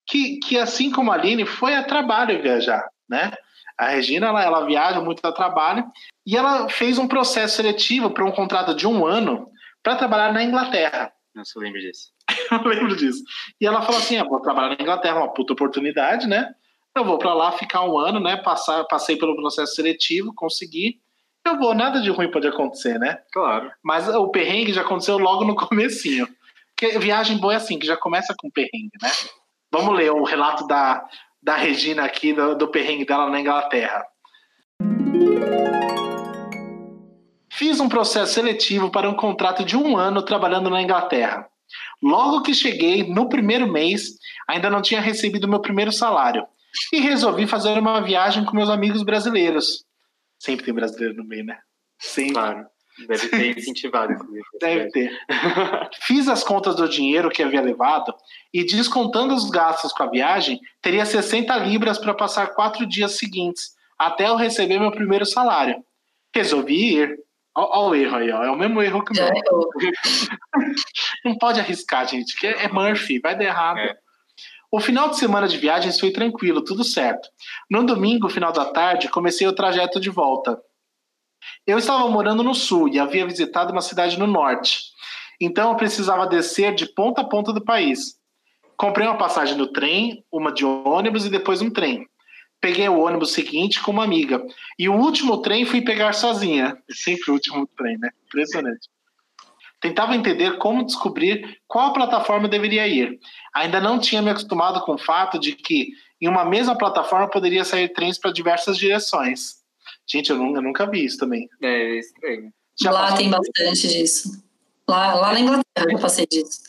[0.06, 3.32] que, que assim como a Aline, foi a trabalho viajar, né?
[3.78, 5.84] A Regina, ela, ela viaja muito a trabalho
[6.26, 9.48] e ela fez um processo seletivo para um contrato de um ano
[9.82, 11.12] para trabalhar na Inglaterra.
[11.32, 12.10] Não se lembra disso.
[12.50, 13.22] eu lembro disso.
[13.60, 16.52] E ela falou assim: ah, vou trabalhar na Inglaterra, uma puta oportunidade, né?
[16.96, 18.36] Eu vou para lá ficar um ano, né?
[18.36, 21.00] Passar, passei pelo processo seletivo, consegui
[21.46, 23.18] eu vou, nada de ruim pode acontecer, né?
[23.32, 23.70] Claro.
[23.82, 26.28] Mas o perrengue já aconteceu logo no comecinho.
[26.74, 29.10] Porque viagem boa é assim, que já começa com perrengue, né?
[29.72, 31.04] Vamos ler o relato da,
[31.42, 34.04] da Regina aqui, do, do perrengue dela na Inglaterra.
[37.52, 41.46] Fiz um processo seletivo para um contrato de um ano trabalhando na Inglaterra.
[42.00, 44.10] Logo que cheguei, no primeiro mês,
[44.48, 46.46] ainda não tinha recebido meu primeiro salário
[46.92, 49.84] e resolvi fazer uma viagem com meus amigos brasileiros.
[50.38, 51.58] Sempre tem brasileiro no meio, né?
[51.98, 52.34] Sempre.
[52.34, 52.66] Claro.
[53.06, 54.44] Deve ter incentivado, inclusive.
[54.60, 55.18] Deve ter.
[56.02, 58.14] Fiz as contas do dinheiro que havia levado
[58.52, 63.76] e, descontando os gastos com a viagem, teria 60 libras para passar quatro dias seguintes,
[63.98, 65.82] até eu receber meu primeiro salário.
[66.34, 67.18] Resolvi ir.
[67.54, 68.44] Olha o erro aí, ó.
[68.44, 69.28] é o mesmo erro que o meu.
[71.24, 73.78] Não pode arriscar, gente, que é Murphy, vai dar errado.
[73.78, 73.96] É.
[74.70, 77.28] O final de semana de viagens foi tranquilo, tudo certo.
[77.70, 80.60] No domingo, final da tarde, comecei o trajeto de volta.
[81.66, 84.82] Eu estava morando no sul e havia visitado uma cidade no norte.
[85.40, 88.18] Então eu precisava descer de ponta a ponta do país.
[88.76, 92.06] Comprei uma passagem no trem, uma de ônibus e depois um trem.
[92.60, 94.44] Peguei o ônibus seguinte com uma amiga.
[94.78, 96.76] E o último trem fui pegar sozinha.
[96.90, 98.10] Sempre o último trem, né?
[98.26, 98.88] Impressionante.
[99.80, 103.18] Tentava entender como descobrir qual plataforma deveria ir.
[103.58, 105.88] Ainda não tinha me acostumado com o fato de que
[106.20, 109.56] em uma mesma plataforma poderia sair trens para diversas direções.
[110.06, 111.48] Gente, eu nunca, eu nunca vi isso também.
[111.60, 112.52] É estranho.
[112.80, 114.40] Já lá tem bastante disso.
[114.88, 116.62] Lá, lá na Inglaterra eu passei disso.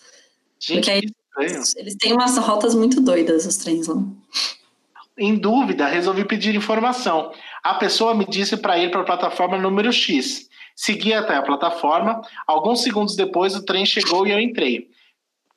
[0.59, 1.01] Gente, Porque aí
[1.37, 4.01] eles, eles têm umas rotas muito doidas, os trens lá.
[5.15, 7.31] Em dúvida, resolvi pedir informação.
[7.63, 10.49] A pessoa me disse para ir para a plataforma número X.
[10.75, 12.19] Segui até a plataforma.
[12.47, 14.89] Alguns segundos depois, o trem chegou e eu entrei.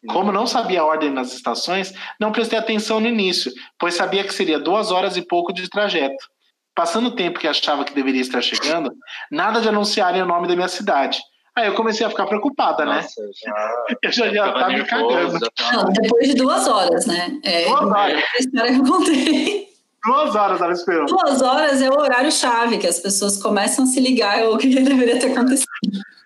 [0.08, 4.34] Como não sabia a ordem nas estações, não prestei atenção no início, pois sabia que
[4.34, 6.28] seria duas horas e pouco de trajeto.
[6.74, 8.92] Passando o tempo que achava que deveria estar chegando,
[9.30, 11.20] nada de anunciarem o nome da minha cidade.
[11.54, 12.96] Aí eu comecei a ficar preocupada, né?
[12.96, 13.30] Nossa, né?
[13.44, 13.84] Já...
[14.02, 15.38] Eu já estar me cagando.
[15.72, 17.38] Não, depois de duas horas, né?
[17.44, 18.24] É, duas horas.
[18.24, 19.72] A história que eu contei.
[20.04, 21.06] Duas horas ela esperou.
[21.06, 25.18] Duas horas é o horário-chave, que as pessoas começam a se ligar o que deveria
[25.20, 25.68] ter acontecido.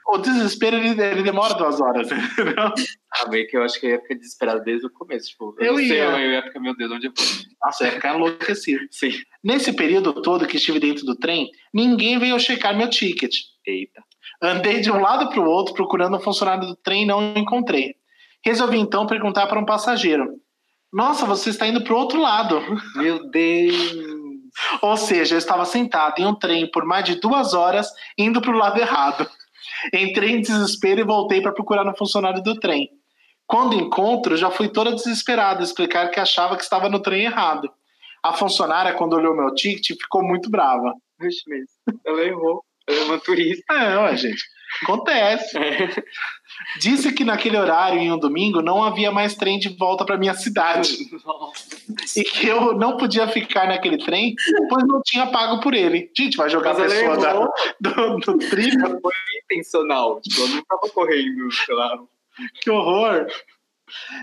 [0.09, 2.72] O desespero, ele, ele demora duas horas, entendeu?
[3.12, 5.30] Ah, meio que eu acho que eu ia ficar desesperado desde o começo.
[5.30, 5.88] Tipo, eu, eu ia.
[5.88, 7.26] Sei, eu ia ficar, meu Deus, onde eu vou?
[7.64, 8.86] Nossa, eu ia ficar enlouquecido.
[8.90, 9.12] Sim.
[9.42, 13.34] Nesse período todo que estive dentro do trem, ninguém veio checar meu ticket.
[13.66, 14.02] Eita.
[14.40, 17.96] Andei de um lado para o outro procurando um funcionário do trem e não encontrei.
[18.44, 20.40] Resolvi então perguntar para um passageiro:
[20.92, 22.62] nossa, você está indo para o outro lado.
[22.96, 23.94] Meu Deus!
[24.80, 28.54] Ou seja, eu estava sentado em um trem por mais de duas horas, indo para
[28.54, 29.28] o lado errado.
[29.95, 32.91] Entrei em desespero e voltei para procurar no funcionário do trem.
[33.47, 37.70] Quando encontro, já fui toda desesperada explicar que achava que estava no trem errado.
[38.22, 40.93] A funcionária, quando olhou meu ticket, ficou muito brava.
[41.18, 41.53] Mesmo.
[42.05, 42.64] Ela errou.
[42.89, 43.72] Ela é uma turista.
[43.72, 44.43] É, ó, gente.
[44.82, 45.59] Acontece.
[46.78, 50.34] Disse que naquele horário, em um domingo, não havia mais trem de volta para minha
[50.34, 50.96] cidade.
[52.16, 54.34] E que eu não podia ficar naquele trem,
[54.68, 56.10] pois não tinha pago por ele.
[56.16, 57.32] Gente, vai jogar Mas a pessoa da,
[57.80, 59.00] do, do trilho.
[59.00, 59.12] Foi
[59.44, 60.20] intencional.
[60.20, 61.98] Tipo, eu não estava correndo, sei lá.
[62.60, 63.26] Que horror.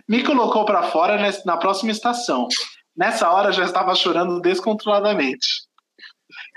[0.07, 2.47] Me colocou para fora na próxima estação.
[2.95, 5.63] Nessa hora já estava chorando descontroladamente.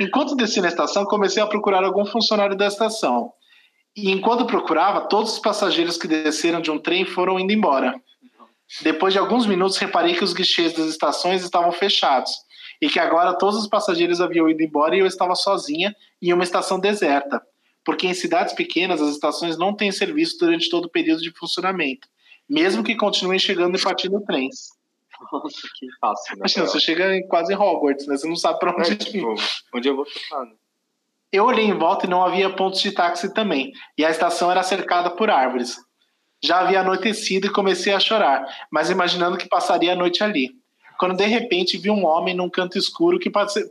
[0.01, 3.33] Enquanto desci na estação, comecei a procurar algum funcionário da estação.
[3.97, 7.99] E enquanto procurava, todos os passageiros que desceram de um trem foram indo embora.
[8.83, 12.33] Depois de alguns minutos, reparei que os guichês das estações estavam fechados
[12.81, 16.43] e que agora todos os passageiros haviam ido embora e eu estava sozinha em uma
[16.43, 17.41] estação deserta,
[17.85, 22.07] porque em cidades pequenas as estações não têm serviço durante todo o período de funcionamento,
[22.47, 24.77] mesmo que continuem chegando e partindo trens.
[25.33, 26.33] Nossa, que fácil.
[26.33, 26.41] Né?
[26.41, 28.19] Imagina, você chega em quase Hogwarts, né?
[28.19, 29.35] Você não sabe para onde é, tipo,
[29.75, 30.53] Onde eu vou ficar, né?
[31.33, 34.63] Eu olhei em volta e não havia pontos de táxi também, e a estação era
[34.63, 35.77] cercada por árvores.
[36.43, 40.51] Já havia anoitecido e comecei a chorar, mas imaginando que passaria a noite ali.
[40.99, 43.65] Quando de repente vi um homem num canto escuro que parecia.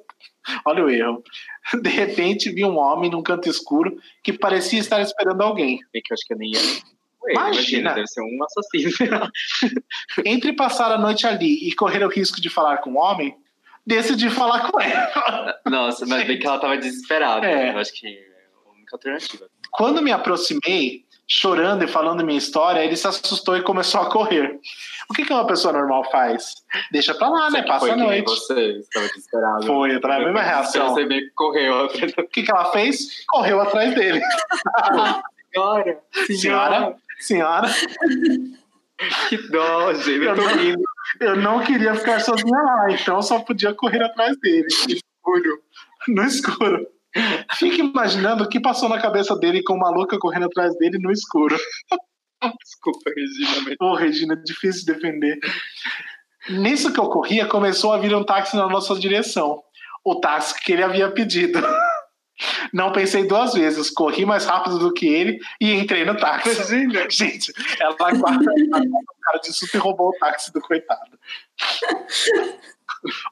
[0.65, 1.23] Olha o erro.
[1.81, 5.79] De repente vi um homem num canto escuro que parecia estar esperando alguém.
[5.93, 6.59] É que eu acho que eu nem ia.
[6.59, 7.33] Ué, imagina.
[7.33, 9.31] imagina, deve ser um assassino.
[10.23, 13.35] Entre passar a noite ali e correr o risco de falar com o um homem,
[13.85, 15.59] decidi falar com ela.
[15.65, 17.45] Nossa, mas bem que ela tava desesperada.
[17.45, 17.73] É.
[17.73, 18.19] Eu acho que é
[18.65, 19.47] a única alternativa.
[19.71, 24.59] Quando me aproximei, chorando e falando minha história, ele se assustou e começou a correr.
[25.09, 26.55] O que, que uma pessoa normal faz?
[26.91, 27.63] Deixa pra lá, né?
[27.63, 28.29] Passa a noite.
[28.29, 29.65] Você estava desesperado.
[29.65, 30.89] Foi, eu a mesma reação.
[30.89, 31.89] Você meio que correu.
[32.17, 33.25] O que, que ela fez?
[33.27, 34.21] Correu atrás dele.
[35.51, 37.67] senhora, senhora, senhora.
[39.29, 40.25] Que dó, gente.
[40.25, 40.83] Eu tô rindo
[41.19, 45.61] eu não queria ficar sozinha lá, então só podia correr atrás dele, escuro.
[46.07, 46.87] No escuro.
[47.57, 51.11] Fique imaginando o que passou na cabeça dele com uma louca correndo atrás dele no
[51.11, 51.57] escuro.
[52.63, 53.75] Desculpa, Regina.
[53.81, 55.39] Ô, Regina, difícil de defender.
[56.49, 59.63] Nisso que eu corria, começou a vir um táxi na nossa direção.
[60.03, 61.59] O táxi que ele havia pedido.
[62.73, 66.75] Não pensei duas vezes, corri mais rápido do que ele e entrei no táxi.
[66.75, 67.09] Imagina.
[67.09, 71.17] Gente, ela guarda o cara de super roubou o táxi do coitado.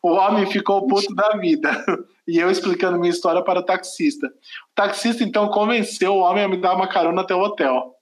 [0.01, 1.83] O homem ficou puto da vida.
[2.27, 4.27] E eu explicando minha história para o taxista.
[4.27, 7.93] O taxista então convenceu o homem a me dar uma carona até o hotel.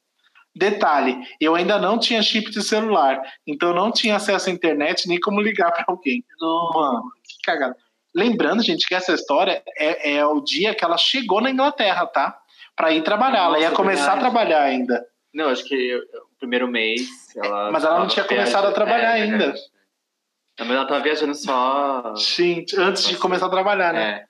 [0.54, 5.18] Detalhe, eu ainda não tinha chip de celular, então não tinha acesso à internet nem
[5.18, 6.26] como ligar para alguém.
[6.42, 7.76] Mano, que cagada.
[8.14, 12.38] Lembrando, gente, que essa história é, é o dia que ela chegou na Inglaterra, tá?
[12.76, 13.46] Para ir trabalhar.
[13.46, 14.18] Nossa, ela ia começar verdade.
[14.18, 15.06] a trabalhar ainda.
[15.34, 17.08] Não, acho que o primeiro mês.
[17.36, 19.54] Ela Mas ela não tinha começado a trabalhar é, ainda.
[20.58, 22.16] É, mas ela tava viajando só.
[22.16, 24.12] Sim, antes de começar a trabalhar, né?
[24.12, 24.26] É.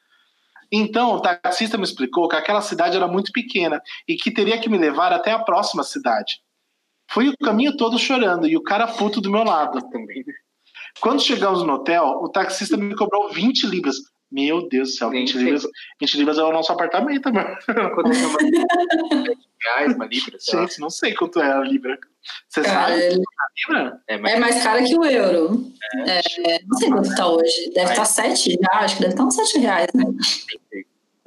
[0.72, 4.70] Então, o taxista me explicou que aquela cidade era muito pequena e que teria que
[4.70, 6.42] me levar até a próxima cidade.
[7.10, 9.82] Fui o caminho todo chorando e o cara puto do meu lado.
[9.90, 10.24] Também.
[11.00, 13.96] Quando chegamos no hotel, o taxista me cobrou 20 libras.
[14.32, 15.68] Meu Deus do céu, 20 libras,
[16.00, 17.54] 20 libras é o nosso apartamento, mano.
[17.66, 18.39] Quanto é uma...
[19.62, 20.38] reais uma libra?
[20.39, 22.00] Gente, não sei quanto é a libra.
[22.48, 22.94] Você sabe?
[22.94, 24.02] É, libra?
[24.08, 25.70] É mais, é mais cara que o euro.
[26.08, 26.20] É.
[26.20, 27.72] É, não sei quanto está hoje.
[27.74, 30.06] Deve estar tá 7 já, acho que deve estar tá uns 7 reais, né?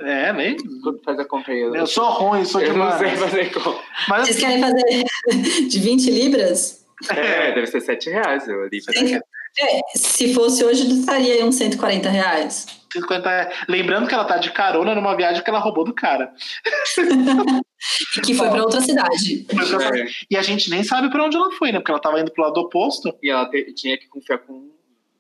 [0.01, 0.57] É, nem.
[0.83, 1.61] Quanto faz a aí?
[1.61, 3.01] Eu, eu sou ruim, sou eu demais.
[3.01, 3.83] não sei fazer conta.
[4.09, 4.27] Mas...
[4.27, 5.05] Vocês querem fazer
[5.69, 6.87] de 20 libras?
[7.11, 9.23] É, deve ser 7 reais a libra.
[9.59, 12.67] É, se fosse hoje, estaria aí uns 140 reais.
[12.93, 13.65] 150 reais.
[13.69, 16.33] Lembrando que ela tá de carona numa viagem que ela roubou do cara.
[18.25, 19.47] que foi para outra cidade.
[19.51, 20.07] É.
[20.31, 21.79] E a gente nem sabe para onde ela foi, né?
[21.79, 23.17] Porque ela tava indo pro lado oposto.
[23.23, 24.73] E ela te, tinha que confiar com.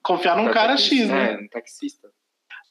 [0.02, 1.32] Confiar num cara X, né?
[1.32, 2.08] É, um taxista.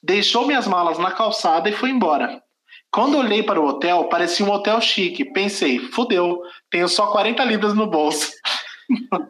[0.02, 2.44] Deixou minhas malas na calçada e foi embora.
[2.92, 5.26] Quando olhei para o hotel, parecia um hotel chique.
[5.26, 8.32] Pensei, fudeu, tenho só 40 libras no bolso.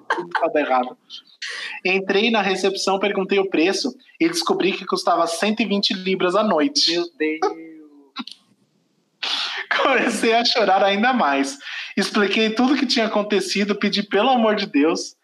[0.10, 0.98] Tudo tá errado.
[1.86, 6.92] Entrei na recepção, perguntei o preço e descobri que custava 120 libras à noite.
[6.92, 7.40] Meu Deus!
[9.82, 11.58] Comecei a chorar ainda mais.
[11.98, 15.16] Expliquei tudo o que tinha acontecido, pedi pelo amor de Deus.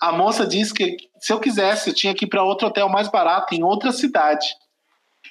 [0.00, 3.08] A moça disse que se eu quisesse, eu tinha que ir para outro hotel mais
[3.08, 4.46] barato em outra cidade.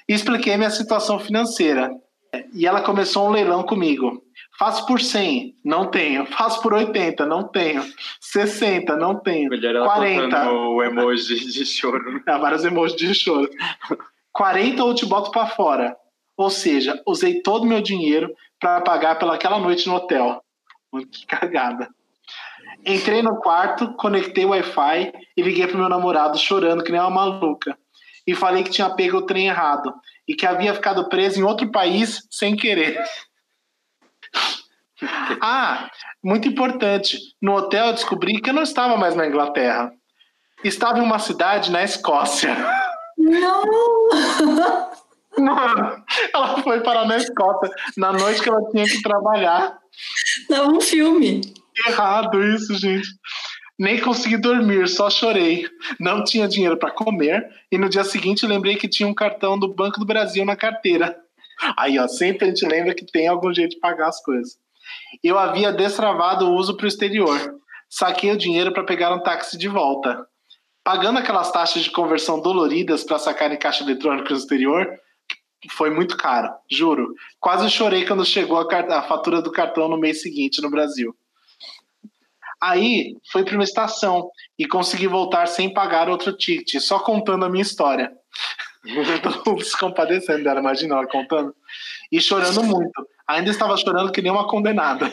[0.08, 1.92] Expliquei minha situação financeira.
[2.54, 4.25] E ela começou um leilão comigo.
[4.58, 6.26] Faço por 100, não tenho.
[6.28, 7.84] Faço por 80, não tenho.
[8.22, 9.49] 60, não tenho.
[9.49, 10.51] Melhor ela 40.
[10.51, 12.22] o emoji de choro.
[12.26, 13.49] É, vários emojis de choro.
[14.32, 15.97] 40 ou te boto para fora.
[16.38, 20.41] Ou seja, usei todo o meu dinheiro para pagar pelaquela noite no hotel.
[21.12, 21.89] Que cagada.
[22.86, 27.10] Entrei no quarto, conectei o Wi-Fi e liguei pro meu namorado chorando que nem uma
[27.10, 27.78] maluca.
[28.26, 29.93] E falei que tinha pego o trem errado
[30.28, 32.97] e que havia ficado preso em outro país sem querer.
[35.42, 35.90] ah,
[36.24, 37.20] muito importante.
[37.42, 39.92] No hotel eu descobri que eu não estava mais na Inglaterra.
[40.64, 42.56] Estava em uma cidade na Escócia.
[43.18, 43.64] Não!
[45.38, 49.78] Mano, ela foi parar na Escócia na noite que ela tinha que trabalhar.
[50.50, 51.42] Não, um filme.
[51.88, 53.08] Errado isso, gente.
[53.78, 55.68] Nem consegui dormir, só chorei.
[56.00, 59.74] Não tinha dinheiro para comer e no dia seguinte lembrei que tinha um cartão do
[59.74, 61.18] Banco do Brasil na carteira.
[61.78, 64.58] Aí, ó, sempre a gente lembra que tem algum jeito de pagar as coisas.
[65.24, 67.56] Eu havia destravado o uso para o exterior.
[67.89, 70.26] Saquei o dinheiro para pegar um táxi de volta.
[70.84, 74.88] Pagando aquelas taxas de conversão doloridas para sacar em caixa eletrônica no exterior,
[75.72, 77.14] foi muito caro, juro.
[77.39, 81.16] Quase chorei quando chegou a, a fatura do cartão no mês seguinte no Brasil.
[82.62, 87.49] Aí foi para uma estação e consegui voltar sem pagar outro ticket, só contando a
[87.49, 88.12] minha história.
[89.22, 91.54] Todo mundo se compadecendo dela, imagina ela contando.
[92.12, 93.08] E chorando muito.
[93.28, 95.12] Ainda estava chorando que nem uma condenada.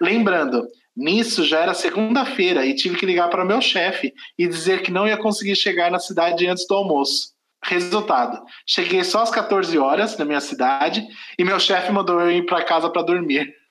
[0.00, 0.66] Lembrando,
[0.96, 5.06] nisso já era segunda-feira e tive que ligar para meu chefe e dizer que não
[5.06, 7.34] ia conseguir chegar na cidade antes do almoço.
[7.62, 11.06] Resultado: cheguei só às 14 horas na minha cidade
[11.38, 13.54] e meu chefe mandou eu ir para casa para dormir.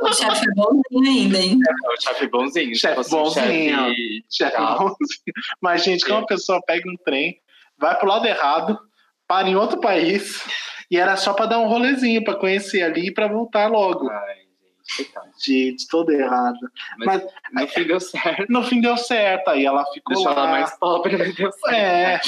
[0.00, 1.58] O chefe é bonzinho ainda, hein?
[1.68, 2.74] É, o chefe é bonzinho.
[2.74, 3.94] Chefe bonzinho.
[4.30, 5.34] Chefe bonzinho.
[5.60, 7.38] Mas, gente, quando uma pessoa pega um trem,
[7.84, 8.78] vai pro lado errado,
[9.28, 10.42] para em outro país,
[10.90, 14.10] e era só para dar um rolezinho, para conhecer ali e para voltar logo.
[14.10, 14.43] Ai.
[14.96, 15.26] Coitado.
[15.42, 16.58] Gente, todo errado.
[16.98, 17.22] Mas,
[17.52, 18.46] Mas, no fim deu certo.
[18.52, 20.42] No fim deu certo, aí ela ficou Deixou lá.
[20.42, 21.74] ela mais pobre, mas deu certo.
[21.74, 22.20] É.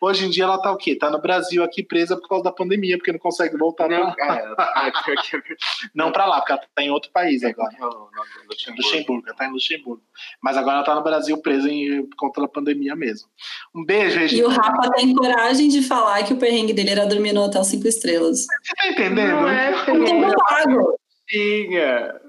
[0.00, 0.96] Hoje em dia ela tá o quê?
[0.96, 4.26] Tá no Brasil aqui presa por causa da pandemia, porque não consegue voltar Não, pra
[4.26, 4.36] lá.
[4.36, 5.40] é, ah, pior que é.
[5.94, 7.72] Não pra lá, porque ela tá em outro país agora.
[7.74, 8.08] É do
[8.50, 8.82] Luxemburgo.
[8.82, 10.02] Luxemburgo, ela tá em Luxemburgo.
[10.42, 13.28] Mas agora ela tá no Brasil presa em, por conta da pandemia mesmo.
[13.74, 14.48] Um beijo, E Regina.
[14.48, 17.86] o Rafa tem coragem de falar que o perrengue dele era dormir no hotel cinco
[17.88, 18.40] estrelas.
[18.62, 19.40] Você tá entendendo?
[19.40, 20.98] Não é, tempo pago.
[21.28, 22.20] Tinha.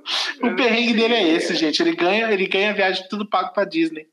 [0.42, 1.82] O perrengue dele é esse, gente.
[1.82, 4.08] Ele ganha, ele ganha a viagem tudo pago pra Disney.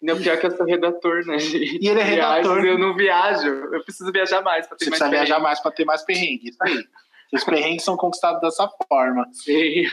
[0.00, 1.36] Não, pior que eu sou redator, né?
[1.80, 2.54] E ele é redator.
[2.60, 3.46] Viagens, eu não viajo.
[3.46, 5.42] Eu preciso viajar mais pra ter Você mais precisa viajar perrengue.
[5.44, 6.48] mais pra ter mais perrengue.
[6.48, 6.84] Isso aí.
[7.32, 9.26] Os perrengues são conquistados dessa forma.
[9.32, 9.84] Sim.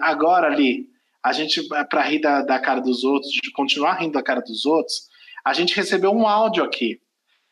[0.00, 0.86] Agora, ali,
[1.22, 4.64] a gente, para rir da, da cara dos outros, de continuar rindo da cara dos
[4.64, 5.08] outros,
[5.44, 7.00] a gente recebeu um áudio aqui.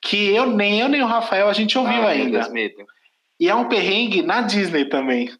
[0.00, 2.48] Que eu, nem eu, nem o Rafael, a gente ouviu meu ainda.
[3.38, 5.30] E é um perrengue na Disney também.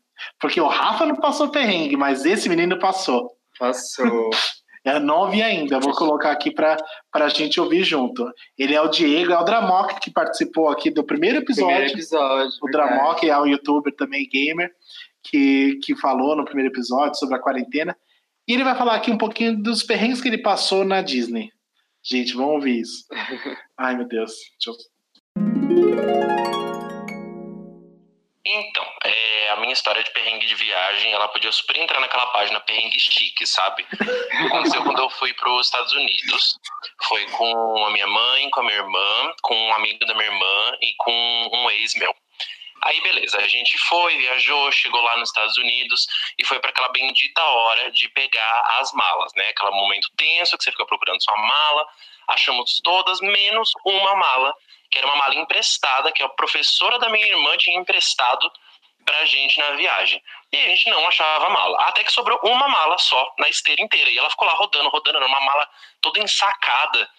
[0.41, 3.31] Porque o Rafa não passou perrengue, mas esse menino passou.
[3.59, 4.31] Passou.
[5.03, 6.77] Não ouvi ainda, vou colocar aqui para
[7.15, 8.31] a gente ouvir junto.
[8.59, 11.75] Ele é o Diego, é o Dramok que participou aqui do primeiro episódio.
[11.75, 12.59] Primeiro episódio.
[12.62, 12.93] O verdade.
[12.93, 14.71] Dramok é um youtuber também gamer
[15.23, 17.97] que, que falou no primeiro episódio sobre a quarentena.
[18.47, 21.51] E ele vai falar aqui um pouquinho dos perrengues que ele passou na Disney.
[22.05, 23.05] Gente, vamos ouvir isso.
[23.79, 24.33] Ai, meu Deus.
[24.62, 24.79] Deixa
[25.39, 26.64] eu...
[28.47, 32.61] Então, é, a minha história de perrengue de viagem, ela podia super entrar naquela página
[32.61, 33.86] perrengue chique, sabe?
[34.47, 36.59] Aconteceu quando eu fui para os Estados Unidos.
[37.05, 40.76] Foi com a minha mãe, com a minha irmã, com um amigo da minha irmã
[40.82, 42.14] e com um ex meu.
[42.82, 46.07] Aí, beleza, a gente foi, viajou, chegou lá nos Estados Unidos
[46.38, 49.49] e foi para aquela bendita hora de pegar as malas, né?
[49.49, 51.86] Aquele momento tenso que você fica procurando sua mala.
[52.28, 54.55] Achamos todas, menos uma mala,
[54.95, 58.51] que era uma mala emprestada, que a professora da minha irmã tinha emprestado
[59.05, 60.22] pra gente na viagem.
[60.53, 61.76] E a gente não achava mala.
[61.82, 64.09] Até que sobrou uma mala só na esteira inteira.
[64.09, 65.68] E ela ficou lá rodando, rodando, era uma mala
[66.01, 67.11] toda ensacada.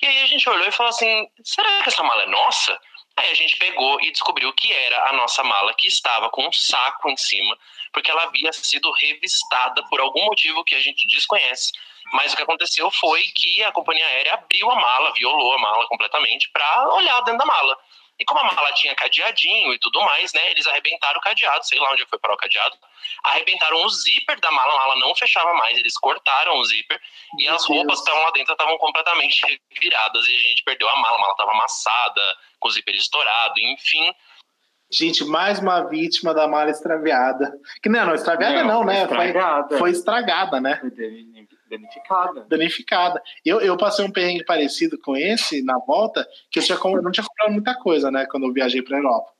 [0.00, 2.80] E aí a gente olhou e falou assim: será que essa mala é nossa?
[3.16, 6.52] Aí a gente pegou e descobriu que era a nossa mala, que estava com um
[6.52, 7.58] saco em cima,
[7.92, 11.72] porque ela havia sido revistada por algum motivo que a gente desconhece.
[12.12, 15.86] Mas o que aconteceu foi que a companhia aérea abriu a mala, violou a mala
[15.88, 17.76] completamente para olhar dentro da mala.
[18.18, 20.50] E como a mala tinha cadeadinho e tudo mais, né?
[20.52, 22.76] Eles arrebentaram o cadeado, sei lá onde foi parar o cadeado.
[23.24, 27.00] Arrebentaram o zíper da mala, a mala não fechava mais, eles cortaram o zíper
[27.38, 28.00] e Meu as roupas Deus.
[28.00, 31.32] que estavam lá dentro estavam completamente viradas e a gente perdeu a mala, a mala
[31.32, 32.22] estava amassada,
[32.60, 34.14] com o zíper estourado, enfim.
[34.92, 37.52] Gente, mais uma vítima da mala extraviada.
[37.82, 39.08] Que não, não, extraviada não, né?
[39.08, 39.78] Foi, Estragada.
[39.78, 40.80] foi estragada, né?
[41.78, 42.46] Danificada.
[42.48, 43.22] danificada.
[43.44, 47.10] Eu, eu passei um perrengue parecido com esse na volta, que eu, tinha, eu não
[47.10, 49.30] tinha comprado muita coisa, né, quando eu viajei para Europa.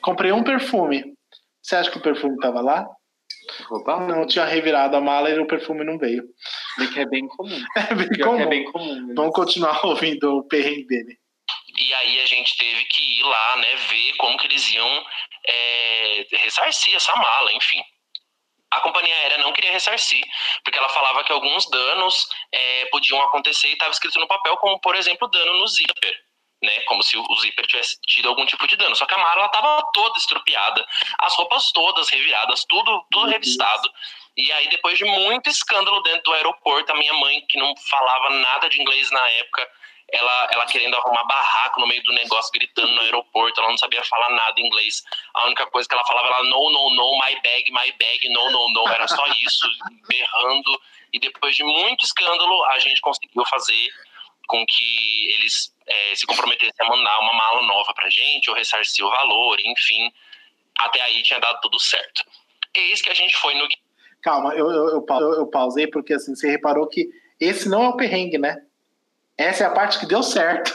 [0.00, 1.14] Comprei um perfume.
[1.62, 2.88] Você acha que o perfume estava lá?
[4.08, 6.22] Não, tinha revirado a mala e o perfume não veio.
[6.92, 7.58] Que é bem comum.
[7.90, 8.40] É bem Pior que comum.
[8.40, 9.06] é bem comum.
[9.06, 9.14] né?
[9.16, 11.18] Vamos continuar ouvindo o perrengue dele.
[11.78, 15.04] E aí a gente teve que ir lá, né, ver como que eles iam
[15.48, 17.82] é, ressarcir essa mala, enfim.
[18.70, 20.24] A companhia aérea não queria ressarcir,
[20.64, 24.80] porque ela falava que alguns danos é, podiam acontecer e estava escrito no papel, como,
[24.80, 26.30] por exemplo, dano no zíper.
[26.62, 28.94] Né, como se o zíper tivesse tido algum tipo de dano.
[28.94, 30.86] Só que a mala estava toda estrupiada,
[31.20, 33.90] as roupas todas reviradas, tudo, tudo revistado.
[34.36, 38.28] E aí, depois de muito escândalo dentro do aeroporto, a minha mãe, que não falava
[38.28, 39.66] nada de inglês na época,
[40.12, 44.02] ela, ela querendo arrumar barraco no meio do negócio, gritando no aeroporto, ela não sabia
[44.04, 45.02] falar nada em inglês.
[45.34, 48.50] A única coisa que ela falava era no, no, no, my bag, my bag, no,
[48.50, 48.88] no, no.
[48.88, 49.68] Era só isso,
[50.08, 50.82] berrando.
[51.12, 53.88] E depois de muito escândalo, a gente conseguiu fazer
[54.46, 59.04] com que eles é, se comprometessem a mandar uma mala nova pra gente, ou ressarcir
[59.04, 60.12] o valor, enfim.
[60.78, 62.24] Até aí tinha dado tudo certo.
[62.74, 63.68] Eis que a gente foi no.
[64.22, 67.08] Calma, eu, eu, eu pausei porque assim, você reparou que
[67.38, 68.56] esse não é o perrengue, né?
[69.40, 70.72] Essa é a parte que deu certo.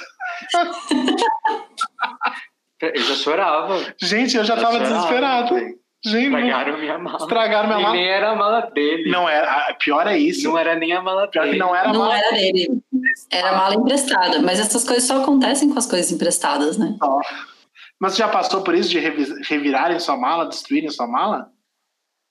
[2.82, 3.80] Eu já chorava.
[4.02, 5.56] Gente, eu já, estava desesperado.
[6.04, 7.18] Gente, estragaram minha mala.
[7.18, 7.96] Estragaram minha e mala.
[7.96, 9.10] nem era a mala dele.
[9.10, 9.74] Não era.
[9.80, 10.48] Pior é isso.
[10.50, 11.58] Não era nem a mala Pior dele.
[11.58, 12.18] não era a Não mala.
[12.18, 12.68] era dele.
[13.32, 14.40] Era mala emprestada.
[14.42, 16.96] Mas essas coisas só acontecem com as coisas emprestadas, né?
[17.02, 17.22] Ó.
[18.00, 21.50] Mas você já passou por isso de revi- revirarem sua mala, destruírem sua mala?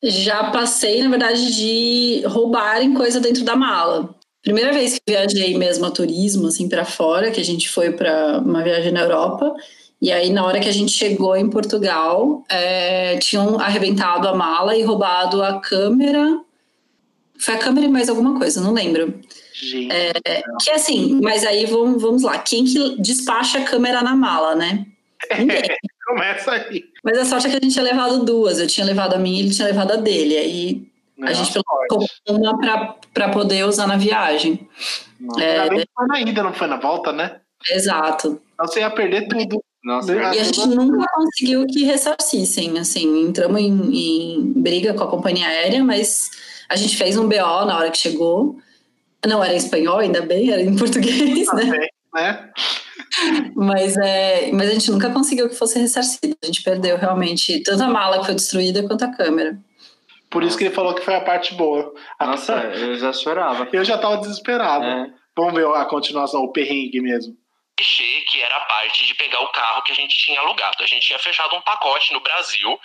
[0.02, 4.14] Já passei, na verdade, de roubarem coisa dentro da mala.
[4.44, 8.38] Primeira vez que viajei mesmo a turismo, assim, para fora, que a gente foi para
[8.38, 9.54] uma viagem na Europa.
[10.02, 14.76] E aí, na hora que a gente chegou em Portugal, é, tinham arrebentado a mala
[14.76, 16.40] e roubado a câmera.
[17.38, 19.18] Foi a câmera e mais alguma coisa, não lembro.
[19.54, 19.88] Gente.
[20.62, 22.36] Que assim, mas aí vamos, vamos lá.
[22.36, 24.84] Quem que despacha a câmera na mala, né?
[25.38, 25.62] Ninguém.
[26.04, 26.84] Começa aí.
[27.02, 28.58] Mas a sorte é que a gente tinha levado duas.
[28.58, 30.36] Eu tinha levado a minha e ele tinha levado a dele.
[30.36, 30.86] Aí
[31.22, 32.96] a gente pelo uma para
[33.30, 34.68] poder usar na viagem.
[35.38, 35.60] É.
[35.60, 37.36] Ainda bem que foi na ida, não foi na volta, né?
[37.70, 38.40] Exato.
[38.52, 39.62] Então você ia perder tudo.
[39.82, 42.78] Nossa, E a gente nunca conseguiu que ressarcissem.
[42.78, 46.30] Assim, entramos em, em briga com a companhia aérea, mas
[46.68, 48.58] a gente fez um BO na hora que chegou.
[49.26, 51.64] Não era em espanhol, ainda bem, era em português, né?
[51.64, 52.50] Também, né?
[53.54, 56.36] Mas, é, mas a gente nunca conseguiu que fosse ressarcido.
[56.42, 59.58] A gente perdeu realmente tanto a mala que foi destruída quanto a câmera.
[60.34, 61.94] Por isso que ele falou que foi a parte boa.
[62.18, 63.66] A- Nossa, eu já chorava.
[63.72, 64.84] Eu já tava desesperado.
[64.84, 65.06] É.
[65.36, 67.34] Vamos ver a continuação, o perrengue mesmo.
[67.76, 70.82] clichê que era a parte de pegar o carro que a gente tinha alugado.
[70.82, 72.78] A gente tinha fechado um pacote no Brasil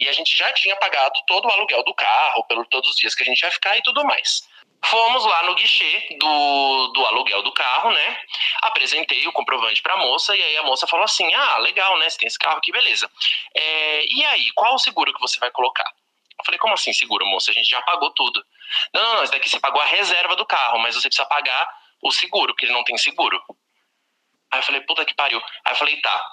[0.00, 3.14] e a gente já tinha pagado todo o aluguel do carro, pelos todos os dias
[3.14, 4.42] que a gente ia ficar e tudo mais.
[4.86, 8.18] Fomos lá no guichê do, do aluguel do carro, né?
[8.62, 12.10] Apresentei o comprovante pra moça e aí a moça falou assim: Ah, legal, né?
[12.10, 13.10] Você tem esse carro aqui, beleza.
[13.56, 15.90] É, e aí, qual o seguro que você vai colocar?
[16.44, 17.50] Eu falei, como assim seguro, moça?
[17.50, 18.44] A gente já pagou tudo.
[18.92, 21.66] Não, não, não, isso daqui você pagou a reserva do carro, mas você precisa pagar
[22.02, 23.42] o seguro, porque ele não tem seguro.
[24.52, 25.40] Aí eu falei, puta que pariu.
[25.64, 26.30] Aí eu falei, tá.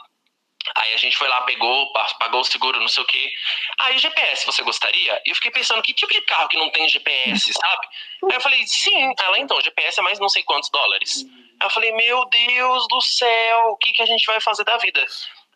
[0.76, 3.32] Aí a gente foi lá, pegou, pa- pagou o seguro, não sei o quê.
[3.80, 5.22] Aí GPS, você gostaria?
[5.26, 7.88] E eu fiquei pensando, que tipo de carro que não tem GPS, sabe?
[8.30, 9.14] Aí eu falei, sim.
[9.22, 11.26] Ela, então, GPS é mais não sei quantos dólares.
[11.60, 14.78] Aí eu falei, meu Deus do céu, o que, que a gente vai fazer da
[14.78, 15.04] vida?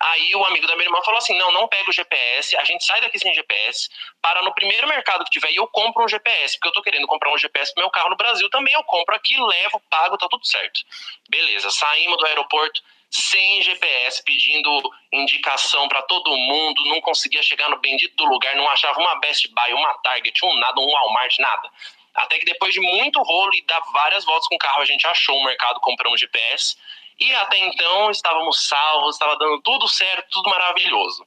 [0.01, 2.85] Aí o amigo da minha irmã falou assim: não, não pega o GPS, a gente
[2.85, 3.89] sai daqui sem GPS,
[4.21, 7.07] para no primeiro mercado que tiver e eu compro um GPS, porque eu tô querendo
[7.07, 10.27] comprar um GPS pro meu carro no Brasil também, eu compro aqui, levo, pago, tá
[10.29, 10.81] tudo certo.
[11.29, 14.81] Beleza, saímos do aeroporto sem GPS, pedindo
[15.13, 19.47] indicação para todo mundo, não conseguia chegar no bendito do lugar, não achava uma Best
[19.47, 21.69] Buy, uma Target, um nada, um Walmart, nada.
[22.13, 25.05] Até que depois de muito rolo e dar várias voltas com o carro, a gente
[25.07, 26.75] achou um mercado, compramos GPS.
[27.19, 31.25] E até então estávamos salvos, estava dando tudo certo, tudo maravilhoso.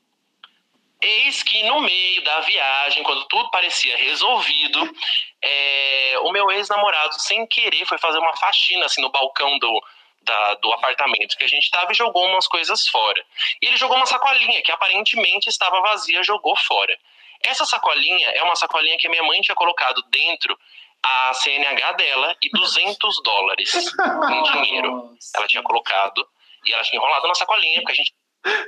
[1.01, 4.95] Eis que no meio da viagem, quando tudo parecia resolvido,
[5.41, 9.83] é, o meu ex-namorado, sem querer, foi fazer uma faxina assim, no balcão do,
[10.23, 13.25] da- do apartamento que a gente estava e jogou umas coisas fora.
[13.63, 16.99] E ele jogou uma sacolinha que aparentemente estava vazia, jogou fora.
[17.45, 20.59] Essa sacolinha é uma sacolinha que a minha mãe tinha colocado dentro
[21.05, 26.27] a CNH dela e 200 dólares em dinheiro ela tinha colocado
[26.67, 28.15] e ela tinha enrolado na sacolinha, porque a gente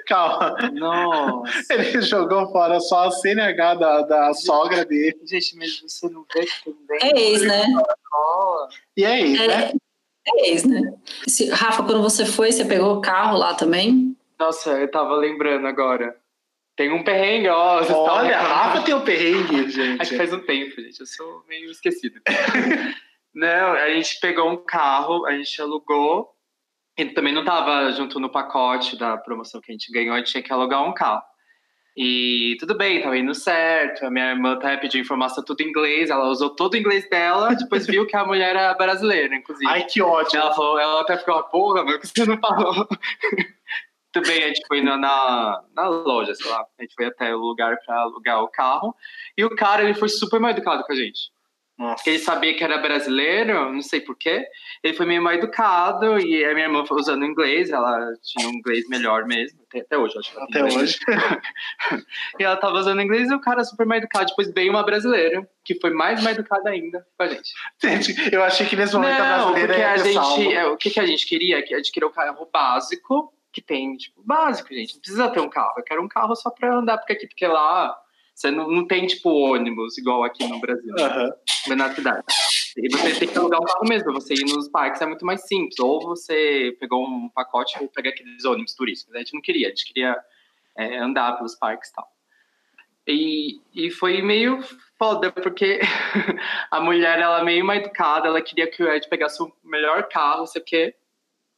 [0.07, 0.57] Calma.
[0.73, 1.73] Nossa.
[1.73, 5.17] Ele jogou fora só a CNH da, da sogra dele.
[5.25, 6.99] Gente, mas você não vê também.
[7.03, 7.65] É ex, né?
[8.97, 9.73] E é isso, né?
[10.27, 10.93] É, é ex, né?
[11.27, 14.17] Se- Rafa, quando você foi, você pegou o carro lá também?
[14.39, 16.17] Nossa, eu tava lembrando agora.
[16.81, 17.77] Tem um perrengue, ó.
[17.77, 18.33] Olha, reclamando.
[18.33, 19.61] Rafa tem o perrengue,
[20.01, 20.17] Acho que gente.
[20.17, 20.99] faz um tempo, gente.
[20.99, 22.19] Eu sou meio esquecido.
[23.35, 26.31] não, a gente pegou um carro, a gente alugou.
[26.97, 30.31] Ele também não estava junto no pacote da promoção que a gente ganhou, a gente
[30.31, 31.21] tinha que alugar um carro.
[31.95, 34.07] E tudo bem, tava indo certo.
[34.07, 37.55] A minha irmã até pediu informação tudo em inglês, ela usou todo o inglês dela,
[37.55, 39.71] depois viu que a mulher era brasileira, inclusive.
[39.71, 40.41] Ai, que ótimo.
[40.41, 42.89] Ela falou, ela até ficou, porra, meu, que você não falou?
[44.19, 46.67] Bem, a gente foi na, na, na, loja, sei lá.
[46.79, 48.95] A gente foi até o lugar para alugar o carro.
[49.37, 51.31] E o cara, ele foi super mal educado com a gente.
[51.81, 52.11] Nossa.
[52.11, 54.47] Ele sabia que era brasileiro, não sei porquê.
[54.85, 58.53] Ele foi meio mal educado e a minha irmã foi usando inglês, ela tinha um
[58.53, 60.99] inglês melhor mesmo, até, até hoje, acho que Até hoje.
[62.39, 64.27] e ela tava usando inglês e o cara super mal educado.
[64.27, 67.51] Depois veio uma brasileira, que foi mais mal educada ainda com a gente.
[67.83, 70.91] Gente, eu achei que nesse momento não, a brasileira porque a gente, é, o que,
[70.91, 71.63] que a gente queria?
[71.63, 74.95] Que a gente queria o carro básico, que tem, tipo, básico, gente.
[74.95, 75.75] Não precisa ter um carro.
[75.77, 77.97] Eu quero um carro só pra andar porque aqui, porque lá
[78.35, 81.77] você não, não tem, tipo, ônibus igual aqui no Brasil, uhum.
[81.77, 82.25] na cidade.
[82.77, 84.13] E você tem que alugar um carro mesmo.
[84.13, 85.79] Você ir nos parques é muito mais simples.
[85.79, 89.15] Ou você pegou um pacote ou pegar aqueles ônibus turísticos.
[89.15, 90.17] A gente não queria, a gente queria
[90.77, 92.09] é, andar pelos parques e tal.
[93.07, 94.61] E, e foi meio
[94.99, 95.81] foda, porque
[96.71, 100.09] a mulher, ela é meio mal educada, ela queria que o Ed pegasse o melhor
[100.09, 100.95] carro, sei o quê.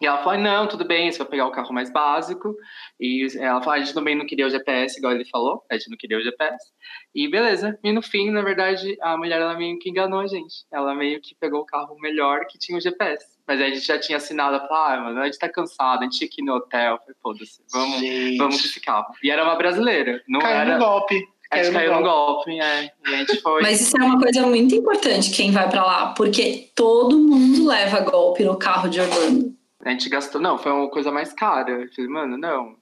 [0.03, 2.57] E ela falou, não, tudo bem, você vai pegar o carro mais básico.
[2.99, 5.89] E ela falou, a gente também não queria o GPS, igual ele falou, a gente
[5.91, 6.73] não queria o GPS.
[7.15, 7.79] E beleza.
[7.85, 10.67] E no fim, na verdade, a mulher, ela meio que enganou a gente.
[10.73, 13.39] Ela meio que pegou o carro melhor que tinha o GPS.
[13.47, 16.01] Mas aí a gente já tinha assinado, ela falou, ah, mano, a gente tá cansado,
[16.01, 16.99] a gente tinha que ir no hotel.
[16.99, 18.01] falei, foda-se, vamos,
[18.39, 19.15] vamos com esse carro.
[19.23, 20.79] E era uma brasileira, não Caiu era...
[20.79, 21.29] no golpe.
[21.49, 22.91] A gente caiu no golpe, é.
[23.07, 23.63] E a gente foi.
[23.63, 28.01] Mas isso é uma coisa muito importante, quem vai para lá, porque todo mundo leva
[28.01, 29.62] golpe no carro de Orlando.
[29.85, 31.71] A gente gastou, não, foi uma coisa mais cara.
[31.71, 32.77] Eu falei, mano, não.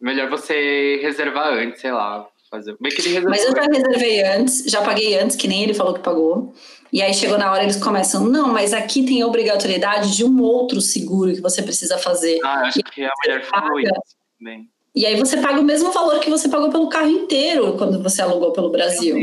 [0.00, 2.26] Melhor você reservar antes, sei lá.
[2.50, 2.76] Fazer.
[2.80, 3.30] Bem que ele reservou.
[3.30, 6.54] Mas eu já reservei antes, já paguei antes, que nem ele falou que pagou.
[6.92, 10.40] E aí chegou na hora eles começam, não, mas aqui tem a obrigatoriedade de um
[10.40, 12.38] outro seguro que você precisa fazer.
[12.44, 13.92] Ah, acho que a mulher falou isso
[14.38, 14.68] também.
[14.94, 18.22] E aí você paga o mesmo valor que você pagou pelo carro inteiro quando você
[18.22, 19.16] alugou pelo Brasil.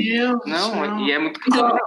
[0.46, 1.68] Não, e é muito caro.
[1.68, 1.80] Então,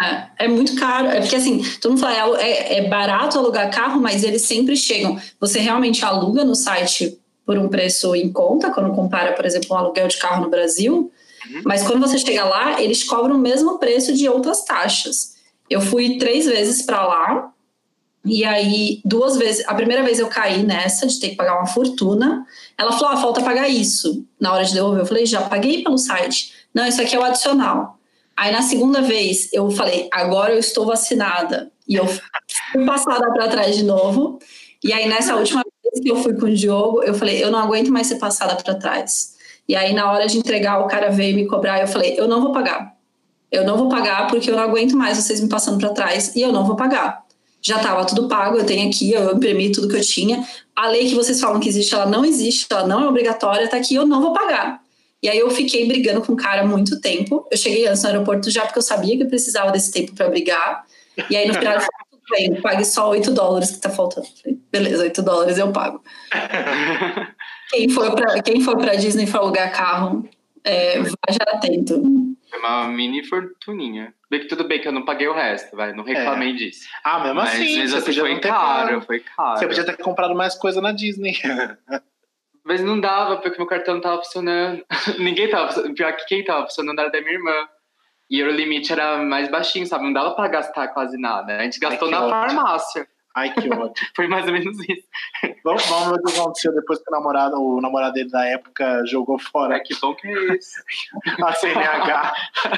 [0.00, 1.08] é, é, muito caro.
[1.08, 5.18] É porque assim, todo mundo fala, é, é, barato alugar carro, mas eles sempre chegam.
[5.40, 9.78] Você realmente aluga no site por um preço em conta, quando compara, por exemplo, um
[9.78, 11.12] aluguel de carro no Brasil.
[11.46, 11.62] Uhum.
[11.64, 15.34] Mas quando você chega lá, eles cobram o mesmo preço de outras taxas.
[15.68, 17.54] Eu fui três vezes para lá,
[18.24, 19.68] e aí, duas vezes.
[19.68, 22.46] A primeira vez eu caí nessa, de ter que pagar uma fortuna.
[22.76, 24.24] Ela falou: ah, falta pagar isso.
[24.40, 26.54] Na hora de devolver, eu falei: já paguei pelo site.
[26.72, 27.98] Não, isso aqui é o adicional.
[28.36, 31.70] Aí na segunda vez eu falei, agora eu estou vacinada.
[31.86, 34.38] E eu fui passada para trás de novo.
[34.82, 37.58] E aí nessa última vez que eu fui com o Diogo, eu falei, eu não
[37.58, 39.34] aguento mais ser passada para trás.
[39.68, 42.40] E aí na hora de entregar, o cara veio me cobrar, eu falei, eu não
[42.40, 42.94] vou pagar.
[43.50, 46.40] Eu não vou pagar porque eu não aguento mais vocês me passando para trás e
[46.40, 47.24] eu não vou pagar.
[47.62, 50.46] Já estava tudo pago, eu tenho aqui, eu imprimi tudo que eu tinha.
[50.76, 53.78] A lei que vocês falam que existe, ela não existe, ela não é obrigatória, tá
[53.78, 54.83] aqui, eu não vou pagar.
[55.24, 57.48] E aí eu fiquei brigando com o cara muito tempo.
[57.50, 60.28] Eu cheguei antes no aeroporto já porque eu sabia que eu precisava desse tempo para
[60.28, 60.84] brigar.
[61.30, 64.26] E aí no final eu falei, tudo bem, pague só 8 dólares que tá faltando.
[64.26, 66.02] Falei, Beleza, 8 dólares eu pago.
[67.72, 70.28] quem for para quem for para Disney for alugar carro,
[70.62, 72.02] é, vá já atento.
[72.52, 74.12] É uma mini fortuninha.
[74.30, 76.52] Bem que tudo bem que eu não paguei o resto, vai, não reclamei é.
[76.52, 76.86] disso.
[77.02, 79.58] Ah, mesmo Mas, assim, mesmo assim foi caro, foi caro.
[79.58, 81.34] Você podia ter comprado mais coisa na Disney.
[82.64, 84.82] Mas não dava, porque meu cartão não tava funcionando.
[85.18, 85.94] Ninguém tava funcionando.
[85.94, 87.68] Pior que quem tava funcionando era da minha irmã.
[88.30, 90.04] E o limite era mais baixinho, sabe?
[90.04, 91.58] Não dava pra gastar quase nada.
[91.58, 92.30] A gente gastou Ai, na ótimo.
[92.30, 93.08] farmácia.
[93.36, 93.92] Ai, que ótimo.
[94.16, 95.06] Foi mais ou menos isso.
[95.62, 99.04] Vamos, vamos ver o que aconteceu depois que o namorado, o namorado dele da época
[99.06, 99.74] jogou fora.
[99.74, 100.82] Ai, que bom que é isso.
[101.44, 102.34] a CNH,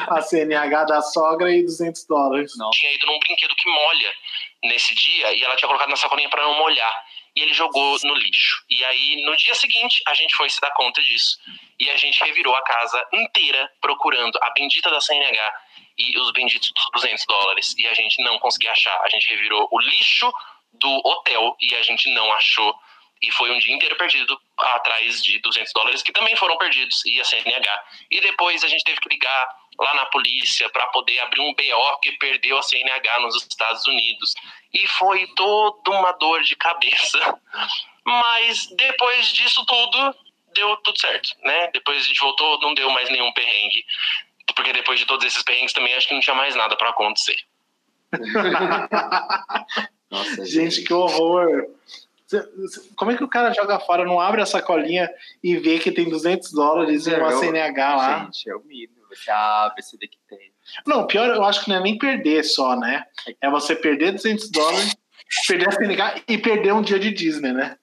[0.08, 2.52] a CNH da sogra e 200 dólares.
[2.58, 2.70] Não.
[2.70, 4.10] Tinha ido num brinquedo que molha
[4.64, 7.04] nesse dia e ela tinha colocado na sacolinha para não molhar
[7.36, 8.64] e ele jogou no lixo.
[8.70, 11.36] E aí, no dia seguinte, a gente foi se dar conta disso.
[11.78, 15.54] E a gente revirou a casa inteira procurando a bendita da CNH
[15.98, 17.74] e os benditos dos 200 dólares.
[17.76, 18.98] E a gente não conseguia achar.
[19.02, 20.32] A gente revirou o lixo
[20.72, 22.74] do hotel e a gente não achou.
[23.22, 27.20] E foi um dia inteiro perdido atrás de 200 dólares, que também foram perdidos, e
[27.20, 27.84] a CNH.
[28.10, 32.00] E depois a gente teve que ligar lá na polícia para poder abrir um BO
[32.00, 34.34] que perdeu a CNH nos Estados Unidos.
[34.72, 37.38] E foi toda uma dor de cabeça.
[38.04, 40.14] Mas depois disso tudo,
[40.54, 41.70] deu tudo certo, né?
[41.72, 43.84] Depois a gente voltou, não deu mais nenhum perrengue.
[44.54, 47.36] Porque depois de todos esses perrengues também acho que não tinha mais nada para acontecer.
[50.08, 51.66] Nossa, gente, que horror!
[52.96, 55.08] Como é que o cara joga fora, não abre a sacolinha
[55.42, 58.24] e vê que tem 200 dólares e uma eu, CNH lá?
[58.24, 58.96] Gente, é o mínimo.
[59.08, 60.52] Você abre, você vê que tem.
[60.86, 63.04] Não, pior eu acho que não é nem perder só, né?
[63.40, 64.96] É você perder 200 dólares,
[65.46, 67.76] perder a CNH e perder um dia de Disney, né?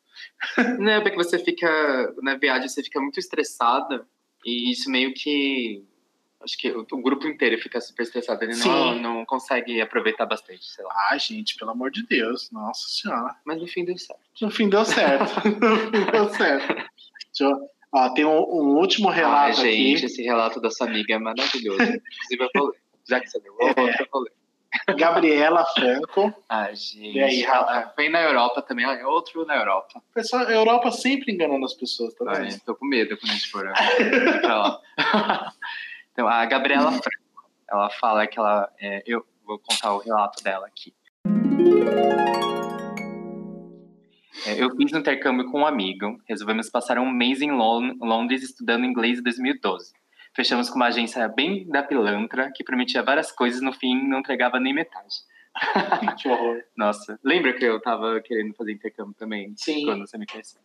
[0.78, 4.06] Não, é porque você fica, na viagem, você fica muito estressada
[4.46, 5.86] e isso meio que
[6.44, 8.44] Acho que o, o grupo inteiro fica super estressado.
[8.44, 10.94] Ele não, não consegue aproveitar bastante, sei lá.
[11.10, 12.52] Ai, gente, pelo amor de Deus.
[12.52, 13.36] Nossa Senhora.
[13.46, 14.22] Mas no fim deu certo.
[14.42, 15.36] No fim deu certo.
[15.48, 16.76] no fim deu certo.
[16.76, 17.70] Deixa eu...
[17.96, 20.06] Ó, tem um, um último relato Ai, gente, aqui.
[20.08, 21.82] esse relato da sua amiga é maravilhoso.
[21.82, 22.80] Inclusive, eu vou ler.
[23.08, 24.34] Já que você deu, eu vou, eu vou ler.
[24.98, 26.34] Gabriela Franco.
[26.50, 27.18] Ai, gente.
[27.18, 27.46] E aí?
[27.96, 30.02] Vem na Europa também, é outro na Europa.
[30.14, 32.60] Pessoal, a Europa sempre enganando as pessoas, tá vendo?
[32.62, 33.72] tô com medo quando a gente for
[34.42, 35.54] pra lá.
[36.14, 38.72] Então, a Gabriela Franco, ela fala que ela.
[38.80, 40.94] é, eu vou contar o relato dela aqui.
[44.46, 46.20] É, eu fiz um intercâmbio com um amigo.
[46.28, 49.94] Resolvemos passar um mês em Lon- Londres estudando inglês em 2012.
[50.36, 54.60] Fechamos com uma agência bem da pilantra, que prometia várias coisas no fim não entregava
[54.60, 55.16] nem metade.
[56.20, 56.64] Que horror.
[56.76, 59.54] Nossa, lembra que eu tava querendo fazer intercâmbio também?
[59.56, 59.86] Sim.
[59.86, 60.60] Quando você me conheceu.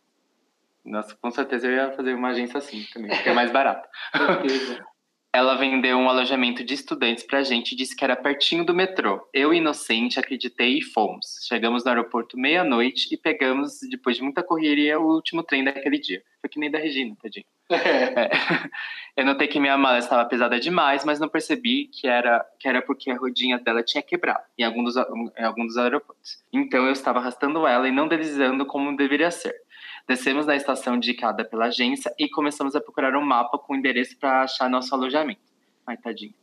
[0.83, 3.87] Nossa, com certeza eu ia fazer uma agência assim também, porque é mais barato.
[5.31, 9.27] Ela vendeu um alojamento de estudantes pra gente e disse que era pertinho do metrô.
[9.31, 11.45] Eu, inocente, acreditei e fomos.
[11.47, 16.23] Chegamos no aeroporto meia-noite e pegamos, depois de muita correria, o último trem daquele dia.
[16.41, 17.45] Foi que nem da Regina, tadinho.
[17.71, 18.29] É.
[19.15, 22.81] Eu notei que minha mala estava pesada demais, mas não percebi que era, que era
[22.81, 26.41] porque a rodinha dela tinha quebrado em algum, dos, em algum dos aeroportos.
[26.53, 29.53] Então eu estava arrastando ela e não deslizando como deveria ser.
[30.09, 34.41] Descemos na estação indicada pela agência e começamos a procurar um mapa com endereço para
[34.41, 35.39] achar nosso alojamento.
[35.85, 36.33] Ai, tadinho.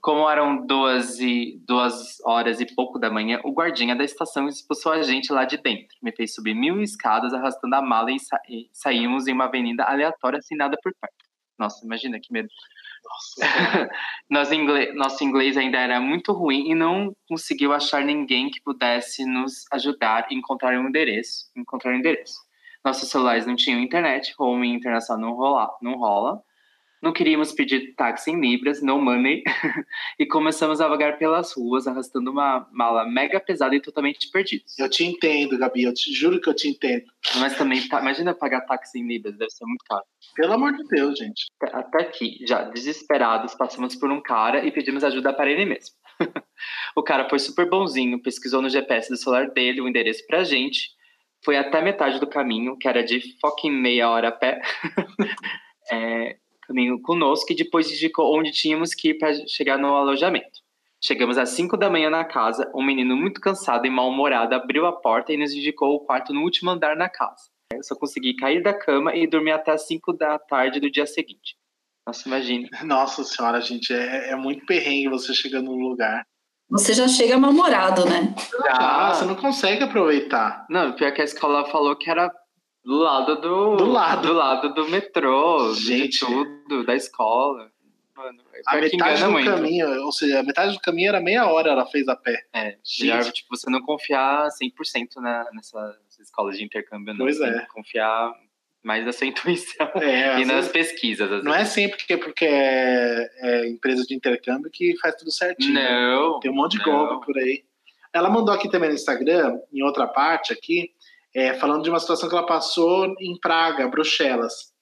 [0.00, 4.90] Como eram duas, e, duas horas e pouco da manhã, o guardinha da estação expulsou
[4.90, 5.96] a gente lá de dentro.
[6.02, 9.84] Me fez subir mil escadas arrastando a mala e, sa e saímos em uma avenida
[9.84, 11.14] aleatória sem nada por perto.
[11.56, 12.48] Nossa, imagina que medo.
[13.06, 13.90] Nossa.
[14.28, 19.24] Nosso inglês, nosso inglês ainda era muito ruim e não conseguiu achar ninguém que pudesse
[19.24, 21.48] nos ajudar a encontrar um endereço.
[21.54, 22.45] Encontrar um endereço.
[22.86, 26.40] Nossos celulares não tinham internet, roaming internacional não rola, não rola.
[27.02, 29.42] Não queríamos pedir táxi em libras, no money,
[30.20, 34.78] e começamos a vagar pelas ruas, arrastando uma mala mega pesada e totalmente perdidos.
[34.78, 35.82] Eu te entendo, Gabi.
[35.82, 37.06] Eu te juro que eu te entendo.
[37.40, 40.04] Mas também, tá, imagina pagar táxi em libras, deve ser muito caro.
[40.36, 41.46] Pelo amor de Deus, gente.
[41.60, 45.96] Até aqui, já desesperados, passamos por um cara e pedimos ajuda para ele mesmo.
[46.94, 50.95] o cara foi super bonzinho, pesquisou no GPS do celular dele o endereço pra gente,
[51.46, 54.60] foi até metade do caminho, que era de fucking meia hora a pé,
[55.92, 60.58] é, caminho conosco, e depois indicou onde tínhamos que ir para chegar no alojamento.
[61.00, 64.92] Chegamos às 5 da manhã na casa, um menino muito cansado e mal-humorado abriu a
[64.92, 67.48] porta e nos indicou o quarto no último andar na casa.
[67.72, 71.06] Eu só consegui cair da cama e dormir até as 5 da tarde do dia
[71.06, 71.56] seguinte.
[72.04, 72.68] Nossa, imagina.
[72.82, 76.26] Nossa senhora, gente, é, é muito perrengue você chegando num lugar.
[76.68, 78.34] Você já chega mal-humorado, né?
[78.70, 80.66] Ah, você não consegue aproveitar.
[80.68, 82.30] Não, pior que a escola falou que era
[82.84, 83.76] do lado do.
[83.76, 84.28] Do lado.
[84.28, 86.18] Do lado do metrô, Gente.
[86.18, 87.70] de tudo, da escola.
[88.16, 89.50] Mano, A metade do muito.
[89.50, 92.42] caminho, ou seja, a metade do caminho era meia hora ela fez a pé.
[92.52, 93.02] É, Gente.
[93.10, 97.26] melhor tipo, você não confiar 100% na, nessas escolas de intercâmbio, não.
[97.26, 97.66] Pois é.
[97.74, 98.32] confiar
[98.86, 99.90] mais na sua intuição.
[99.96, 104.04] É, e nas vezes- pesquisas, às não é sempre que é porque é, é empresa
[104.04, 105.74] de intercâmbio que faz tudo certinho.
[105.74, 106.38] Não.
[106.38, 107.64] Tem um monte de golpe por aí.
[108.14, 110.90] Ela mandou aqui também no Instagram, em outra parte aqui,
[111.34, 114.72] é, falando de uma situação que ela passou em Praga, Bruxelas.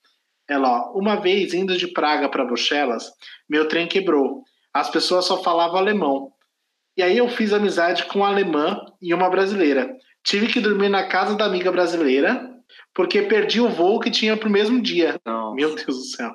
[0.46, 3.10] Ela, ó, uma vez indo de Praga para Bruxelas,
[3.48, 4.44] meu trem quebrou.
[4.72, 6.30] As pessoas só falavam alemão.
[6.96, 9.96] E aí eu fiz amizade com uma alemã e uma brasileira.
[10.22, 12.53] Tive que dormir na casa da amiga brasileira,
[12.94, 15.20] porque perdi o voo que tinha pro mesmo dia.
[15.24, 15.54] Nossa.
[15.54, 16.32] Meu Deus do céu.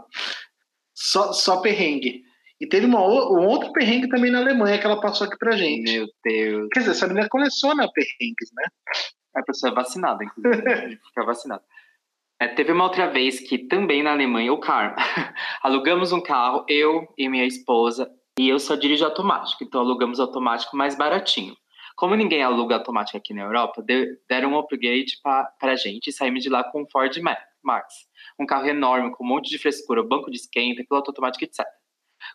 [0.93, 2.21] Só, só perrengue.
[2.59, 5.91] E teve uma, um outro perrengue também na Alemanha que ela passou aqui pra gente.
[5.91, 6.67] Meu Deus.
[6.73, 8.65] Quer dizer, essa menina coleciona perrengues, né?
[9.35, 10.99] A pessoa é vacinada, inclusive.
[11.07, 11.63] fica vacinada.
[12.41, 14.95] É, teve uma outra vez que também na Alemanha, o carro.
[15.61, 18.09] alugamos um carro, eu e minha esposa,
[18.39, 21.53] e eu só dirijo automático, então alugamos automático mais baratinho.
[21.99, 26.13] Como ninguém aluga automático aqui na Europa, de- deram um upgrade para a gente e
[26.13, 27.93] saímos de lá com um Ford Ma- Max.
[28.39, 31.65] Um carro enorme, com um monte de frescura, banco de esquenta, piloto automático, etc.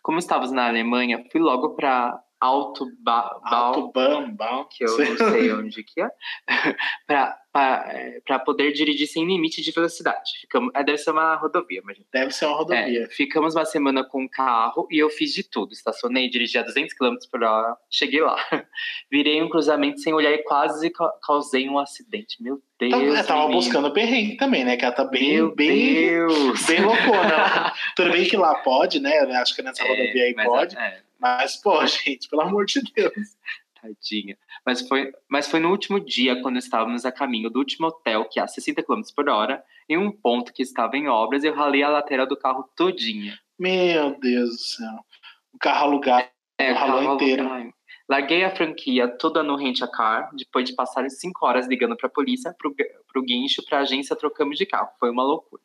[0.03, 2.15] Como estávamos na Alemanha, fui logo para
[2.45, 4.65] Alto ba Alto Bam, Bam.
[4.69, 6.09] que eu não sei onde que é,
[7.07, 10.31] para poder dirigir sem limite de velocidade.
[10.41, 13.03] Ficamos, é, deve ser uma rodovia, mas Deve ser uma rodovia.
[13.03, 15.71] é, ficamos uma semana com o carro e eu fiz de tudo.
[15.73, 18.35] Estacionei, dirigi a 200 km por hora, cheguei lá.
[19.09, 22.41] Virei um cruzamento sem olhar e quase ca- causei um acidente.
[22.41, 23.59] Meu Deus, Tava, ela tava menino.
[23.61, 24.75] buscando perrengue também, né?
[24.75, 26.65] Que ela tá bem, Meu bem, Deus.
[26.65, 27.71] bem loucona.
[27.95, 29.17] Tudo bem que lá pode, né?
[29.37, 30.77] Acho que nessa É, rodovia aí pode.
[30.77, 33.35] é, Mas, pô, gente, pelo amor de Deus.
[33.81, 34.37] Tadinha.
[34.63, 38.39] Mas foi, mas foi no último dia, quando estávamos a caminho do último hotel, que
[38.39, 41.81] é a 60 km por hora, em um ponto que estava em obras, eu ralei
[41.81, 43.39] a lateral do carro todinha.
[43.57, 45.05] Meu Deus do céu.
[45.51, 46.27] O carro alugado.
[46.59, 47.73] É, o carro inteiro.
[48.07, 52.05] Larguei a franquia toda no Rent a Car, depois de passar cinco horas ligando para
[52.05, 54.89] a polícia, para o guincho, para a agência, trocamos de carro.
[54.99, 55.63] Foi uma loucura.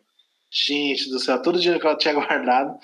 [0.51, 2.77] Gente do céu, todo o dinheiro que ela tinha guardado.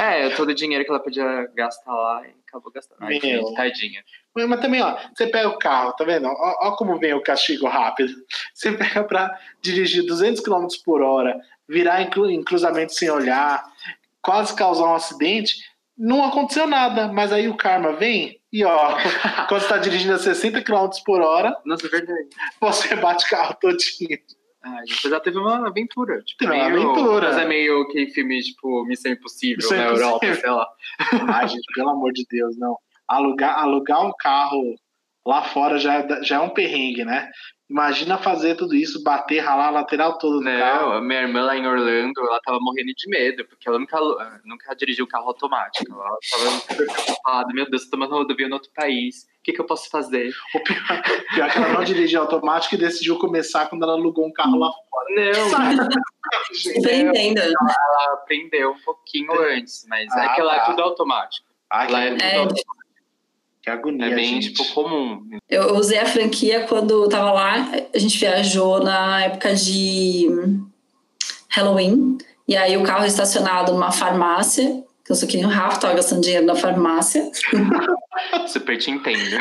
[0.00, 2.98] É, todo o dinheiro que ela podia gastar lá e acabou gastando.
[3.02, 3.52] Ai, Meu.
[3.54, 4.02] tadinha.
[4.34, 6.26] Mas, mas, também, ó, você pega o carro, tá vendo?
[6.26, 8.12] Ó, ó como vem o castigo rápido.
[8.54, 13.64] Você pega para dirigir 200 km por hora, virar em, em cruzamento sem olhar,
[14.22, 15.56] quase causar um acidente.
[15.96, 18.96] Não aconteceu nada, mas aí o karma vem e ó,
[19.48, 21.90] quando você tá dirigindo a 60 km por hora, Nossa, é
[22.60, 24.18] você bate o carro todinho.
[24.64, 26.22] Ah, depois ela teve uma aventura.
[26.22, 27.28] Tipo, teve uma aventura.
[27.28, 30.06] Mas é meio que filme, tipo, Missão Impossível Missão na Impossível.
[30.06, 30.68] Europa, sei lá.
[31.34, 32.76] Ai, gente, pelo amor de Deus, não.
[33.06, 34.74] Alugar, alugar um carro
[35.26, 37.30] lá fora já, é já é um perrengue, né?
[37.68, 40.92] Imagina fazer tudo isso, bater, ralar a lateral toda do Não, carro.
[40.92, 43.98] A minha irmã lá em Orlando, ela tava morrendo de medo, porque ela nunca,
[44.44, 45.90] nunca dirigiu carro automático.
[45.90, 49.60] Ela tava super preocupada, meu Deus, tô tomando rodovia em outro país, o que, que
[49.60, 50.32] eu posso fazer?
[50.54, 50.78] O pior,
[51.34, 54.58] pior é que ela não dirigiu automático e decidiu começar quando ela alugou um carro
[54.58, 55.08] lá fora.
[55.10, 55.88] Não,
[56.78, 57.38] Aprendendo.
[57.38, 60.62] Ela, ela aprendeu um pouquinho antes, mas é ah, é que lá tá.
[60.62, 61.46] é tudo automático.
[61.68, 62.74] Ah, lá é tudo é, automático.
[63.62, 64.54] Que agonia, É bem, gente.
[64.54, 65.22] tipo, comum.
[65.48, 67.68] Eu usei a franquia quando eu tava lá.
[67.94, 70.26] A gente viajou na época de
[71.50, 72.18] Halloween.
[72.48, 74.83] E aí o carro estacionado numa farmácia.
[75.04, 77.30] Que eu sou que nem o Rafa, tava gastando dinheiro na farmácia.
[78.48, 79.36] Super te entendo.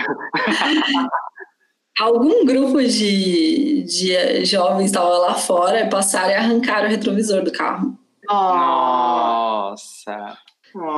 [2.00, 7.52] Algum grupo de, de jovens estava lá fora e passaram e arrancaram o retrovisor do
[7.52, 7.98] carro.
[8.28, 10.38] Nossa!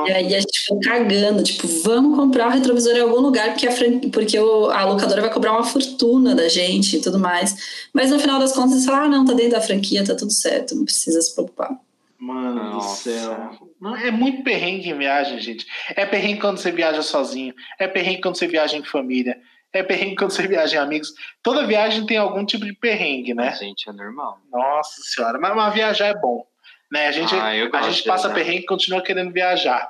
[0.06, 3.66] E aí a gente ficou cagando, tipo, vamos comprar o retrovisor em algum lugar, porque
[3.66, 3.98] a, fran...
[4.10, 4.70] porque o...
[4.70, 7.88] a locadora vai cobrar uma fortuna da gente e tudo mais.
[7.92, 10.32] Mas no final das contas, você fala, ah, não, tá dentro da franquia, tá tudo
[10.32, 11.78] certo, não precisa se preocupar.
[12.18, 13.10] Mano Nossa.
[13.10, 13.50] do céu.
[13.80, 15.66] Não, é muito perrengue em viagem, gente.
[15.94, 17.54] É perrengue quando você viaja sozinho.
[17.78, 19.38] É perrengue quando você viaja em família.
[19.72, 21.12] É perrengue quando você viaja em amigos.
[21.42, 23.54] Toda viagem tem algum tipo de perrengue, né?
[23.54, 24.40] Gente, é normal.
[24.50, 25.38] Nossa senhora.
[25.38, 26.46] Mas, mas viajar é bom.
[26.90, 27.08] Né?
[27.08, 29.88] A gente, ah, a gente passa perrengue e continua querendo viajar.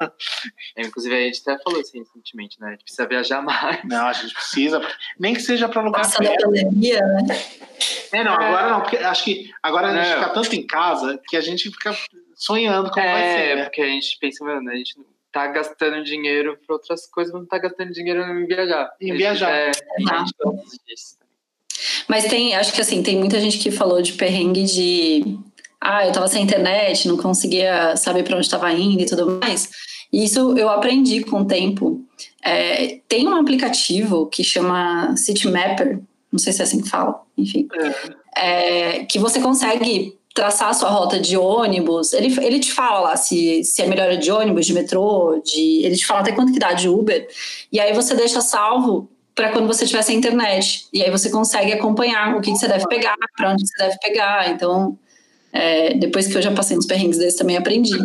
[0.77, 2.69] É, inclusive, a gente até falou assim recentemente, né?
[2.69, 3.83] A gente precisa viajar mais.
[3.85, 4.81] Não, a gente precisa.
[5.19, 6.45] Nem que seja para lugar Passa perto.
[6.45, 7.25] pandemia, né?
[8.13, 11.37] É, não, agora não, porque acho que agora a gente fica tanto em casa que
[11.37, 11.97] a gente fica
[12.35, 13.51] sonhando como é, vai ser.
[13.51, 13.65] É, né?
[13.65, 14.95] porque a gente pensa, mano, a gente
[15.33, 18.91] tá gastando dinheiro para outras coisas, mas não tá gastando dinheiro em viajar.
[19.01, 19.51] Em viajar.
[19.51, 19.71] É,
[22.09, 25.39] mas tem, acho que assim, tem muita gente que falou de perrengue de
[25.81, 29.69] ah, eu estava sem internet, não conseguia saber para onde estava indo e tudo mais.
[30.13, 32.05] E isso eu aprendi com o tempo.
[32.43, 36.01] É, tem um aplicativo que chama Citymapper,
[36.31, 37.69] não sei se é assim que fala, enfim,
[38.37, 38.99] é.
[38.99, 42.13] É, que você consegue traçar a sua rota de ônibus.
[42.13, 45.97] Ele, ele te fala lá se, se é melhor de ônibus, de metrô, de, ele
[45.97, 47.27] te fala até quanto que dá de Uber.
[47.73, 50.87] E aí você deixa salvo para quando você tiver sem internet.
[50.93, 53.99] E aí você consegue acompanhar o que, que você deve pegar, para onde você deve
[53.99, 54.51] pegar.
[54.51, 54.99] Então,
[55.57, 57.99] é, depois que eu já passei uns perrengues desses, também aprendi.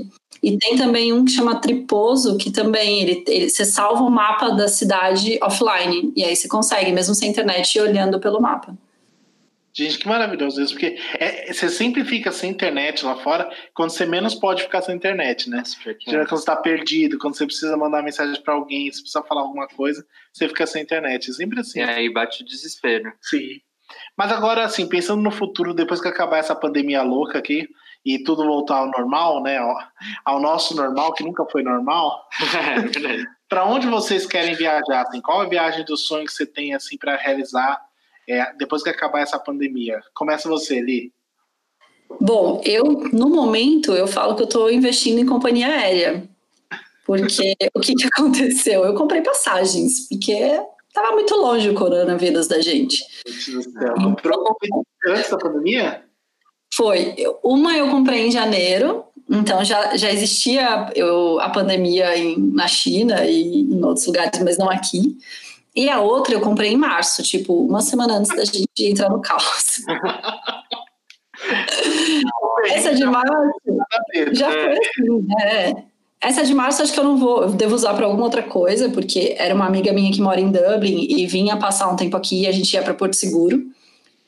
[0.43, 4.49] E tem também um que chama Triposo, que também ele, ele, você salva o mapa
[4.49, 6.11] da cidade offline.
[6.15, 8.75] E aí você consegue, mesmo sem internet, ir olhando pelo mapa.
[9.73, 14.05] Gente, que maravilhoso isso, porque é, você sempre fica sem internet lá fora quando você
[14.05, 15.63] menos pode ficar sem internet, né?
[16.27, 19.67] Quando você está perdido, quando você precisa mandar mensagem para alguém, você precisa falar alguma
[19.69, 21.29] coisa, você fica sem internet.
[21.29, 21.79] É sempre assim.
[21.79, 23.13] E aí bate o desespero.
[23.21, 23.61] Sim.
[24.21, 27.67] Mas agora, assim, pensando no futuro, depois que acabar essa pandemia louca aqui
[28.05, 29.57] e tudo voltar ao normal, né?
[29.57, 29.75] Ao,
[30.23, 32.29] ao nosso normal, que nunca foi normal.
[33.03, 35.07] É para onde vocês querem viajar?
[35.07, 37.81] Assim, qual a viagem do sonho que você tem assim para realizar
[38.29, 39.99] é, depois que acabar essa pandemia?
[40.13, 41.11] Começa você, Li.
[42.19, 46.29] Bom, eu no momento eu falo que eu estou investindo em companhia aérea.
[47.07, 48.85] Porque o que, que aconteceu?
[48.85, 50.61] Eu comprei passagens, porque
[50.93, 52.97] Tava muito longe o coronavírus da gente.
[53.95, 54.57] Comprou
[55.07, 56.03] antes da pandemia?
[56.73, 57.15] Foi.
[57.43, 63.23] Uma eu comprei em janeiro, então já, já existia eu, a pandemia em, na China
[63.25, 65.17] e em outros lugares, mas não aqui.
[65.75, 69.21] E a outra eu comprei em março, tipo, uma semana antes da gente entrar no
[69.21, 69.77] caos.
[72.65, 73.33] Essa de março
[74.33, 75.85] já foi assim, né?
[76.21, 78.89] Essa de março acho que eu não vou, eu devo usar para alguma outra coisa,
[78.89, 82.43] porque era uma amiga minha que mora em Dublin e vinha passar um tempo aqui
[82.43, 83.63] e a gente ia para Porto Seguro.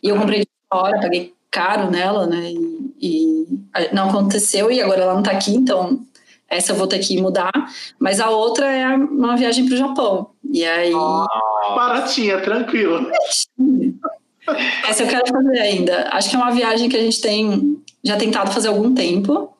[0.01, 2.51] E eu comprei de fora, paguei caro nela, né?
[2.51, 3.47] E, e,
[3.93, 6.03] não aconteceu e agora ela não está aqui, então
[6.49, 7.51] essa eu vou ter que mudar.
[7.99, 10.29] Mas a outra é uma viagem para o Japão.
[10.51, 10.91] E aí.
[10.93, 11.27] Oh,
[11.75, 13.07] baratinha, tranquilo.
[14.87, 16.09] Essa eu quero fazer ainda.
[16.11, 19.53] Acho que é uma viagem que a gente tem já tentado fazer há algum tempo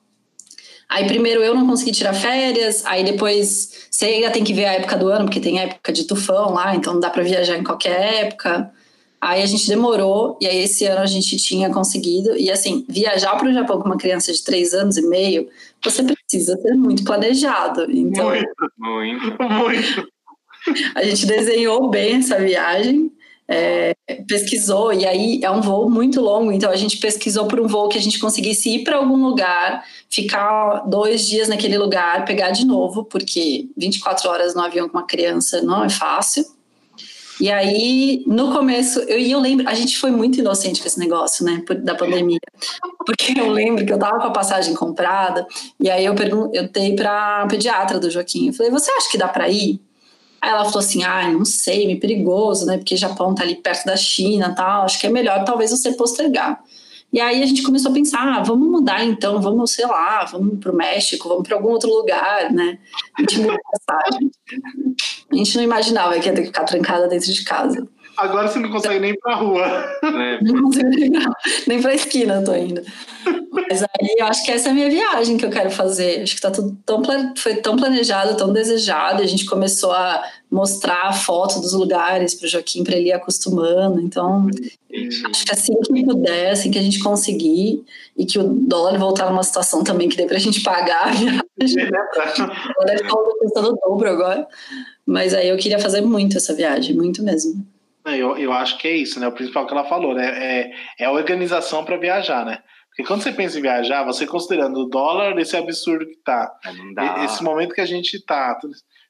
[0.94, 4.74] Aí primeiro eu não consegui tirar férias, aí depois você ainda tem que ver a
[4.74, 7.64] época do ano, porque tem época de tufão lá, então não dá para viajar em
[7.64, 8.72] qualquer época.
[9.20, 12.38] Aí a gente demorou, e aí esse ano a gente tinha conseguido.
[12.38, 15.50] E assim, viajar para o Japão com uma criança de três anos e meio,
[15.84, 17.90] você precisa ser muito planejado.
[17.90, 18.48] Então, muito,
[18.78, 20.08] muito, muito.
[20.94, 23.12] A gente desenhou bem essa viagem
[23.54, 23.96] é,
[24.28, 27.88] pesquisou, e aí é um voo muito longo, então a gente pesquisou por um voo
[27.88, 32.66] que a gente conseguisse ir para algum lugar, ficar dois dias naquele lugar, pegar de
[32.66, 36.44] novo, porque 24 horas no avião com uma criança não é fácil.
[37.40, 41.44] E aí, no começo, eu, eu lembro, a gente foi muito inocente com esse negócio,
[41.44, 42.40] né, da pandemia.
[43.06, 45.46] Porque eu lembro que eu tava com a passagem comprada,
[45.80, 49.28] e aí eu perguntei para a pediatra do Joaquim, eu falei, você acha que dá
[49.28, 49.82] para ir?
[50.44, 52.78] Aí ela falou assim: ah, não sei, meio perigoso, né?
[52.78, 56.62] Porque Japão tá ali perto da China tal, acho que é melhor talvez você postergar.
[57.14, 60.60] E aí a gente começou a pensar, ah, vamos mudar então, vamos, sei lá, vamos
[60.60, 62.78] para o México, vamos para algum outro lugar, né?
[63.18, 63.42] A gente.
[65.32, 67.88] A gente não imaginava que ia ter que ficar trancada dentro de casa.
[68.16, 69.66] Agora você não consegue nem ir pra rua.
[70.04, 70.42] É.
[70.44, 71.12] Não consigo nem,
[71.68, 72.82] nem pra esquina, eu tô indo.
[73.52, 76.22] Mas aí eu acho que essa é a minha viagem que eu quero fazer.
[76.22, 77.02] Acho que tá tudo tão,
[77.36, 79.22] foi tão planejado, tão desejado.
[79.22, 83.14] A gente começou a mostrar a foto dos lugares para o Joaquim para ele ir
[83.14, 84.00] acostumando.
[84.00, 84.48] Então,
[85.30, 87.84] acho que assim que puder, assim que a gente conseguir
[88.16, 91.12] e que o dólar voltar numa situação também que dê para a gente pagar a
[91.12, 91.42] viagem.
[91.88, 94.48] o dólar está custando o dobro agora.
[95.06, 97.66] Mas aí eu queria fazer muito essa viagem, muito mesmo.
[98.06, 99.28] Eu, eu acho que é isso, né?
[99.28, 100.28] O principal que ela falou, né?
[100.28, 102.62] É, é a organização para viajar, né?
[102.90, 106.52] Porque quando você pensa em viajar, você considerando o dólar, esse absurdo que tá,
[107.26, 108.60] esse momento que a gente tá,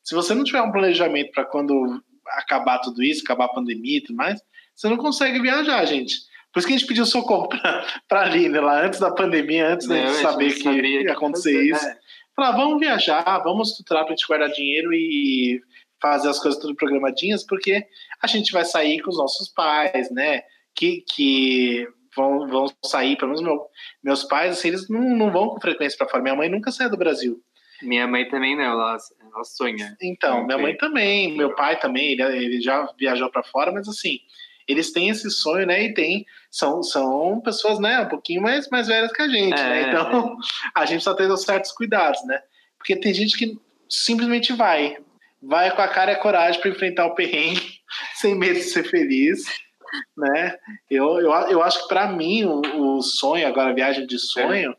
[0.01, 4.01] se você não tiver um planejamento para quando acabar tudo isso, acabar a pandemia e
[4.01, 4.41] tudo mais,
[4.73, 6.15] você não consegue viajar, gente.
[6.53, 7.49] Por isso que a gente pediu socorro
[8.07, 11.85] para a Aline lá antes da pandemia, antes da gente saber que ia acontecer isso.
[11.85, 11.97] Né?
[12.35, 15.61] Falar, vamos viajar, vamos estruturar para a gente guardar dinheiro e
[16.03, 17.87] fazer as coisas tudo programadinhas, porque
[18.21, 20.41] a gente vai sair com os nossos pais, né?
[20.75, 23.65] Que, que vão, vão sair, pelo menos meu,
[24.03, 26.21] meus pais, assim, eles não, não vão com frequência para fora.
[26.21, 27.41] Minha mãe nunca saiu do Brasil.
[27.81, 29.95] Minha mãe também não, ela, ela sonha.
[30.01, 34.19] Então, minha mãe também, meu pai também, ele, ele já viajou para fora, mas assim,
[34.67, 35.83] eles têm esse sonho, né?
[35.83, 39.81] E tem, são, são pessoas, né, um pouquinho mais, mais velhas que a gente, né?
[39.81, 39.89] é, né?
[39.89, 40.35] Então, é.
[40.75, 42.41] a gente só tem certos cuidados, né?
[42.77, 43.57] Porque tem gente que
[43.89, 44.97] simplesmente vai
[45.43, 47.79] vai com a cara e a coragem para enfrentar o perrengue,
[48.15, 49.43] sem medo de ser feliz,
[50.17, 50.57] né?
[50.89, 54.75] Eu, eu, eu acho que para mim o, o, sonho, agora a viagem de sonho,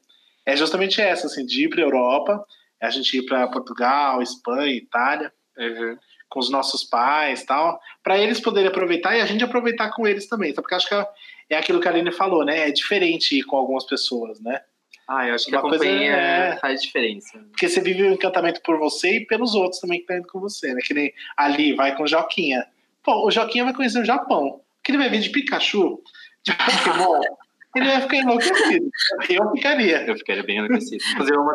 [0.46, 2.44] é, é justamente essa, assim, de ir para Europa,
[2.80, 5.96] a gente ir para Portugal, Espanha, Itália, uhum.
[6.28, 10.26] com os nossos pais tal, para eles poderem aproveitar e a gente aproveitar com eles
[10.26, 10.60] também, tá?
[10.60, 11.06] porque acho que é,
[11.50, 12.68] é aquilo que a Aline falou, né?
[12.68, 14.60] É diferente ir com algumas pessoas, né?
[15.06, 16.56] Ah, eu acho que Uma a companhia é...
[16.56, 17.38] faz diferença.
[17.50, 20.28] Porque você vive o um encantamento por você e pelos outros também que estão indo
[20.28, 20.80] com você, né?
[20.82, 22.66] Que nem ali, vai com o Joquinha.
[23.02, 24.60] Pô, o Joquinha vai conhecer o Japão.
[24.82, 26.00] Que ele vai vir de Pikachu,
[26.42, 27.20] de Pokémon.
[27.76, 28.90] ele vai ficar enlouquecido.
[29.28, 30.06] Eu ficaria.
[30.06, 31.02] Eu ficaria bem enlouquecido.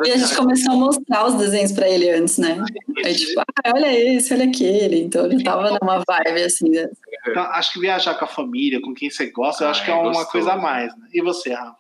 [0.06, 2.64] e a gente começou a mostrar os desenhos pra ele antes, né?
[3.04, 5.02] Aí, tipo, ah, olha esse, olha aquele.
[5.02, 6.70] Então ele tava numa vibe assim.
[6.70, 6.90] Né?
[7.28, 9.92] Então, acho que viajar com a família, com quem você gosta, ah, eu acho que
[9.92, 10.32] é, é uma gostoso.
[10.32, 10.96] coisa a mais.
[10.98, 11.08] Né?
[11.14, 11.79] E você, Rafa?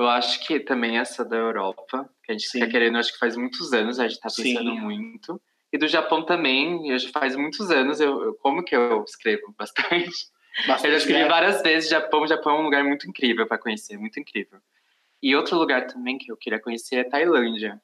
[0.00, 2.60] Eu acho que também essa da Europa, que a gente Sim.
[2.60, 4.80] tá querendo, acho que faz muitos anos, a gente tá pensando Sim.
[4.80, 5.38] muito.
[5.70, 10.10] E do Japão também, já faz muitos anos, eu, eu como que eu escrevo bastante.
[10.66, 13.98] bastante eu já escrevi várias vezes Japão, Japão é um lugar muito incrível para conhecer,
[13.98, 14.58] muito incrível.
[15.22, 17.78] E outro lugar também que eu queria conhecer é Tailândia.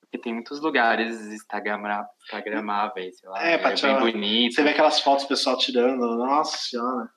[0.00, 4.54] Porque tem muitos lugares instagramáveis, sei lá, é, é bem bonito.
[4.54, 7.08] Você vê aquelas fotos do pessoal tirando, nossa senhora.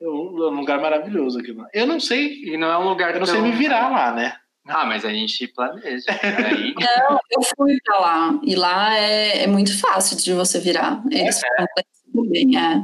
[0.00, 1.68] É um lugar maravilhoso aqui, mano.
[1.72, 2.44] Eu não sei.
[2.44, 3.14] E não é um lugar.
[3.14, 3.34] Eu não tão...
[3.34, 4.36] sei me virar lá, né?
[4.66, 6.04] Ah, mas a gente planeja.
[6.46, 6.74] Aí...
[6.74, 8.40] Não, eu fui pra lá.
[8.44, 11.02] E lá é, é muito fácil de você virar.
[11.10, 11.64] Eles é.
[12.14, 12.82] bem, é.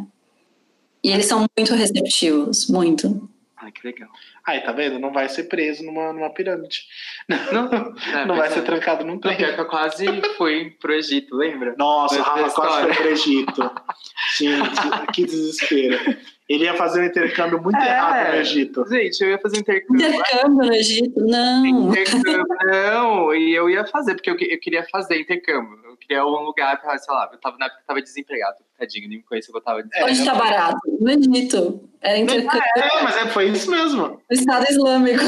[1.04, 3.28] E eles são muito receptivos, muito.
[3.58, 4.08] Ai, que legal.
[4.46, 4.98] Aí, tá vendo?
[4.98, 6.82] Não vai ser preso numa, numa pirâmide.
[7.28, 7.70] Não,
[8.14, 9.36] é, não vai ser trancado num trem.
[9.36, 11.74] Porque eu quase fui pro Egito, lembra?
[11.78, 13.70] Nossa, o Rafa quase foi pro Egito.
[14.38, 16.16] Gente, que desespero.
[16.48, 18.86] Ele ia fazer um intercâmbio muito é, errado no Egito.
[18.86, 20.06] Gente, eu ia fazer intercâmbio.
[20.06, 21.20] Intercâmbio no Egito?
[21.20, 21.66] Não.
[21.66, 23.34] Intercâmbio, não.
[23.34, 25.78] E eu ia fazer, porque eu, eu queria fazer intercâmbio.
[25.84, 28.56] Eu queria um lugar pra, sei lá, eu tava, na época eu tava desempregado.
[28.78, 30.12] Tadinho, nem me conhecia, eu tava desempregado.
[30.12, 30.78] Onde tá barato?
[31.00, 31.88] No Egito.
[32.02, 32.62] Era intercâmbio.
[32.76, 34.02] É, mas é, foi isso mesmo.
[34.08, 35.24] No Estado Islâmico.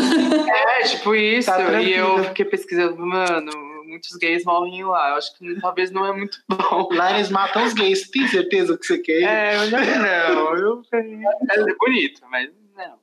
[0.49, 1.51] É, tipo isso.
[1.51, 3.51] Tá e eu fiquei pesquisando, mano,
[3.97, 5.11] muitos gays morrem lá.
[5.11, 6.89] Eu acho que talvez não é muito bom.
[6.93, 8.09] Lá eles matam os gays.
[8.11, 9.23] Tem certeza que você quer?
[9.23, 10.57] É, eu já não.
[10.57, 12.99] Eu, é bonito, mas não.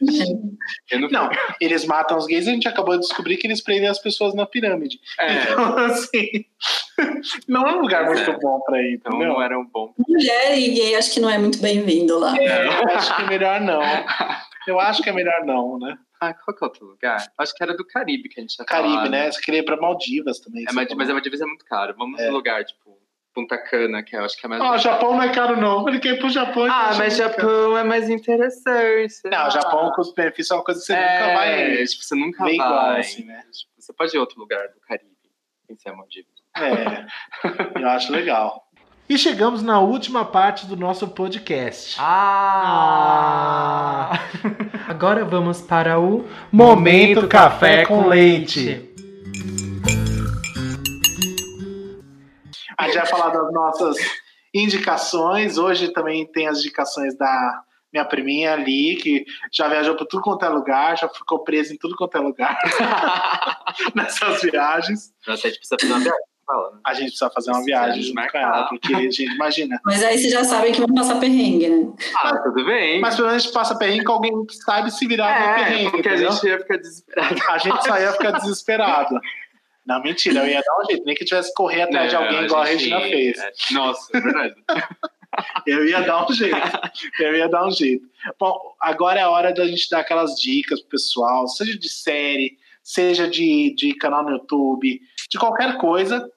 [0.92, 1.08] Não...
[1.08, 1.30] não...
[1.60, 4.32] eles matam os gays e a gente acabou de descobrir que eles prendem as pessoas
[4.32, 5.00] na pirâmide.
[5.18, 5.42] É.
[5.42, 6.44] Então, assim,
[7.48, 8.38] não é um lugar muito é.
[8.38, 9.92] bom pra ir, então não era um bom.
[10.06, 12.36] Mulher e gay acho que não é muito bem-vindo lá.
[12.38, 13.80] É, acho que é melhor não.
[14.68, 15.96] Eu acho que é melhor não, né?
[16.20, 17.24] Ah, qual que é outro lugar?
[17.38, 19.10] Acho que era do Caribe que a gente tinha Caribe, falado.
[19.10, 19.30] né?
[19.30, 20.64] Você queria ir pra Maldivas também.
[20.68, 21.94] É, mas, mas a Maldivas é muito caro.
[21.96, 22.26] Vamos é.
[22.26, 22.98] no lugar, tipo,
[23.32, 24.60] Punta Cana, que eu acho que é mais.
[24.60, 25.88] Ah, o Japão não é caro, não.
[25.88, 26.66] Ele quer ir pro Japão.
[26.68, 29.14] Ah, mas Japão é mais interessante.
[29.26, 31.86] Não, o Japão com os benefícios é uma coisa que você é, nunca vai.
[31.86, 32.54] Tipo, você nunca vai.
[32.54, 33.42] Igual, assim, né?
[33.52, 35.14] Tipo, você pode ir a outro lugar do Caribe,
[35.66, 36.32] sem ser a Maldivas.
[36.56, 37.06] É,
[37.80, 38.67] eu acho legal.
[39.08, 41.96] E chegamos na última parte do nosso podcast.
[41.98, 44.10] Ah!
[44.12, 44.18] ah.
[44.86, 48.60] Agora vamos para o Momento, Momento Café, Café com Leite.
[48.60, 48.94] leite.
[52.76, 53.96] A gente vai falar das nossas
[54.52, 55.56] indicações.
[55.56, 60.44] Hoje também tem as indicações da minha priminha ali, que já viajou para tudo quanto
[60.44, 62.58] é lugar, já ficou presa em tudo quanto é lugar
[63.96, 65.14] nessas viagens.
[65.26, 66.37] Nossa, a gente precisa fazer uma viagem.
[66.48, 66.80] Né?
[66.84, 69.80] A gente precisa fazer uma viagem junto com ela, porque a gente imagina.
[69.84, 71.92] Mas aí vocês já sabem que vão passar perrengue, né?
[72.16, 73.00] Ah, tudo bem.
[73.00, 75.54] Mas pelo menos a gente passa perrengue com alguém que sabe se virar é, no
[75.54, 75.90] perrengue.
[75.90, 76.28] Porque entendeu?
[76.28, 77.36] a gente ia ficar desesperado.
[77.48, 79.20] A gente só ia ficar desesperado.
[79.86, 81.04] Não, mentira, eu ia dar um jeito.
[81.06, 83.38] Nem que tivesse correr atrás não, de alguém igual a Regina fez.
[83.38, 84.54] É, nossa, é verdade.
[85.66, 86.56] eu ia dar um jeito.
[87.18, 88.06] Eu ia dar um jeito.
[88.38, 92.58] Bom, agora é a hora da gente dar aquelas dicas pro pessoal, seja de série,
[92.82, 95.00] seja de, de canal no YouTube,
[95.30, 96.30] de qualquer coisa.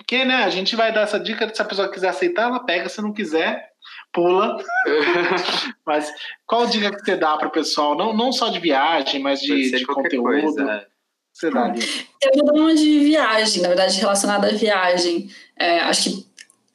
[0.00, 2.88] Porque, né, a gente vai dar essa dica, se a pessoa quiser aceitar, ela pega,
[2.88, 3.68] se não quiser,
[4.10, 4.56] pula.
[5.84, 6.10] mas
[6.46, 7.94] qual dica que você dá para o pessoal?
[7.94, 10.22] Não, não só de viagem, mas de, de conteúdo.
[10.22, 10.86] Coisa, é.
[11.34, 11.80] Você dá ali.
[12.22, 15.30] Eu vou dar uma de viagem, na verdade, relacionada à viagem.
[15.58, 16.26] É, acho que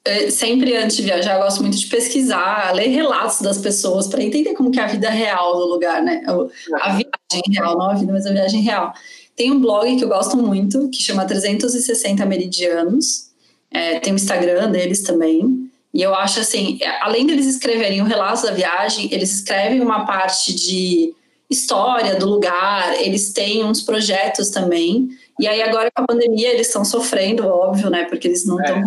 [0.06, 4.22] é, sempre antes de viajar, eu gosto muito de pesquisar, ler relatos das pessoas para
[4.22, 6.24] entender como que é a vida real do lugar, né?
[6.28, 8.94] A viagem real, não a vida, mas a viagem real.
[9.36, 13.32] Tem um blog que eu gosto muito, que chama 360 Meridianos.
[13.70, 15.70] É, tem o Instagram deles também.
[15.94, 20.06] E eu acho assim, é, além deles escreverem o relato da viagem, eles escrevem uma
[20.06, 21.14] parte de
[21.50, 25.10] história do lugar, eles têm uns projetos também.
[25.40, 28.06] E aí agora com a pandemia eles estão sofrendo, óbvio, né?
[28.06, 28.84] Porque eles não estão é.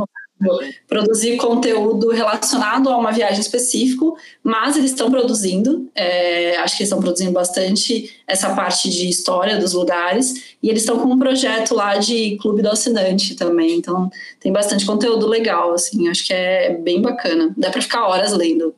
[0.87, 4.05] Produzir conteúdo relacionado a uma viagem específica,
[4.43, 9.59] mas eles estão produzindo, é, acho que eles estão produzindo bastante essa parte de história
[9.59, 14.11] dos lugares, e eles estão com um projeto lá de clube do assinante também, então
[14.41, 18.75] tem bastante conteúdo legal, assim, acho que é bem bacana, dá para ficar horas lendo.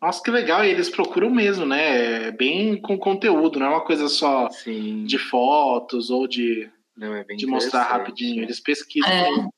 [0.00, 0.64] Nossa, que legal.
[0.64, 2.30] E eles procuram mesmo, né?
[2.30, 5.04] Bem com conteúdo, não é uma coisa só Sim.
[5.04, 8.42] de fotos ou de, não, é de mostrar rapidinho.
[8.42, 9.10] Eles pesquisam.
[9.10, 9.48] É.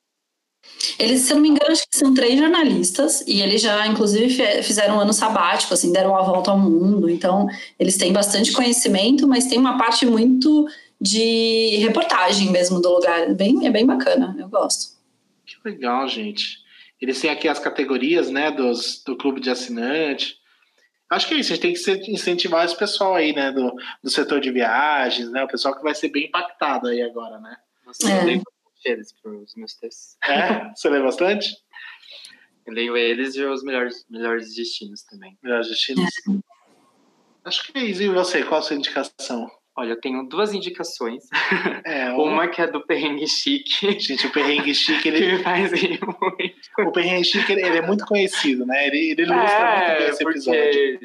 [0.99, 4.62] Eles, se eu não me engano, acho que são três jornalistas e eles já, inclusive,
[4.62, 7.09] fizeram um ano sabático, assim, deram uma volta ao mundo.
[7.09, 7.47] Então,
[7.78, 10.66] eles têm bastante conhecimento, mas tem uma parte muito
[11.01, 13.35] de reportagem mesmo do lugar.
[13.35, 14.99] Bem, é bem bacana, eu gosto.
[15.47, 16.59] Que legal, gente.
[17.01, 20.39] Eles têm aqui as categorias, né, dos, do clube de assinante.
[21.11, 24.11] Acho que é isso, a gente tem que incentivar esse pessoal aí, né, do, do
[24.11, 27.57] setor de viagens, né, o pessoal que vai ser bem impactado aí agora, né.
[27.85, 28.41] Nossa, é.
[28.85, 30.16] Eles para os meus textos.
[30.24, 30.70] É?
[30.74, 31.48] Você lê bastante?
[32.66, 35.36] Eu leio eles e os melhores, melhores destinos também.
[35.43, 36.05] Melhores destinos?
[36.28, 36.51] É.
[37.44, 38.02] Acho que é isso.
[38.02, 39.51] E você, qual a sua indicação?
[39.77, 41.24] Olha, eu tenho duas indicações.
[41.85, 43.98] É, uma que é do Perrengue Chique.
[43.98, 46.07] Gente, o Perrengue Chique, ele faz muito.
[46.86, 48.89] O Perrengue Chique, ele, ele, é muito conhecido, né?
[48.89, 51.01] Ele, ele ilustra é, muito bem esse porque, episódio.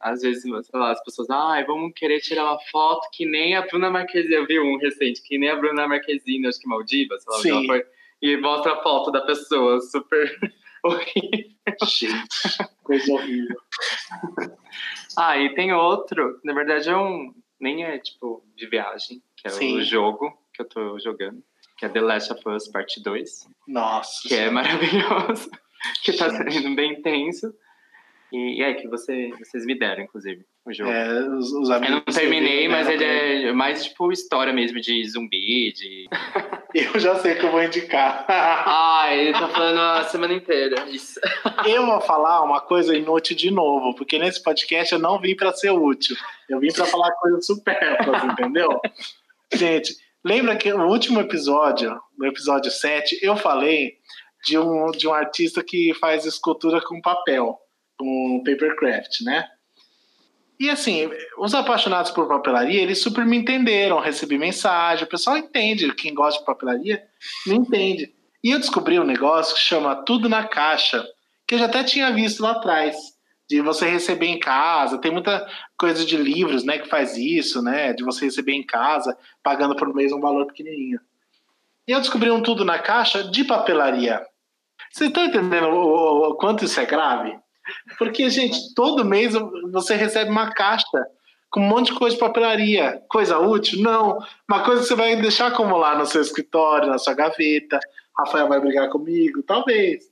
[0.00, 3.56] Às vezes, sei lá, as pessoas, ai, ah, vamos querer tirar uma foto que nem
[3.56, 4.34] a Bruna Marquezine.
[4.34, 7.66] Eu vi um recente, que nem a Bruna Marquezine, acho que Maldiva, sei lá, Sim.
[7.66, 7.84] Foi,
[8.22, 10.38] e mostra a foto da pessoa, super
[10.84, 11.58] horrível.
[11.84, 13.56] Gente, coisa horrível.
[15.16, 19.50] ah, e tem outro, na verdade é um, nem é tipo de viagem, que é
[19.50, 19.78] Sim.
[19.78, 21.42] o jogo que eu tô jogando,
[21.76, 23.48] que é The Last of Us Parte 2.
[23.66, 24.28] Nossa.
[24.28, 25.50] Que é maravilhoso,
[26.02, 27.52] que tá sendo bem intenso.
[28.32, 30.90] E, e é que você, vocês me deram, inclusive, o jogo.
[30.90, 35.72] É, os, os eu não terminei, mas ele é mais tipo história mesmo de zumbi,
[35.72, 36.06] de.
[36.74, 38.26] eu já sei que eu vou indicar.
[38.28, 40.88] ah, ele tá falando a semana inteira.
[40.90, 41.18] Isso.
[41.66, 45.52] eu vou falar uma coisa inútil de novo, porque nesse podcast eu não vim para
[45.52, 46.14] ser útil.
[46.50, 48.78] Eu vim para falar coisas supérfluas, entendeu?
[49.54, 53.94] Gente, lembra que no último episódio, no episódio 7, eu falei
[54.44, 57.58] de um, de um artista que faz escultura com papel
[57.98, 59.48] com papercraft, né?
[60.58, 61.08] E assim,
[61.38, 66.40] os apaixonados por papelaria, eles super me entenderam, recebi mensagem, o pessoal entende, quem gosta
[66.40, 67.06] de papelaria,
[67.46, 68.12] me entende.
[68.42, 71.04] E eu descobri um negócio que chama Tudo na Caixa,
[71.46, 72.96] que eu já até tinha visto lá atrás.
[73.48, 74.98] de você receber em casa.
[74.98, 79.16] Tem muita coisa de livros, né, que faz isso, né, de você receber em casa,
[79.42, 81.00] pagando por mês um valor pequenininho.
[81.86, 84.20] E eu descobri um tudo na caixa de papelaria.
[84.92, 87.38] Vocês estão entendendo o, o, quanto isso é grave?
[87.98, 89.34] Porque, gente, todo mês
[89.72, 91.06] você recebe uma caixa
[91.50, 93.02] com um monte de coisa de papelaria.
[93.08, 93.82] Coisa útil?
[93.82, 94.18] Não.
[94.48, 97.78] Uma coisa que você vai deixar acumular no seu escritório, na sua gaveta.
[98.18, 99.42] Rafael vai brigar comigo?
[99.42, 100.04] Talvez.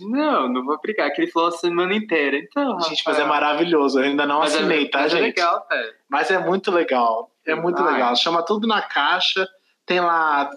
[0.00, 2.36] Não, não vou brigar, que ele falou a semana inteira.
[2.36, 3.98] Então, gente, mas é maravilhoso.
[3.98, 5.20] Eu ainda não mas é assinei, é, tá, gente?
[5.20, 5.92] É legal, é.
[6.08, 7.30] Mas é muito legal.
[7.46, 8.16] É muito ah, legal.
[8.16, 9.46] Chama tudo na caixa.
[9.86, 10.50] Tem lá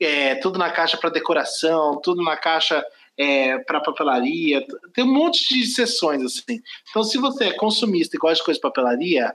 [0.00, 2.84] é, tudo na caixa para decoração, tudo na caixa
[3.18, 4.64] é, para papelaria.
[4.92, 6.60] Tem um monte de sessões assim.
[6.90, 9.34] Então, se você é consumista e gosta de coisa de papelaria,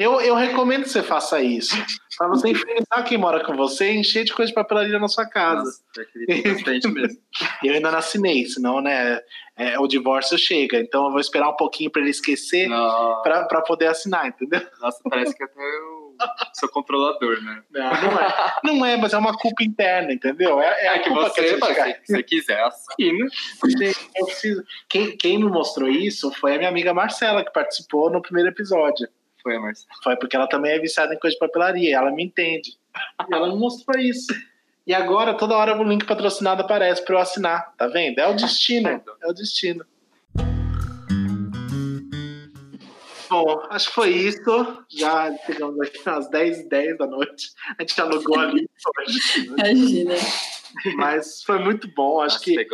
[0.00, 1.76] eu, eu recomendo que você faça isso.
[2.16, 5.26] Para você infernizar quem mora com você e encher de coisa de papelaria na sua
[5.26, 5.62] casa.
[5.62, 5.82] Nossa,
[6.88, 7.18] mesmo.
[7.62, 9.20] eu ainda não assinei, senão, né,
[9.58, 10.78] é, o divórcio chega.
[10.80, 12.66] Então eu vou esperar um pouquinho para ele esquecer
[13.22, 14.62] para poder assinar, entendeu?
[14.80, 16.09] Nossa, parece que até eu
[16.54, 17.62] sou controlador, né?
[17.70, 18.54] Não, não é.
[18.64, 20.60] Não é, mas é uma culpa interna, entendeu?
[20.60, 23.28] É, é, é que você, que se você quiser, assina.
[24.14, 24.64] Eu preciso...
[24.88, 29.08] quem, quem me mostrou isso foi a minha amiga Marcela, que participou no primeiro episódio.
[29.42, 29.88] Foi a Marcela.
[30.02, 32.70] Foi porque ela também é viciada em coisa de papelaria, ela me entende.
[33.28, 34.32] E ela me mostrou isso.
[34.86, 38.18] E agora, toda hora o link patrocinado aparece para eu assinar, tá vendo?
[38.18, 39.84] É o destino, é o destino.
[43.30, 44.84] Bom, acho que foi isso.
[44.90, 47.52] Já chegamos aqui às 10 h 10 da noite.
[47.78, 49.46] A gente alugou ali hoje.
[49.46, 50.14] Imagina.
[50.96, 52.20] Mas foi muito bom.
[52.20, 52.66] Acho Nossa, que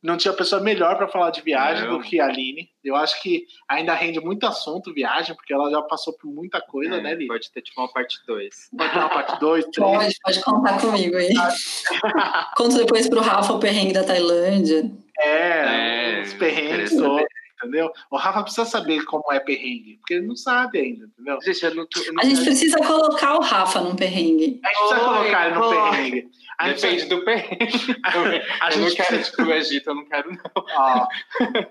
[0.00, 1.98] não tinha pessoa melhor para falar de viagem não.
[1.98, 2.68] do que a Aline.
[2.82, 6.94] Eu acho que ainda rende muito assunto viagem, porque ela já passou por muita coisa,
[6.96, 7.26] é, né, Aline?
[7.26, 8.70] Pode ter tipo uma parte 2.
[8.76, 9.74] Pode ter uma parte 2, 3.
[9.76, 11.34] Pode, pode contar comigo aí.
[12.56, 14.90] Conto depois pro Rafa o perrengue da Tailândia.
[15.18, 17.33] É, é os perrengues todos
[17.64, 17.90] entendeu?
[18.10, 21.38] O Rafa precisa saber como é perrengue, porque ele não sabe ainda, entendeu?
[21.42, 24.60] Gente, eu não, eu não a gente precisa colocar o Rafa num perrengue.
[24.64, 26.30] A gente precisa Oi, colocar ele no perrengue.
[26.58, 27.08] A Depende gente...
[27.08, 27.96] do perrengue.
[28.04, 31.08] a eu não quero, tipo, o Egito, eu não quero, não.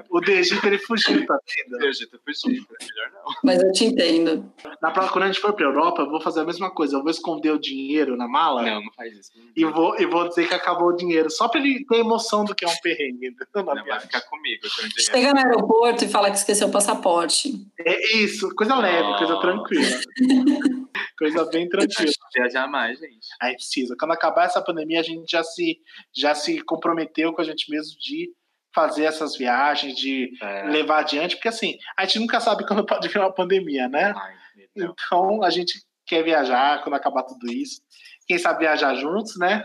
[0.09, 1.81] o do Egito, ele fugiu, tá vendo?
[1.81, 3.33] O Egito fugiu, é melhor não.
[3.43, 4.51] Mas eu te entendo.
[4.81, 6.97] Na próxima, quando a gente for pra Europa, eu vou fazer a mesma coisa.
[6.97, 8.61] Eu vou esconder o dinheiro na mala.
[8.61, 9.31] Não, não faz isso.
[9.35, 12.43] Não e, vou, e vou dizer que acabou o dinheiro, só pra ele ter emoção
[12.43, 13.35] do que é um perrengue.
[13.55, 14.63] Não, não vai ficar comigo.
[14.97, 17.53] Chega no aeroporto e fala que esqueceu o passaporte.
[17.79, 19.17] É isso, coisa leve, oh.
[19.17, 20.01] coisa tranquila.
[21.23, 22.11] coisa bem tranquila.
[22.35, 23.27] Viajar mais, gente.
[23.41, 23.95] A gente precisa.
[23.97, 25.79] Quando acabar essa pandemia, a gente já se,
[26.13, 28.31] já se comprometeu com a gente mesmo de
[28.73, 30.63] fazer essas viagens, de é.
[30.63, 34.13] levar adiante, porque assim, a gente nunca sabe quando pode vir uma pandemia, né?
[34.15, 34.33] Ai,
[34.75, 37.81] então a gente quer viajar quando acabar tudo isso.
[38.27, 39.63] Quem sabe viajar juntos, né?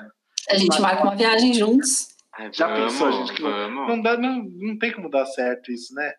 [0.51, 2.18] A gente marca uma viagem juntos.
[2.53, 3.33] Já vamos, pensou, gente?
[3.33, 6.15] Que não, não, dá, não, não tem como dar certo isso, né?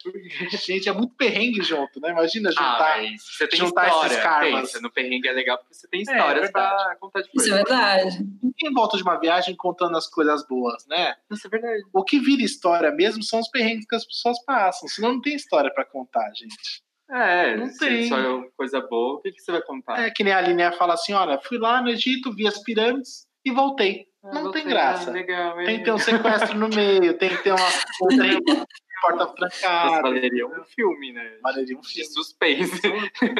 [0.65, 2.09] Gente, é muito perrengue junto, né?
[2.09, 4.61] Imagina juntar, ah, você tem juntar história, esses karmas.
[4.61, 7.53] Pensa, no perrengue é legal porque você tem histórias é, é pra contar de Isso
[7.53, 8.17] é verdade.
[8.43, 11.15] Ninguém volta de uma viagem contando as coisas boas, né?
[11.31, 11.83] Isso é verdade.
[11.93, 14.89] O que vira história mesmo são os perrengues que as pessoas passam.
[14.89, 16.83] Senão não tem história pra contar, gente.
[17.09, 18.07] É, não tem.
[18.07, 19.99] só é coisa boa, o que, que você vai contar?
[19.99, 23.27] É que nem a Linnea fala assim: olha, fui lá no Egito, vi as pirâmides
[23.45, 24.07] e voltei.
[24.23, 25.11] Ah, não tem graça.
[25.11, 27.69] Legal, tem que ter um sequestro no meio, tem que ter uma,
[28.03, 28.39] um trem,
[29.01, 30.01] porta trancada.
[30.01, 31.37] Valeria um filme, né?
[31.41, 32.07] Valeria um filme.
[32.07, 32.81] De suspense.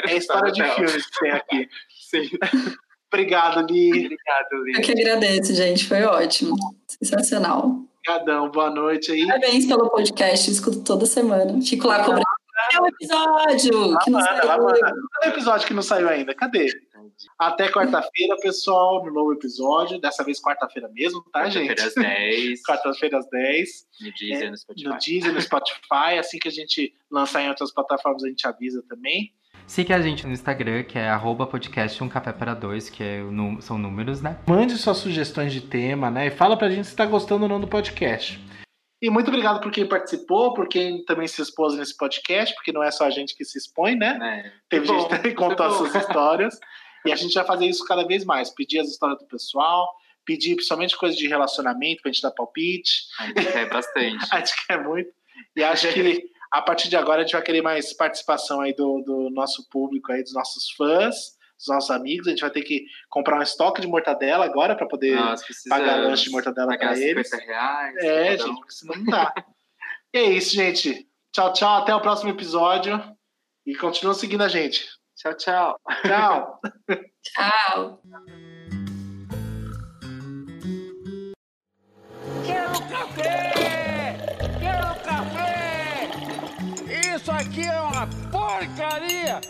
[0.08, 1.70] É a história de filmes que tem aqui.
[1.90, 2.30] Sim.
[3.12, 3.90] Obrigado, Li.
[3.90, 4.74] Obrigado, Li.
[4.76, 5.86] Eu que agradeço, gente.
[5.86, 6.56] Foi ótimo.
[6.88, 7.84] Sensacional.
[8.08, 8.50] Obrigadão.
[8.50, 9.26] Boa noite aí.
[9.26, 10.50] Parabéns pelo podcast.
[10.50, 11.62] Escuto toda semana.
[11.62, 12.24] Fico lá cobrando.
[12.72, 14.42] É o episódio que não saiu.
[14.42, 16.36] Cadê o episódio que não saiu ainda?
[16.36, 16.72] Cadê?
[17.38, 20.00] Até quarta-feira, pessoal, no novo episódio.
[20.00, 21.68] Dessa vez, quarta-feira mesmo, tá, quarta gente?
[21.68, 22.64] Quarta-feira às 10.
[22.68, 23.70] Quarta-feira às 10.
[24.02, 24.88] No Deezer, é, no Spotify.
[24.88, 26.20] No Deezer, no Spotify.
[26.20, 29.34] Assim que a gente lançar em outras plataformas, a gente avisa também.
[29.66, 33.22] Siga a gente no Instagram, que é arroba podcast um café para dois, que é,
[33.62, 34.40] são números, né?
[34.48, 36.28] Mande suas sugestões de tema, né?
[36.28, 38.40] E fala pra gente se tá gostando ou não do podcast.
[39.02, 42.84] E muito obrigado por quem participou, por quem também se expôs nesse podcast, porque não
[42.84, 44.18] é só a gente que se expõe, né?
[44.22, 46.60] É, Teve bom, gente que contou as suas histórias.
[47.06, 48.50] E a gente vai fazer isso cada vez mais.
[48.50, 49.88] Pedir as histórias do pessoal,
[50.26, 53.08] pedir principalmente coisas de relacionamento pra gente dar palpite.
[53.20, 54.18] A gente quer bastante.
[54.32, 55.12] a gente quer muito.
[55.56, 59.02] E acho que a partir de agora a gente vai querer mais participação aí do,
[59.02, 62.28] do nosso público aí, dos nossos fãs dos nossos amigos.
[62.28, 65.98] A gente vai ter que comprar um estoque de mortadela agora para poder Nossa, pagar
[65.98, 67.30] lanche de mortadela para eles.
[67.32, 69.34] Reais, é, gente, porque senão não dá.
[70.14, 71.08] e é isso, gente.
[71.32, 71.82] Tchau, tchau.
[71.82, 73.02] Até o próximo episódio.
[73.66, 74.88] E continua seguindo a gente.
[75.20, 75.76] Tchau, tchau.
[76.06, 76.62] Tchau.
[77.28, 78.00] tchau.
[82.46, 84.16] Quero café!
[84.62, 86.08] Quero café!
[87.14, 87.82] Isso aqui é
[88.32, 89.42] porcaria!